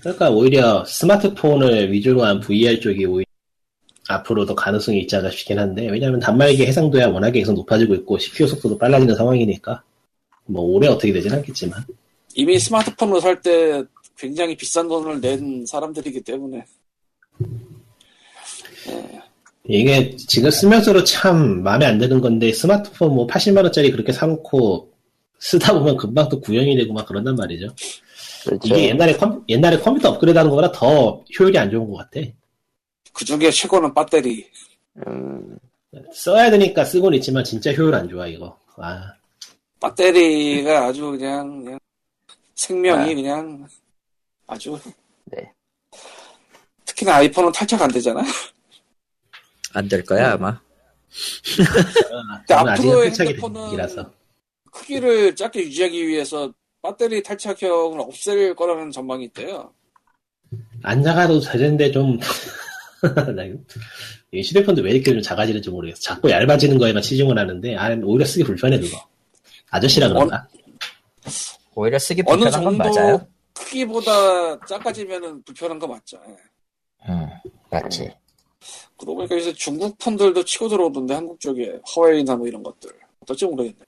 [0.00, 3.24] 그러니까 오히려 스마트폰을 위주로 한 VR 쪽이 오히려
[4.08, 8.46] 앞으로 더 가능성이 있지 않나 싶긴 한데 왜냐하면 단말기 해상도야 워낙에 계속 높아지고 있고 CPU
[8.48, 9.82] 속도도 빨라지는 상황이니까
[10.46, 11.84] 뭐 올해 어떻게 되진 않겠지만
[12.34, 13.84] 이미 스마트폰으로 살 때
[14.16, 16.66] 굉장히 비싼 돈을 낸 사람들이기 때문에
[19.64, 24.90] 이게 지금 쓰면서도 참 마음에 안 드는 건데 스마트폰 뭐 80만 원짜리 그렇게 사놓고
[25.38, 27.68] 쓰다 보면 금방 또 구형이 되고 막 그런단 말이죠.
[28.44, 28.60] 그렇죠.
[28.66, 32.20] 이게 옛날에 컴, 옛날에 컴퓨터 업그레이드 하는 거보다 더 효율이 안 좋은 것 같아.
[33.12, 34.46] 그 중에 최고는 배터리.
[35.06, 35.58] 음,
[36.12, 38.56] 써야 되니까 쓰고는 있지만 진짜 효율 안 좋아 이거.
[38.76, 39.12] 아
[39.80, 41.78] 배터리가 아주 그냥, 그냥
[42.54, 43.14] 생명이 아.
[43.14, 43.68] 그냥
[44.46, 44.78] 아주
[45.24, 45.50] 네.
[46.84, 48.22] 특히나 아이폰은 탈착 안 되잖아.
[49.74, 50.60] 안 될 거야 아마.
[52.46, 54.10] 저는 아직 앞으로의 한창이 핸드폰은 이라서
[54.70, 56.52] 크기를 작게 유지하기 위해서
[56.82, 59.72] 배터리 탈착형을 없앨 거라는 전망이 있대요.
[60.82, 62.18] 안 작아도 되는데 좀
[64.32, 66.00] 휴대폰도 왜 이렇게 좀 작아지는지 모르겠어.
[66.00, 68.96] 자꾸 얇아지는 거에만 치중을 하는데 아, 오히려 쓰기 불편해 그거.
[69.70, 70.46] 아저씨라 그런가?
[71.74, 73.26] 오히려 쓰기 어느 불편한 건 정도 맞아요.
[73.54, 76.20] 크기보다 작아지면 불편한 거 맞죠.
[76.28, 77.10] 예.
[77.12, 77.26] 음,
[77.70, 78.10] 맞지.
[79.00, 82.90] 그러고 보니까 요새 중국 폰들도 치고 들어오던데 한국 쪽에 화웨이나 뭐 이런 것들
[83.20, 83.78] 어떨지 모르겠네.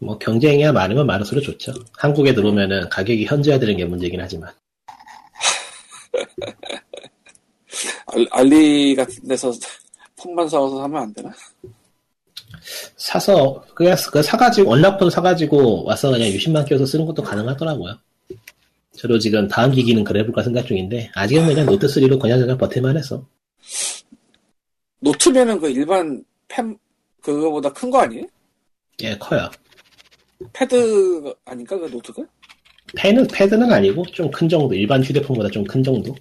[0.00, 1.72] 뭐 경쟁이 많으면 많을수록 좋죠.
[1.96, 4.52] 한국에 들어오면은 가격이 현저해지는 게 문제긴 하지만
[8.06, 9.52] 알, 알리 같은 데서
[10.16, 11.32] 폰만 사와서 하면 안 되나?
[12.96, 17.96] 사서 그냥 그 사가지고 unlock폰 사가지고 와서 그냥 유심만 끼워서 쓰는 것도 가능하더라고요.
[18.96, 23.24] 저도 지금 다음 기기는 그래볼까 생각 중인데 아직은 그냥 노트 3로 그냥 그냥 버틸만 해서
[25.00, 26.76] 노트면은 그 일반 펜
[27.22, 28.24] 그거보다 큰 거 아니에요?
[29.02, 29.48] 예 커요.
[30.52, 32.22] 패드 아닌가 그 노트가?
[32.96, 36.14] 펜은 패드는 아니고 좀 큰 정도 일반 휴대폰보다 좀 큰 정도.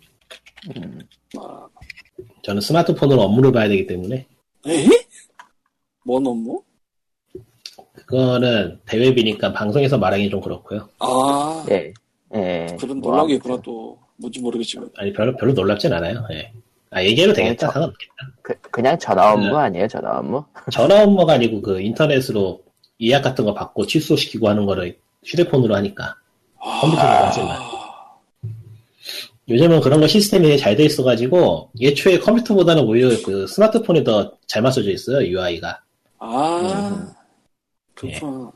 [1.37, 1.67] 아,
[2.43, 4.27] 저는 스마트폰으로 업무를 봐야 되기 때문에
[4.67, 4.85] 에?
[6.03, 6.61] 뭔 업무?
[7.93, 10.87] 그거는 대회비니까 방송에서 말하기 좀 그렇고요.
[10.99, 11.93] 아, 예.
[12.35, 12.67] 예.
[12.79, 14.89] 그런 뭐 논란이 있구나 또 뭔지 모르겠지만.
[14.97, 16.25] 아니 별로 별로 놀랍진 않아요.
[16.31, 16.51] 예.
[16.91, 18.13] 아 얘기해도 되겠다 저- 상관없겠다.
[18.41, 19.55] 그, 그냥 전화 업무 네.
[19.55, 20.43] 아니에요, 전화 업무?
[20.71, 22.61] 전화 업무가 아니고 그 인터넷으로
[23.01, 26.15] 예약 같은 거 받고 취소시키고 하는 거를 휴대폰으로 하니까
[26.59, 27.57] 컴퓨터로 하지만
[29.49, 34.91] 요즘은 그런 거 시스템이 잘 돼 있어가지고 예초에 컴퓨터보다는 오히려 그 스마트폰이 더 잘 맞춰져
[34.91, 35.81] 있어요 UI가
[36.19, 37.13] 아,
[37.95, 38.51] 그렇구나.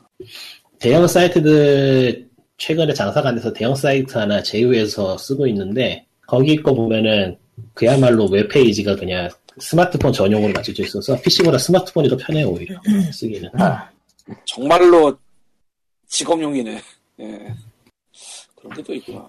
[0.78, 2.28] 대형 사이트들
[2.58, 7.36] 최근에 장사가 안 돼서 대형 사이트 하나 제휴해서 쓰고 있는데 거기 거 보면은
[7.74, 9.28] 그야말로 웹페이지가 그냥
[9.58, 12.80] 스마트폰 전용으로 맞춰져 있어서 PC보다 스마트폰이 더 편해요 오히려
[13.12, 13.50] 쓰기는
[14.46, 15.16] 정말로
[16.08, 16.80] 직업용이네.
[17.20, 17.54] 예.
[18.56, 19.28] 그런 게 또 있구나.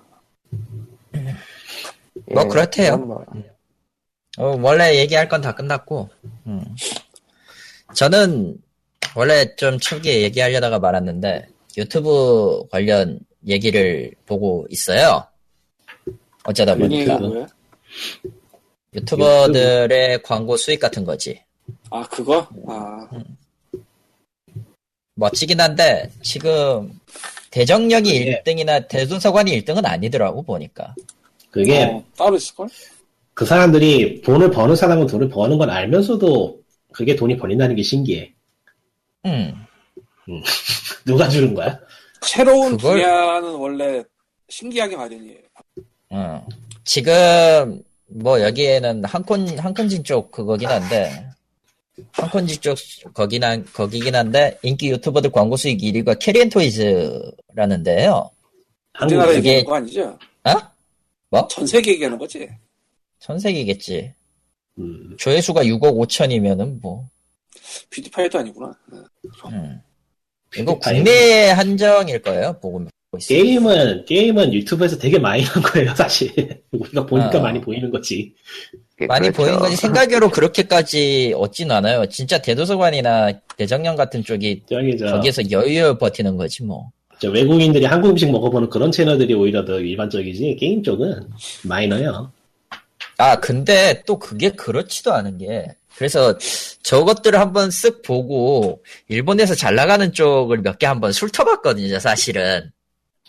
[2.32, 2.92] 뭐 그렇대요.
[3.00, 3.26] 그건 뭐,
[4.38, 6.10] 어, 원래 얘기할 건 다 끝났고,
[6.48, 6.64] 음.
[7.94, 8.58] 저는
[9.16, 11.48] 원래 좀 초기에 얘기하려다가 말았는데,
[11.78, 15.26] 유튜브 관련 얘기를 보고 있어요.
[16.44, 17.20] 어쩌다 보니까.
[18.94, 21.42] 유튜버들의 광고 수익 같은 거지.
[21.90, 22.48] 아, 그거?
[22.68, 23.08] 아,
[25.16, 27.00] 멋지긴 한데, 지금
[27.52, 28.42] 대정령이 예.
[28.44, 30.96] 1등이나 대도서관이 1등은 아니더라고, 보니까.
[31.52, 32.68] 그게 어, 따로 있을걸?
[33.36, 36.60] 그 사람들이 돈을 버는 사람은 돈을 버는 건 알면서도
[36.92, 38.34] 그게 돈이 벌린다는 게 신기해
[39.26, 39.54] 음.
[41.06, 41.80] 누가 주는 거야?
[42.22, 44.04] 새로운 그걸- 분야는 원래
[44.50, 45.40] 신기하게 마련이에요.
[46.12, 46.48] 어.
[46.84, 51.30] 지금 뭐 여기에는 한콘 한콘진 쪽 그거긴 한데
[52.12, 52.78] 한콘진 쪽
[53.14, 58.30] 거긴 한 거기긴 한데 인기 유튜버들 광고 수익 1위가 캐리앤토이즈라는데요.
[59.02, 60.18] 우리나라 한국에 그게- 얘기하는 거 아니죠?
[61.32, 61.48] 어?
[61.48, 62.48] 전 세계 얘기하는 거지?
[63.20, 64.14] 전 세계겠지.
[64.78, 67.08] 음, 조회수가 6억 5천이면은 뭐
[67.90, 68.78] 뷰티파이도 아니구나.
[69.52, 69.82] 음.
[70.56, 72.60] 이거 국내 한정일 거예요.
[72.60, 72.90] 보고 있어요.
[73.20, 76.32] 게임은 게임은 유튜브에서 되게 많이 한 거예요 사실
[76.72, 77.42] 우리가 보니까 아.
[77.42, 78.34] 많이 보이는 거지
[78.96, 79.38] 그게 많이 그렇죠.
[79.42, 82.06] 보이는 거지 생각외로 그렇게까지 얻진 않아요.
[82.08, 86.92] 진짜 대도서관이나 대정령 같은 쪽이 저기 저, 거기에서 여유 버티는 거지 뭐.
[87.20, 91.28] 저 외국인들이 한국 음식 먹어보는 그런 채널들이 오히려 더 일반적이지 게임 쪽은
[91.64, 92.32] 마이너요
[93.18, 96.36] 아, 근데 또 그게 그렇지도 않은 게, 그래서
[96.82, 102.72] 저것들을 한번 쓱 보고, 일본에서 잘 나가는 쪽을 몇 개 한번 훑어봤거든요, 사실은.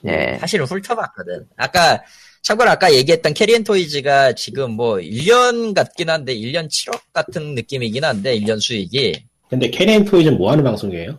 [0.07, 0.39] 예.
[0.39, 1.47] 사실은 훑어봤거든.
[1.57, 2.03] 아까,
[2.43, 8.61] 참고로 아까 얘기했던 캐리앤토이즈가 지금 뭐, 1년 같긴 한데, 1년 7억 같은 느낌이긴 한데, 1년
[8.61, 9.25] 수익이.
[9.49, 11.19] 근데 캐리앤 토이즈는 뭐 하는 방송이에요?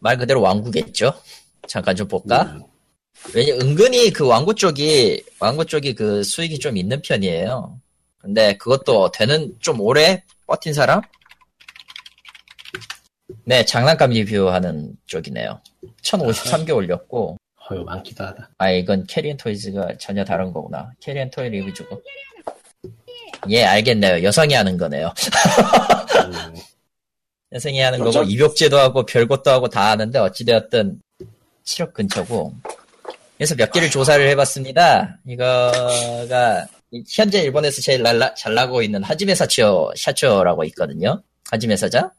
[0.00, 1.12] 말 그대로 완구겠죠?
[1.66, 2.42] 잠깐 좀 볼까?
[2.42, 2.62] 음,
[3.34, 7.80] 왜냐, 은근히 그 완구 쪽이, 완구 쪽이 그 수익이 좀 있는 편이에요.
[8.18, 11.00] 근데 그것도 되는, 좀 오래 버틴 사람?
[13.44, 15.60] 네, 장난감 리뷰하는 쪽이네요.
[16.02, 17.38] 1053개 올렸고,
[17.70, 20.90] 어휴 많기도 하다 아, 이건 캐리앤 토이즈가 전혀 다른 거구나.
[21.00, 22.02] 캐리앤 토이 리뷰 주고.
[23.50, 24.22] 예, 알겠네요.
[24.24, 25.12] 여성이 하는 거네요.
[26.24, 26.54] 음,
[27.52, 28.20] 여성이 하는 그렇죠.
[28.20, 31.00] 거고, 입욕제도 하고, 별것도 하고 다 하는데, 어찌되었든,
[31.64, 32.54] 7억 근처고.
[33.36, 35.18] 그래서 몇 개를 조사를 해봤습니다.
[35.26, 41.22] 이거가, 이- 현재 일본에서 제일 날라- 잘 나가고 있는 하지메 사치오, 샤초라고 있거든요.
[41.50, 42.10] 하지메 사자.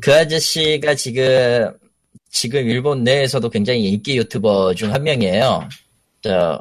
[0.00, 1.72] 그 아저씨가 지금,
[2.34, 5.68] 지금 일본 내에서도 굉장히 인기 유튜버 중 한 명이에요.
[6.20, 6.60] 저,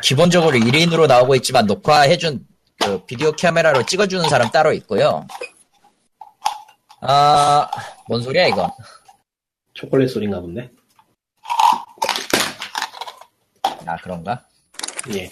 [0.00, 2.46] 기본적으로 1인으로 나오고 있지만 녹화해준
[2.80, 5.26] 그 비디오 카메라로 찍어주는 사람 따로 있고요.
[7.00, 7.68] 아,
[8.08, 8.70] 뭔 소리야, 이건.
[9.74, 10.70] 초콜릿 소리인가 본데
[13.86, 14.46] 아, 그런가?
[15.12, 15.28] 예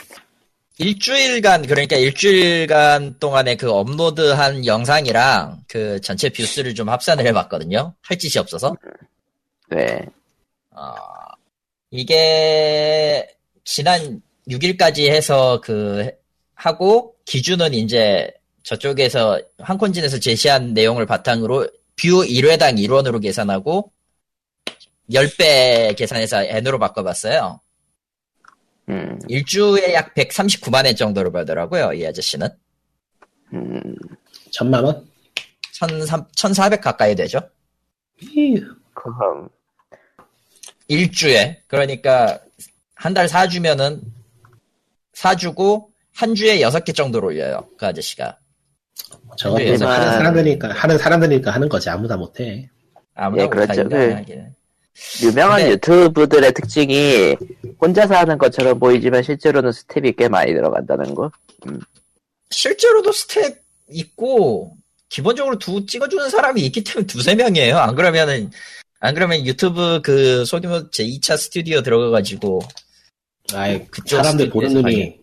[0.78, 7.94] 일주일간, 그러니까 일주일간 동안에 그 업로드한 영상이랑 그 전체 view수를 좀 합산을 해봤거든요.
[8.02, 8.74] 할 짓이 없어서.
[9.74, 10.07] 네.
[10.70, 10.94] 어,
[11.90, 13.27] 이게
[13.65, 16.11] 지난 6일까지 해서 그
[16.55, 18.32] 하고 기준은 이제
[18.62, 23.90] 저쪽에서 한콘진에서 제시한 내용을 바탕으로 view 1회당 1원으로 계산하고
[25.11, 27.61] 10배 계산해서 엔으로 바꿔봤어요.
[28.89, 32.49] 음, 일주에 약 139만 엔 정도로 벌더라고요, 이 아저씨는.
[33.55, 33.97] 음,
[34.51, 35.07] 천만 원?
[36.36, 37.40] 1,400 가까이 되죠.
[38.20, 38.61] 이,
[38.94, 39.49] 그럼,
[40.93, 41.62] 일주에.
[41.66, 42.39] 그러니까
[42.94, 44.01] 한 달 사주면은
[45.14, 47.66] 사주고 한 주에 여섯 개 정도로 올려요.
[47.78, 48.39] 그 아저씨가.
[49.36, 52.69] 저것도 하지만- 하는 사람들이니까 하는 사람들이니까 하는 거지 아무나 못해
[53.14, 53.82] 아무나 예, 그렇죠.
[53.85, 55.27] 못하니까 그-.
[55.27, 57.36] 유명한 근데- 유튜브들의 특징이
[57.81, 61.31] 혼자서 하는 것처럼 보이지만 실제로는 스텝이 꽤 많이 들어간다는 거.
[62.51, 63.56] 실제로도 스텝
[63.90, 64.77] 있고
[65.09, 67.78] 기본적으로 두 찍어주는 사람이 있기 때문에 두세 명이에요.
[67.78, 68.51] 안 그러면은
[69.04, 72.60] 안 그러면 유튜브 그 소규모 제 2차 스튜디오 들어가가지고
[73.52, 75.18] 아이, 그쪽 사람들 보는 눈이,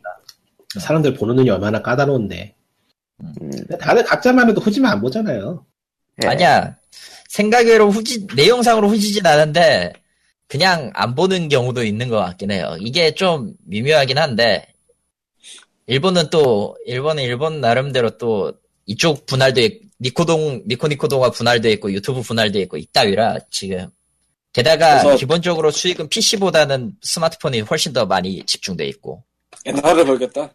[0.77, 2.56] 사람들 보는 눈이 얼마나 까다로운데.
[3.22, 5.65] 음, 근데 다들 각자만 해도 후지만 안 보잖아요.
[6.22, 6.27] 예.
[6.27, 6.76] 아니야
[7.30, 9.93] 생각외로 후지 내용상으로 후지진 않은데
[10.49, 12.76] 그냥 안 보는 경우도 있는 것 같긴 해요.
[12.81, 14.73] 이게 좀 미묘하긴 한데
[15.88, 18.51] 일본은 또 일본은 일본 나름대로 또
[18.85, 23.88] 이쪽 분할도 있, 니코동 니코니코동화 분할도 있고 유튜브 분할도 있고 이따위라 지금
[24.54, 29.24] 게다가 그래서- 기본적으로 수익은 PC보다는 스마트폰이 훨씬 더 많이 집중돼 있고
[29.66, 30.54] 엔화를 벌겠다.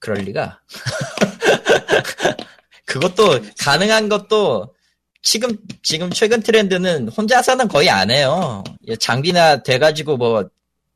[0.00, 0.60] 그럴 리가.
[2.86, 4.74] 그것도 가능한 것도
[5.22, 8.62] 지금 지금 최근 트렌드는 혼자서는 거의 안 해요.
[9.00, 10.48] 장비나 돼가지고 뭐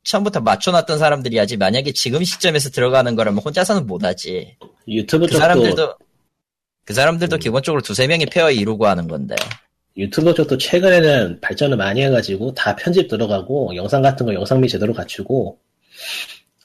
[0.04, 4.56] 처음부터 맞춰놨던 사람들이 하지 만약에 지금 시점에서 들어가는 거라면 혼자서는 못하지.
[4.86, 5.94] 유튜브 그 쪽도, 사람들도
[6.88, 7.38] 그 사람들도 음.
[7.38, 9.36] 기본적으로 두세 명이 페어 이루고 하는 건데.
[9.98, 15.58] 유튜브 쪽도 최근에는 발전을 많이 해가지고 다 편집 들어가고 영상 같은 거 영상미 제대로 갖추고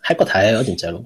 [0.01, 1.05] 할 거 다 해요, 진짜로.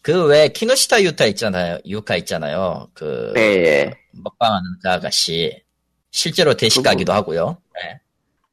[0.00, 1.80] 그외 키노시타 유타 있잖아요.
[1.84, 2.88] 유카 있잖아요.
[2.94, 3.90] 그 예, 예.
[4.12, 5.62] 먹방하는 그 아가씨
[6.10, 7.58] 실제로 대식가기도 하고요.
[7.74, 8.00] 네.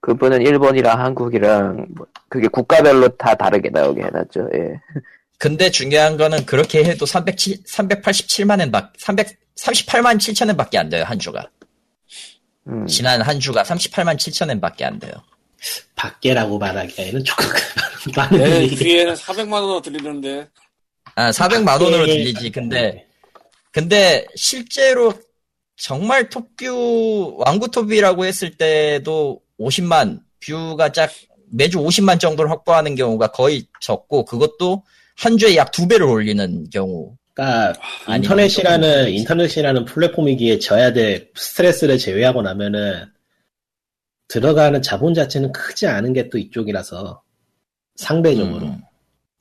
[0.01, 4.49] 그분은 일본이랑 한국이랑 뭐 그게 국가별로 다 다르게 나오게 해놨죠.
[4.55, 4.81] 예.
[5.38, 8.91] 근데 중요한 거는 그렇게 해도 307, 387만 엔 밖,
[9.55, 11.49] 338만 7천 엔 밖에 안 돼요, 한 주가.
[12.67, 15.11] 음, 지난 한 주가 38만 7천 엔 밖에 안 돼요.
[15.95, 17.45] 밖에라고 말하기에는 조금
[18.15, 18.75] 많은 내 얘기.
[18.75, 20.47] 귀에는 400만 원으로 들리는데
[21.15, 22.49] 아, 400만 원으로 들리지.
[22.51, 23.05] 근데,
[23.71, 25.13] 근데 실제로
[25.77, 31.11] 정말 톱뷰, 왕구톱이라고 했을 때도 50만 뷰가 짝,
[31.51, 34.84] 매주 50만 정도를 확보하는 경우가 거의 적고, 그것도
[35.15, 37.15] 한 주에 약 두 배를 올리는 경우.
[37.34, 37.73] 그러니까
[38.05, 43.05] 아니, 인터넷이라는 인터넷이라는 플랫폼이기에 져야 될 스트레스를 제외하고 나면은
[44.27, 47.22] 들어가는 자본 자체는 크지 않은 게 또 이쪽이라서
[47.95, 48.81] 상대적으로 음,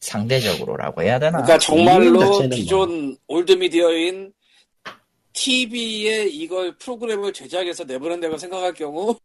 [0.01, 1.43] 상대적으로라고 해야 되나?
[1.43, 2.57] 그러니까 이윤 정말로 자체는 뭐.
[2.57, 4.33] 기존 old 미디어인
[5.35, 9.17] TV에 이걸 프로그램을 제작해서 내보낸다고 생각할 경우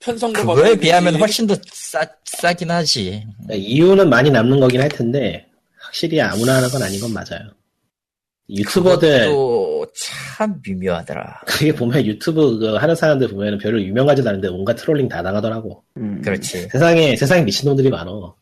[0.00, 1.14] 편성도 그거에 비하면.
[1.16, 3.26] 훨씬 더 싸, 싸긴 하지.
[3.44, 5.46] 그러니까 이윤은 많이 남는 거긴 할 텐데
[5.80, 7.50] 확실히 아무나 하는 건 아닌 건 맞아요.
[8.54, 11.42] 유튜버들 또참 미묘하더라.
[11.46, 15.82] 그게 보면 유튜브 그 하는 사람들 보면 별로 유명하지도 않은데 온갖 trolling 다 당하더라고.
[15.96, 16.68] 음, 그렇지.
[16.68, 18.36] 세상에 세상에 미친놈들이 많어.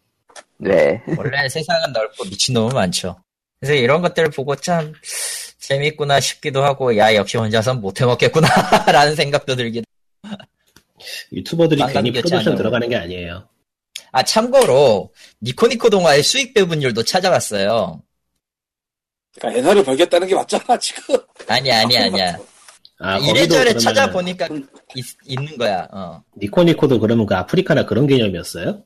[0.58, 1.02] 네.
[1.16, 3.16] 원래 세상은 넓고 미친놈은 많죠.
[3.60, 4.92] 그래서 이런 것들을 보고 참
[5.58, 8.48] 재밌구나 싶기도 하고, 야, 역시 혼자선 못해 먹겠구나,
[8.86, 9.84] 라는 생각도 들기도.
[11.32, 12.56] 유튜버들이 괜히 짱이라고.
[12.56, 13.46] 들어가는 게 아니에요.
[14.12, 15.12] 아, 참고로,
[15.42, 18.02] 니코니코 동화의 수익 배분율도 찾아봤어요.
[19.38, 21.16] 그러니까 엔화를 벌겠다는 게 맞잖아 지금.
[21.46, 22.38] 아니, 아니, 아니야.
[22.98, 24.48] 아, 이래저래 찾아보니까
[24.94, 26.22] 있, 는 거야, 어.
[26.36, 28.82] 니코니코도 그러면 그 아프리카나 그런 개념이었어요?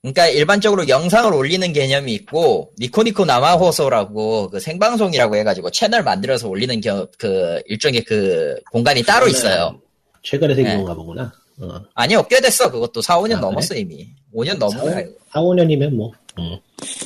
[0.00, 7.06] 그러니까 일반적으로 영상을 올리는 개념이 있고 니코니코 生放送라고 그 생방송이라고 해가지고 채널 만들어서 올리는 겨,
[7.18, 9.78] 그 일종의 그 공간이 따로 있어요.
[10.22, 10.76] 최근에 생긴 네.
[10.78, 11.32] 건가 보구나.
[11.60, 11.82] 어.
[11.94, 12.70] 아니요, 꽤 됐어.
[12.70, 14.08] 그것도 4, 5년 아, 넘었어 이미.
[14.34, 15.00] 5년 넘은 거야.
[15.00, 15.12] 이거.
[15.32, 16.10] 4, 5년이면 뭐.
[16.38, 16.56] 음.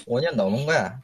[0.06, 1.00] 5년 넘은 거야.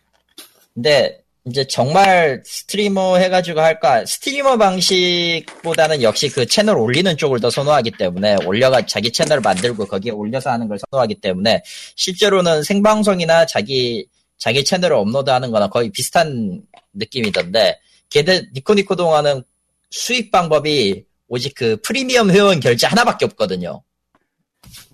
[0.75, 7.93] 근데 이제 정말 스트리머 해가지고 할까 스트리머 방식보다는 역시 그 채널 올리는 쪽을 더 선호하기
[7.93, 11.63] 때문에 올려가 자기 채널 만들고 거기에 올려서 하는 걸 선호하기 때문에
[11.97, 14.07] 실제로는 생방송이나 자기
[14.37, 16.63] 자기 채널을 업로드하는 거나 거의 비슷한
[16.93, 17.81] 느낌이던데
[18.11, 19.43] 걔들 니코니코 동화는
[19.91, 23.83] 수익 방법이 오직 그 프리미엄 회원 결제 하나밖에 없거든요.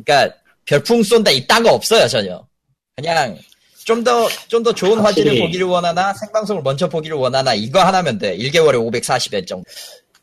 [0.04, 1.30] 그러니까 별풍 쏜다
[1.62, 2.46] 거 없어요 전혀.
[2.94, 3.38] 그냥
[3.86, 8.18] 좀 더 좀 더 좋은 화질을 확실히- 보기를 원하나 생방송을 먼저 보기를 원하나 이거 하나면
[8.18, 8.36] 돼.
[8.36, 9.64] 1개월에 540엔 정도.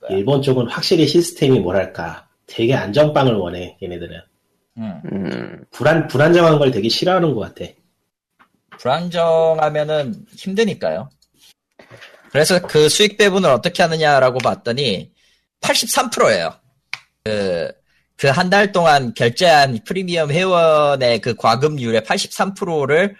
[0.09, 2.27] 일본 쪽은 확실히 시스템이 뭐랄까.
[2.45, 4.19] 되게 안정빵을 원해, 얘네들은.
[4.77, 5.01] 음.
[5.11, 7.71] 음, 불안, 불안정한 걸 되게 싫어하는 것 같아.
[8.79, 11.09] 불안정하면은 힘드니까요.
[12.31, 15.11] 그래서 그 수익 배분을 어떻게 하느냐라고 봤더니
[15.61, 16.53] 83%예요.
[17.23, 17.71] 그,
[18.17, 23.15] 그 한 달 동안 결제한 프리미엄 회원의 그 과금률의 83%를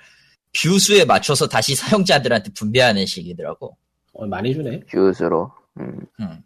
[0.62, 3.76] view수에 맞춰서 다시 사용자들한테 분배하는 식이더라고.
[4.14, 4.82] 어, 많이 주네.
[4.92, 5.52] view수로.
[5.80, 6.38] 음, 음.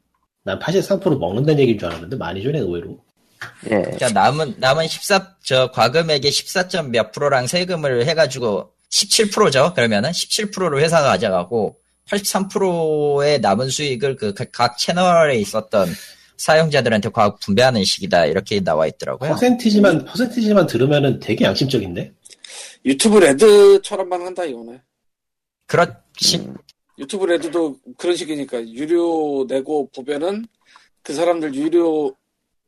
[0.43, 2.97] 난 83% 먹는다는 얘기인 줄 알았는데 많이 주네, 의외로.
[3.65, 3.81] 예.
[3.81, 6.83] 그러니까 남은 남은 14, 저 과금액의 14.
[6.83, 9.73] 몇 프로랑 세금을 해가지고 17%죠.
[9.75, 11.77] 그러면은 17%를 회사가 가져가고
[12.09, 15.89] 83%의 남은 수익을 그 각 채널에 있었던
[16.37, 19.31] 사용자들한테 과학 분배하는 식이다 이렇게 나와 있더라고요.
[19.31, 22.13] 퍼센티지만 퍼센티지만 들으면은 되게 양심적인데.
[22.85, 24.81] 유튜브 레드처럼만 한다 이거네.
[25.65, 26.37] 그렇지.
[26.39, 26.55] 음,
[26.97, 30.45] 유튜브 레드도 그런 식이니까 유료 내고 보면은
[31.01, 32.15] 그 사람들 유료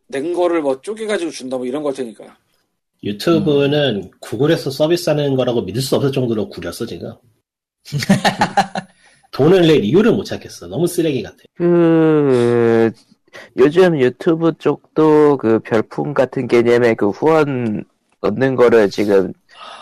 [0.08, 2.38] 낸 거를 뭐 쪼개가지고 준다 뭐 이런 걸 테니까.
[3.04, 7.14] 유튜브는 구글에서 서비스하는 거라고 믿을 수 없을 정도로 구렸어 지금.
[9.32, 10.68] 돈을 낼 이유를 못 찾겠어.
[10.68, 11.38] 너무 쓰레기 같아.
[11.56, 12.92] 그
[13.58, 17.86] 요즘 유튜브 쪽도 그 별풍 같은 개념의 그 후원
[18.22, 19.32] 얻는 거를 지금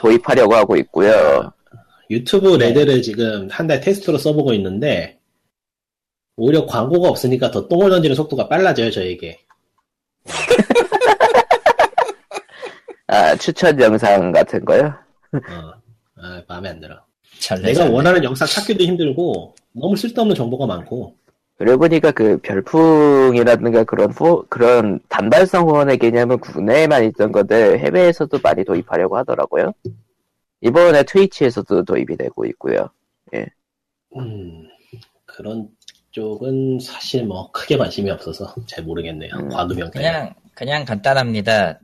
[0.01, 1.51] 도입하려고 하고 있고요.
[2.09, 5.19] 유튜브 레드를 지금 한 달 테스트로 써보고 있는데
[6.37, 9.39] 오히려 광고가 없으니까 더 똥을 던지는 속도가 빨라져요 저에게.
[13.07, 14.93] 아 추천 영상 같은 거요.
[15.33, 15.73] 어,
[16.21, 16.99] 아, 마음에 안 들어.
[17.39, 17.89] 잘내 내가.
[17.89, 21.15] 원하는 영상 찾기도 힘들고 너무 쓸데없는 정보가 많고
[21.57, 28.63] 그러고 보니까 그 별풍이라든가 그런 후, 그런 단발성 후원의 개념은 국내에만 있던 것들 해외에서도 많이
[28.63, 29.73] 도입하려고 하더라고요.
[30.61, 32.89] 이번에 트위치에서도 도입이 되고 있고요.
[34.15, 34.67] 음,
[35.25, 35.67] 그런
[36.11, 39.31] 쪽은 사실 뭐 크게 관심이 없어서 잘 모르겠네요.
[39.35, 40.11] 음, 과도명 때문에.
[40.11, 41.79] 그냥 그냥 간단합니다.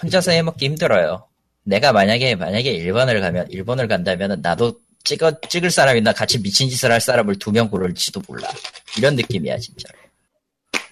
[0.00, 1.26] 혼자서 해먹기 힘들어요.
[1.64, 7.00] 내가 만약에 만약에 일본을 가면 일본을 간다면 나도 찍어 찍을 사람이나 같이 미친 짓을 할
[7.00, 8.48] 사람을 두 명 고를지도 몰라.
[8.98, 9.88] 이런 느낌이야 진짜.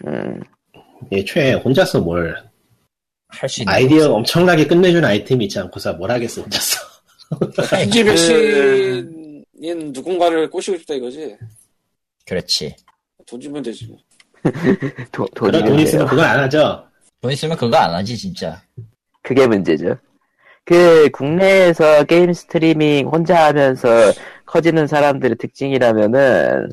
[0.07, 0.41] 음,
[1.13, 2.37] 애초에 혼자서 뭘
[3.29, 6.81] 할수 있는 아이디어 엄청나게 끝내준 아이템이 있지 않고서 뭘 하겠어 혼자서.
[7.55, 11.37] 그- 백신인 누군가를 꼬시고 싶다 이거지.
[12.27, 12.75] 그렇지.
[13.27, 13.87] 돈 주면 되지.
[13.87, 13.99] 뭐.
[15.13, 16.07] 도, 그런 돈이 돈 있으면.
[16.07, 16.85] 그건 안 하죠.
[17.21, 18.61] 돈 있으면 그거 안 하지 진짜.
[19.23, 19.97] 그게 문제죠.
[20.65, 23.89] 그 국내에서 게임 스트리밍 혼자 하면서
[24.47, 26.71] 커지는 사람들의 특징이라면은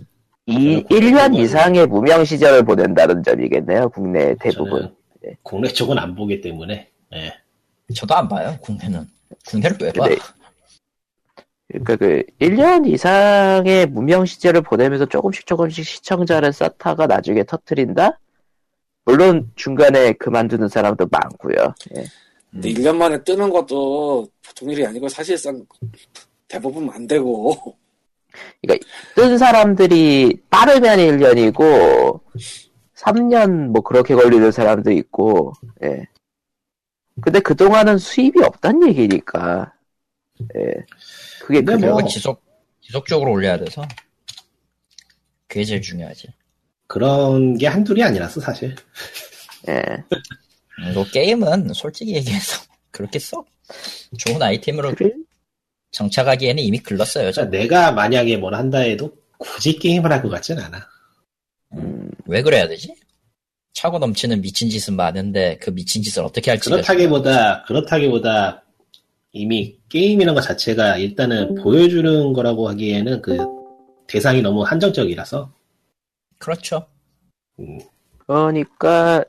[0.47, 3.89] 이 저는 1년 그건- 이상의 무명 시절을 보낸다는 점이겠네요.
[3.89, 4.81] 국내 대부분.
[5.21, 6.89] 저는 국내 쪽은 안 보기 때문에.
[7.13, 7.33] 예.
[7.93, 9.05] 저도 안 봐요 국내는.
[9.45, 10.05] 국내를 왜 봐?
[10.05, 10.17] 근데
[11.69, 18.19] 그러니까 그 1년 이상의 무명 시절을 보내면서 조금씩 조금씩 시청자를 쌓다가 나중에 터트린다?
[19.03, 21.73] 물론 중간에 그만두는 사람도 많고요.
[21.97, 22.05] 예.
[22.51, 25.65] 근데 1년 만에 뜨는 것도 보통 일이 아니고 사실상
[26.47, 27.53] 대부분 안 되고.
[29.15, 32.21] 뜬 사람들이 빠르면 1년이고
[32.95, 35.53] 3년 뭐 그렇게 걸리는 사람도 있고
[35.83, 36.05] 예.
[37.21, 39.73] 근데 그동안은 수입이 없단 얘기니까
[40.55, 40.73] 예.
[41.41, 41.87] 그게 근데.
[41.87, 42.43] 뭐- 지속
[42.81, 43.85] 지속적으로 올려야 돼서
[45.47, 46.27] 그게 제일 중요하지.
[46.87, 48.75] 그런 게 한둘이 아니라서 사실.
[49.67, 49.73] 예.
[50.79, 52.61] 음, 뭐 게임은 솔직히 얘기해서
[52.91, 53.43] 그렇게 써
[54.17, 55.11] 좋은 아이템으로 그래?
[55.91, 57.31] 정착하기에는 이미 글렀어요.
[57.31, 57.41] 저.
[57.41, 60.79] 그러니까 내가 만약에 뭘 한다 해도 굳이 게임을 할 것 같진 않아.
[61.73, 62.93] 음, 왜 그래야 되지?
[63.73, 68.63] 차고 넘치는 미친 짓은 많은데 그 미친 짓을 어떻게 할지 그렇다기보다 그렇다기보다
[69.33, 73.37] 이미 게임이라는 것 자체가 일단은 보여주는 거라고 하기에는 그
[74.07, 75.51] 대상이 너무 한정적이라서
[76.39, 76.87] 그렇죠.
[77.59, 77.79] 음,
[78.25, 79.23] 그러니까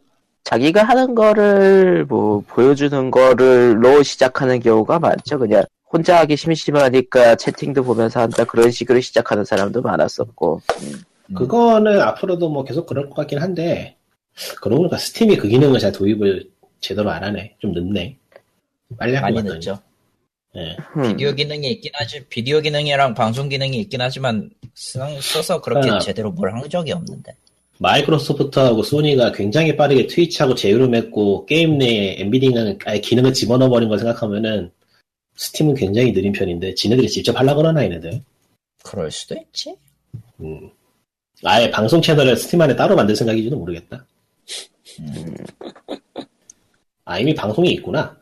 [0.44, 5.38] 자기가 하는 거를 뭐 보여주는 거를로 시작하는 경우가 많죠.
[5.38, 10.60] 그냥 혼자 하기 심심하니까 채팅도 보면서 한다 그런 식으로 시작하는 사람도 많았었고.
[10.82, 10.92] 음.
[11.30, 11.34] 음.
[11.34, 13.96] 그거는 앞으로도 뭐 계속 그럴 것 같긴 한데
[14.60, 16.48] 그러고 보니까 스팀이 그 기능을 잘 도입을
[16.80, 17.54] 제대로 안 하네.
[17.58, 18.16] 좀 늦네.
[18.98, 19.42] 빨리 많이.
[19.42, 19.78] 늦죠.
[20.56, 20.76] 예.
[20.96, 21.02] 음.
[21.08, 22.24] 비디오 기능이 있긴 하지.
[22.28, 25.98] 비디오 기능이랑 방송 기능이 있긴 하지만 쓰- 써서 그렇게 아.
[25.98, 27.32] 제대로 뭘 한 적이 없는데.
[27.80, 33.98] 마이크로소프트하고 소니가 굉장히 빠르게 트위치하고 제휴를 맺고 게임 내에 embedding을 아예 기능을 집어넣어 버린 걸
[33.98, 34.70] 생각하면은
[35.38, 38.22] 스팀은 굉장히 느린 편인데 지네들이 직접 하려고 그러나 얘네들
[38.82, 39.76] 그럴 수도 있지.
[40.40, 40.70] 음.
[41.44, 44.04] 아예 방송 채널을 스팀 안에 따로 만들 생각인지도 모르겠다
[44.98, 45.36] 음.
[47.04, 48.16] 아 이미 방송이 있구나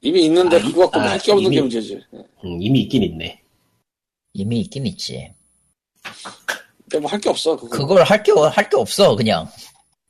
[0.00, 2.00] 이미 있는데 아, 그거 갖고 아, 할게 없는 게 이미- 문제지.
[2.44, 3.40] 음, 이미 있긴 있네
[4.34, 5.32] 이미 있긴 있지.
[6.90, 7.56] 근데 뭐 할 게 없어.
[7.56, 7.68] 그거.
[7.76, 9.46] 그걸 할 게 할 게 없어 그냥.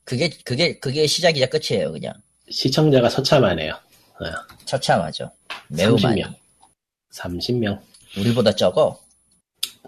[0.05, 2.15] 그게 그게 그게 시작이자 끝이에요 그냥.
[2.51, 3.75] 시청자가 처참하네요
[4.65, 5.31] 처참하죠.
[5.69, 6.03] 매우 30명.
[6.03, 6.25] 많이.
[7.13, 7.79] 30명
[8.19, 8.99] 우리보다 적어.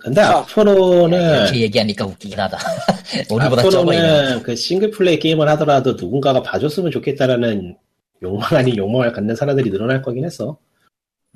[0.01, 2.59] 근데 자, 앞으로는 이렇게 얘기하니까 웃기긴 하다.
[3.31, 3.63] 우리보다.
[3.63, 7.77] 앞으로는 그 싱글 플레이 게임을 하더라도 누군가가 봐줬으면 좋겠다라는
[8.23, 10.57] 욕망 아닌 욕망을 갖는 사람들이 늘어날 거긴 했어.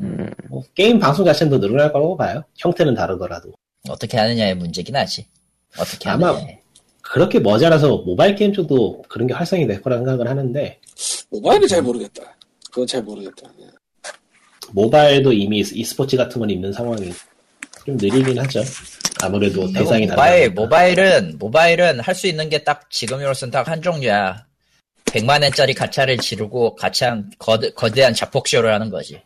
[0.00, 0.30] 음.
[0.48, 2.42] 뭐 게임 방송 자체는 더 늘어날 거라고 봐요.
[2.56, 3.52] 형태는 다르더라도.
[3.88, 5.26] 어떻게 하느냐의 문제긴 하지.
[5.78, 6.46] 어떻게 아마- 하느냐.
[7.02, 10.80] 그렇게 머지않아서 모바일 게임 쪽도 그런 게 활성이 될 거라 생각을 하는데,
[11.30, 12.22] 모바일은 잘 모르겠다.
[12.70, 13.46] 그건 잘 모르겠다.
[14.68, 14.70] 예.
[14.72, 17.12] 모바일도 이미 e스포츠 같은 건 있는 상황이,
[17.86, 18.62] 좀 느리긴 하죠.
[19.22, 20.60] 아무래도 대상이 모바일 다르니까.
[20.62, 24.44] 모바일은 모바일은 할 수 있는 게 딱 지금으로서는 딱한 종류야.
[25.06, 29.20] 100만 원짜리 가차를 지르고 가차한 거대, 거대한 자폭쇼를 하는 거지.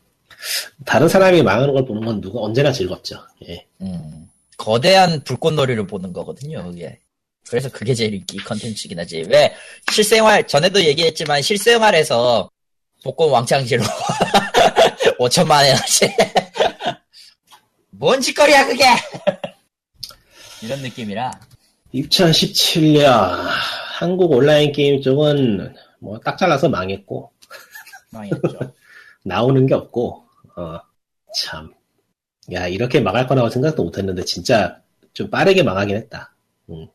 [0.85, 3.17] 다른 사람이 망하는 걸 보는 건 누가 언제나 즐겁죠.
[3.49, 3.65] 예.
[3.81, 6.99] 음, 거대한 불꽃놀이를 보는 거거든요, 그게.
[7.49, 9.25] 그래서 그게 제일 인기 컨텐츠긴 하지.
[9.29, 9.55] 왜,
[9.91, 12.51] 실생활, 전에도 얘기했지만, 실생활에서
[13.03, 13.89] 복권 왕창 지르고,
[15.19, 16.15] 5천만 원어치.
[17.91, 18.85] 뭔 짓거리야, 그게!
[20.63, 21.31] 이런 느낌이라.
[21.95, 23.49] 2017년
[23.99, 27.33] 한국 온라인 게임 쪽은 뭐 딱 잘라서 망했고
[28.11, 28.39] 망했죠.
[29.25, 30.25] 나오는 게 없고
[30.57, 30.79] 어,
[31.35, 31.73] 참.
[32.53, 34.81] 야 이렇게 망할 거라고 생각도 못 했는데 진짜
[35.13, 36.35] 좀 빠르게 망하긴 했다.
[36.71, 36.87] 음.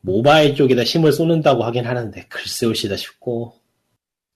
[0.00, 3.54] 모바일 쪽에다 힘을 쏟는다고 하긴 하는데 글쎄 올시다 싶고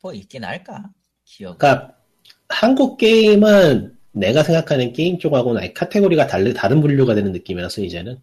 [0.02, 0.84] 뭐 있긴 할까?
[1.24, 1.58] 기억.
[1.58, 1.95] 그러니까
[2.48, 8.18] 한국 게임은 내가 생각하는 게임 쪽하고는 아예 카테고리가 다르, 다른 분류가 되는 느낌이라서 이제는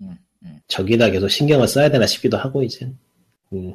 [0.00, 0.60] 음, 음.
[0.68, 2.90] 저기다 계속 신경을 써야 되나 싶기도 하고 이제
[3.52, 3.74] 음.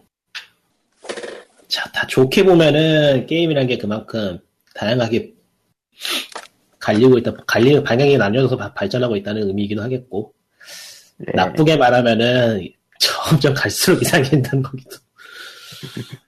[1.67, 4.39] 자, 다 좋게 보면은 게임이란 게 그만큼
[4.73, 5.33] 다양하게
[6.79, 10.33] 갈리고 있다, 갈리는 방향이 나뉘어서 바- 발전하고 있다는 의미이기도 하겠고
[11.17, 11.31] 네.
[11.33, 12.67] 나쁘게 말하면은
[12.99, 14.97] 점점 갈수록 이상해진다는 거기도.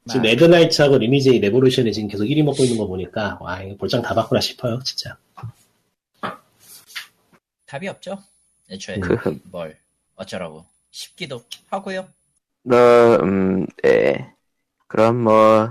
[0.07, 0.23] 지금 아.
[0.23, 4.39] 레드나이츠하고 리니지 레보루션이 지금 계속 1위 먹고 있는 거 보니까 와 이거 볼장 다 바꾸나
[4.41, 5.17] 싶어요 진짜.
[7.65, 8.17] 답이 없죠?
[8.71, 9.75] 애초에 그, 뭘
[10.15, 12.07] 어쩌라고 싶기도 하고요.
[12.63, 12.77] 뭐,
[13.21, 14.33] 음, 네.
[14.87, 15.69] 그럼 뭐,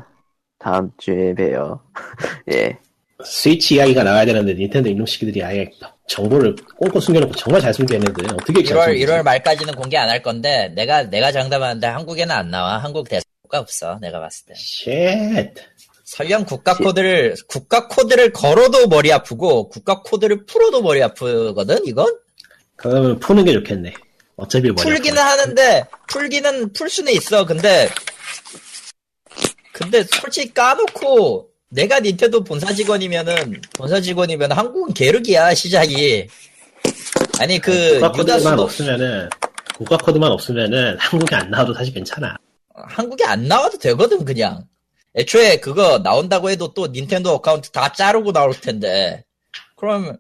[0.58, 1.80] 다음 주에 봬요.
[2.52, 2.78] 예.
[3.24, 5.70] 스위치 이야기가 나와야 되는데 닌텐도 이놈시키들이 아예
[6.06, 9.06] 정보를 꽁꽁 숨겨놓고 정말 잘 숨겨 애들 어떻게 이렇게 잘 1월 숨기지?
[9.06, 12.76] 1월 말까지는 공개 안 할 건데 내가 내가 장담하는데 한국에는 안 나와.
[12.78, 13.98] 한국 대사 가 없어.
[14.00, 14.54] 내가 봤을 때.
[14.56, 15.52] shit.
[16.04, 21.80] 설령 국가 코드를 국가 코드를 걸어도 머리 아프고 국가 코드를 풀어도 머리 아프거든.
[21.84, 22.16] 이건
[22.76, 23.92] 그러면 푸는 게 좋겠네.
[24.36, 25.30] 어차피 머리 풀기는 아파.
[25.32, 27.44] 하는데 풀기는 풀 수는 있어.
[27.44, 27.88] 근데
[29.72, 36.28] 근데 솔직히 까놓고 내가 닌텐도 본사 직원이면은 본사 직원이면 한국은 계륵이야 시작이.
[37.40, 39.28] 아니 그 국가 코드만 없으면은
[39.76, 42.36] 국가 코드만 없으면은 한국에 안 나와도 사실 괜찮아.
[42.76, 44.66] 한국에 안 나와도 되거든 그냥.
[45.14, 49.24] 애초에 그거 나온다고 해도 또 닌텐도 account 다 자르고 나올 텐데.
[49.76, 50.18] 그럼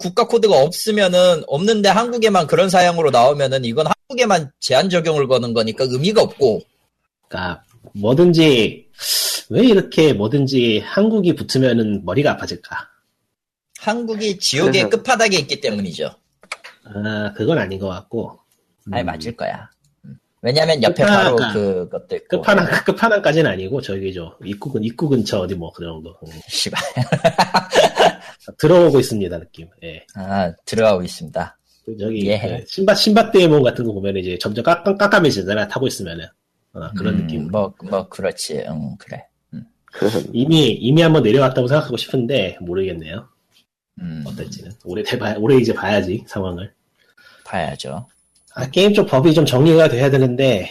[0.00, 6.22] 국가 코드가 없으면은 없는데 한국에만 그런 사양으로 나오면은 이건 한국에만 제한 적용을 거는 거니까 의미가
[6.22, 6.62] 없고
[7.28, 7.62] 그러니까
[7.94, 8.88] 뭐든지
[9.50, 12.76] 왜 이렇게 뭐든지 한국이 붙으면은 머리가 아파질까?
[13.78, 16.10] 한국이 지옥의 그래서- 끝바닥에 있기 때문이죠.
[16.84, 18.40] 아 그건 아닌 것 같고.
[18.90, 19.70] 아니 음, 맞을 거야.
[20.46, 20.54] 음.
[20.54, 22.40] 왜냐면 옆에 끝바닥- 바로 그것도 있고.
[22.42, 26.32] 끝판왕 끝판왕까지는 아니고 저기죠 입구 근 입구 근처 어디 뭐 그 정도 음.
[26.48, 26.80] 씨발.
[28.58, 29.68] 들어오고 있습니다 느낌.
[29.82, 30.04] 예.
[30.14, 31.58] 아 들어가고 있습니다.
[31.84, 32.38] 그 저기 예.
[32.38, 36.26] 그 신바 신바데몬 같은 거 보면 이제 점점 깜깜 깜깜해지잖아 타고 있으면은
[36.72, 37.48] 어, 그런 음, 느낌.
[37.50, 38.64] 뭐, 뭐, 그렇지.
[38.68, 39.24] 응, 그래.
[39.92, 43.28] 그, 이미 이미 한번 내려왔다고 생각하고 싶은데 모르겠네요.
[44.00, 46.72] 음, 어떨지는 올해 대봐 올해 이제 봐야지 상황을.
[47.44, 48.06] 봐야죠.
[48.58, 50.70] 아, 게임 쪽 법이 좀 정리가 돼야 되는데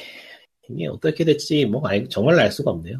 [0.70, 2.98] 이게 어떻게 될지 뭐 알- 정말 알 수가 없네요.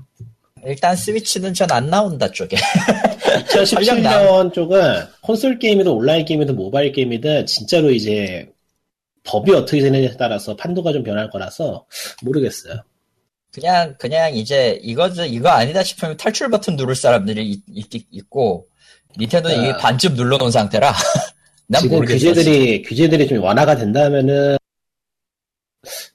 [0.66, 2.56] 일단 스위치는 전 안 나온다 쪽에.
[3.66, 4.80] 설령 2017년 쪽은
[5.22, 8.48] 콘솔 게임이든 온라인 게임이든 모바일 게임이든 진짜로 이제
[9.24, 11.86] 법이 어떻게 되느냐에 따라서 판도가 좀 변할 거라서
[12.22, 12.76] 모르겠어요.
[13.52, 18.68] 그냥, 그냥 이제 이거, 이거 아니다 싶으면 탈출 버튼 누를 사람들이 있, 있, 있고,
[19.18, 19.62] 닌텐도는 아.
[19.64, 20.94] 이게 반쯤 눌러놓은 상태라.
[21.68, 22.18] 난 지금 모르겠어.
[22.20, 24.58] 규제들이 규제들이 좀 완화가 된다면은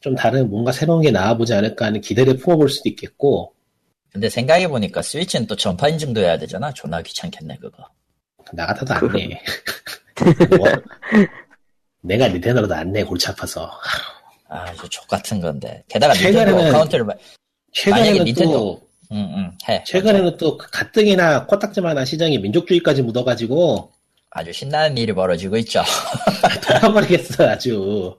[0.01, 3.55] 좀 다른 뭔가 새로운 게 나와보지 않을까 하는 기대를 품어볼 수도 있겠고
[4.13, 6.73] 근데 생각해보니까 스위치는 또 전파 인증도 해야 되잖아.
[6.73, 7.85] 존나 귀찮겠네, 그거.
[8.53, 9.41] 나 같아도 안 내.
[10.57, 10.67] 뭐,
[12.03, 13.71] 내가 닌텐도로도 안 내 골치 아파서
[14.49, 15.85] 아, 저 족같은 건데.
[15.89, 17.15] 게다가 닌텐도 최근에는- 어카운트를, 마-
[17.73, 18.83] 최근에는 닌텐도- 또
[19.13, 19.85] 응, 응, 해.
[19.87, 23.93] 최근에는 또 가뜩이나 코딱지만한 시장에 민족주의까지 묻어가지고
[24.31, 25.83] 아주 신나는 일이 벌어지고 있죠.
[26.67, 28.17] 돌아버리겠어 아주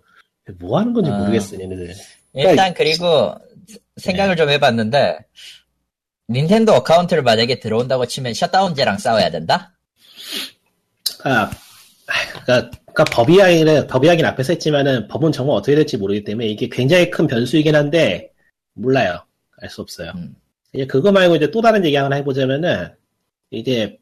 [0.60, 1.18] 뭐 하는 건지 아.
[1.18, 1.94] 모르겠어 얘네들
[2.34, 3.36] 일단 그리고
[3.98, 5.20] 생각을 좀 해봤는데
[6.30, 9.78] 닌텐도 account를 만약에 들어온다고 치면 셧다운제랑 싸워야 된다?
[11.26, 11.52] 아,
[12.46, 16.70] 그러니까, 그러니까 법 이야기는 법 이야기는 앞에서 했지만은 법은 정말 어떻게 될지 모르기 때문에 이게
[16.70, 18.32] 굉장히 큰 변수이긴 한데
[18.74, 19.24] 몰라요
[19.62, 20.36] 알 수 없어요 음.
[20.74, 22.94] 이제 그거 말고 이제 또 다른 얘기 하나 해보자면은
[23.52, 23.98] 이제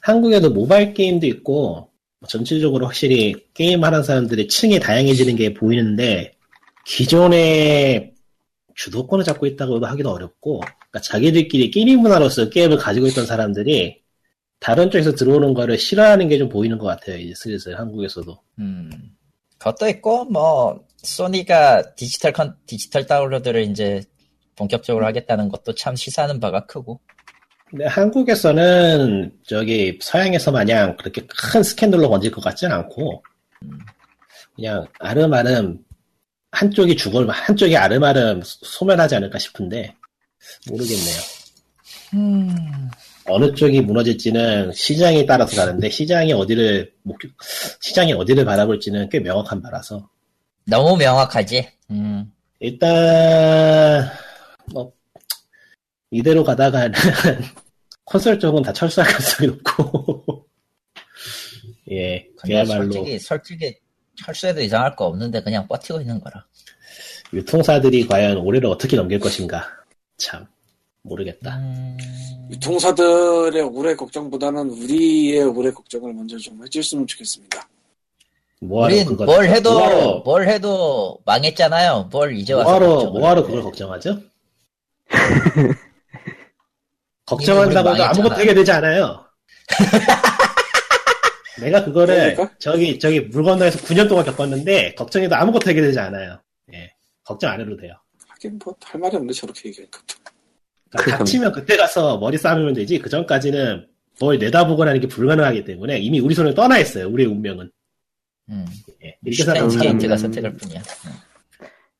[0.00, 1.87] 한국에도 모바일 게임도 있고
[2.26, 6.32] 전체적으로 확실히 게임하는 사람들의 층이 다양해지는 게 보이는데
[6.84, 8.14] 기존의
[8.74, 14.00] 주도권을 잡고 있다고 하기도 어렵고 그러니까 자기들끼리 게임 문화로서 게임을 가지고 있던 사람들이
[14.60, 17.18] 다른 쪽에서 들어오는 거를 싫어하는 게 좀 보이는 것 같아요.
[17.18, 18.36] 이제 슬슬 한국에서도.
[18.58, 18.90] 음.
[19.58, 24.02] 그것도 있고, 뭐, 소니가 디지털 컨, 디지털 다운로드를 이제
[24.56, 27.00] 본격적으로 하겠다는 것도 참 시사하는 바가 크고.
[27.70, 33.22] 근데 한국에서는 저기 서양에서 마냥 그렇게 큰 스캔들로 번질 것 같진 않고
[34.56, 35.78] 그냥 아름아름
[36.50, 39.94] 한쪽이 죽을 한쪽이 아름아름 소멸하지 않을까 싶은데
[40.68, 41.16] 모르겠네요.
[42.14, 42.90] 음.
[43.26, 47.18] 어느 쪽이 무너질지는 시장에 따라서 다른데 시장이 어디를 목
[47.80, 50.08] 시장이 어디를 바라볼지는 꽤 명확한 바라서
[50.64, 51.68] 너무 명확하지.
[51.90, 52.32] 음.
[52.60, 54.10] 일단
[54.72, 54.92] 뭐
[56.10, 56.92] 이대로 가다가는
[58.04, 60.46] 콘솔 쪽은 다 철수할 가능성이 높고
[61.90, 63.74] 예 그야말로 솔직히, 솔직히,
[64.24, 66.44] 철수해도 이상할 거 없는데 그냥 버티고 있는 거라.
[67.32, 69.66] 유통사들이 과연 올해를 어떻게 넘길 것인가
[70.16, 70.46] 참
[71.02, 71.96] 모르겠다 음.
[72.50, 77.68] 유통사들의 올해 걱정보다는 우리의 올해 걱정을 먼저 좀 해줬으면 좋겠습니다.
[78.60, 82.08] 뭐하러 뭘 해도, 뭐하러, 뭘 해도 망했잖아요.
[82.10, 82.78] 뭘 이제 와서.
[82.78, 83.46] 뭐하러, 뭐하러 해.
[83.46, 84.20] 그걸 걱정하죠?
[87.28, 88.40] 걱정한다고 해도 아무것도 망했잖아.
[88.40, 89.24] 해결되지 않아요.
[91.60, 92.50] 내가 그거를 그러니까?
[92.58, 96.40] 저기 저기 물 건너에서 9년 동안 겪었는데 걱정해도 아무것도 해결되지 않아요.
[96.72, 96.92] 예,
[97.24, 97.94] 걱정 안 해도 돼요.
[98.28, 100.00] 하긴 뭐 할 말이 없네 저렇게 얘기하니까.
[100.90, 101.18] 그러니까.
[101.18, 103.86] 닥치면 그때 가서 머리 싸매면 되지 그 전까지는
[104.20, 107.08] 뭘 내다보거나 하는 게 불가능하기 때문에 이미 우리 손을 떠나 있어요.
[107.08, 107.70] 우리의 운명은.
[108.50, 108.66] 음.
[109.04, 110.18] 예, 이렇게 인게이트가 음.
[110.18, 110.80] 선택할 뿐이야.
[111.06, 111.12] 음.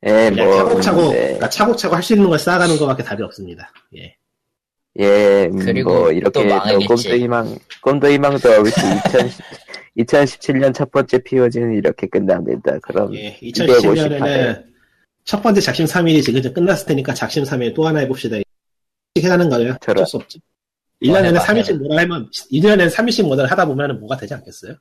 [0.07, 1.19] 예, 그냥 뭐, 차곡차곡 네.
[1.21, 3.71] 그러니까 차곡차곡 할 수 있는 걸 쌓아가는 것밖에 답이 없습니다.
[3.97, 4.17] 예.
[4.99, 6.87] 예, 음, 그리고 뭐, 또 이렇게 또 망하겠지.
[6.87, 9.45] 꿈도 희망, 꿈도 희망도 없이 2010,
[9.99, 12.79] 2017년 첫 번째 POG는 이렇게 끝납니다.
[12.83, 14.65] 그럼, 예, 258 2017년에는 회.
[15.25, 18.39] 첫 번째 작심 3일이 지금 이제 끝났을 테니까 작심 3일 또 하나 해봅시다.
[19.15, 19.71] 이렇게 하는 거예요.
[19.73, 20.07] 어쩔 저런.
[20.07, 20.39] 수 없죠.
[21.03, 24.75] 1년에는 해봐, 3일씩 뭐라 하면, 1년에는 3일씩 뭐라 하다 보면 뭐가 되지 않겠어요?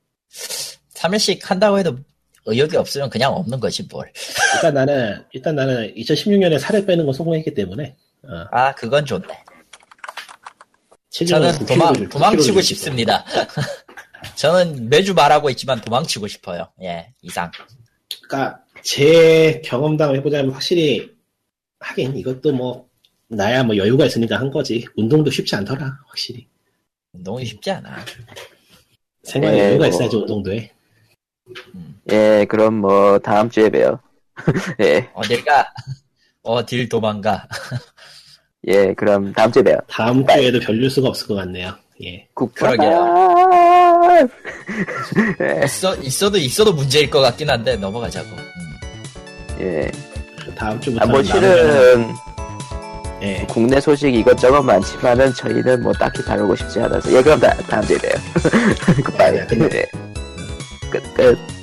[0.96, 1.96] 3일씩 한다고 해도
[2.46, 4.12] 의욕이 없으면 그냥 없는 거지, 뭘.
[4.56, 9.28] 일단 나는, 일단 나는 2016년에 살을 빼는 거 성공했기 때문에, 어, 아, 그건 좋네.
[11.26, 12.62] 저는 9kg 도망, 를- 9kg 를 도망치고.
[12.62, 13.24] 싶습니다.
[14.36, 16.68] 저는 매주 말하고 있지만 도망치고 싶어요.
[16.82, 17.52] 예, 이상.
[18.28, 21.16] 그러니까 제 경험담을 해보자면 확실히
[21.80, 22.88] 하긴 이것도 뭐
[23.28, 26.48] 나야 뭐 여유가 있으니까 한 거지 운동도 쉽지 않더라 확실히
[27.14, 27.98] 운동이 쉽지 않아.
[29.24, 29.88] 생활에 예, 여유가 뭐.
[29.88, 30.72] 있어야지 운동도 해
[32.12, 34.00] 예, 그럼 뭐, 다음 주에 봬요.
[34.82, 35.68] 예, 어딜 가?
[36.44, 37.48] 어딜 도망가?
[38.68, 39.78] 예, 그럼 다음 주에 봬요.
[39.88, 41.74] 다음 주에도 별 뉴스가 없을 것 같네요
[42.04, 42.76] 예 국가가
[45.42, 48.28] 예, 있어, 있어도 있어도 문제일 것 같긴 한데 넘어가자고.
[48.30, 49.60] 음.
[49.62, 49.92] 예.
[50.56, 52.08] 다음 주부터 아, 뭐, 실은,
[53.22, 57.12] 예 국내 소식 이것저것 많지만은 저희는 뭐 딱히 다루고 싶지 않아서.
[57.12, 59.04] 예, 그럼 다, 다음 주에 봬요.
[59.04, 59.32] 굿바이.
[59.48, 59.70] 네, 네.
[59.74, 59.86] 예.
[60.92, 61.57] 끝, 끝.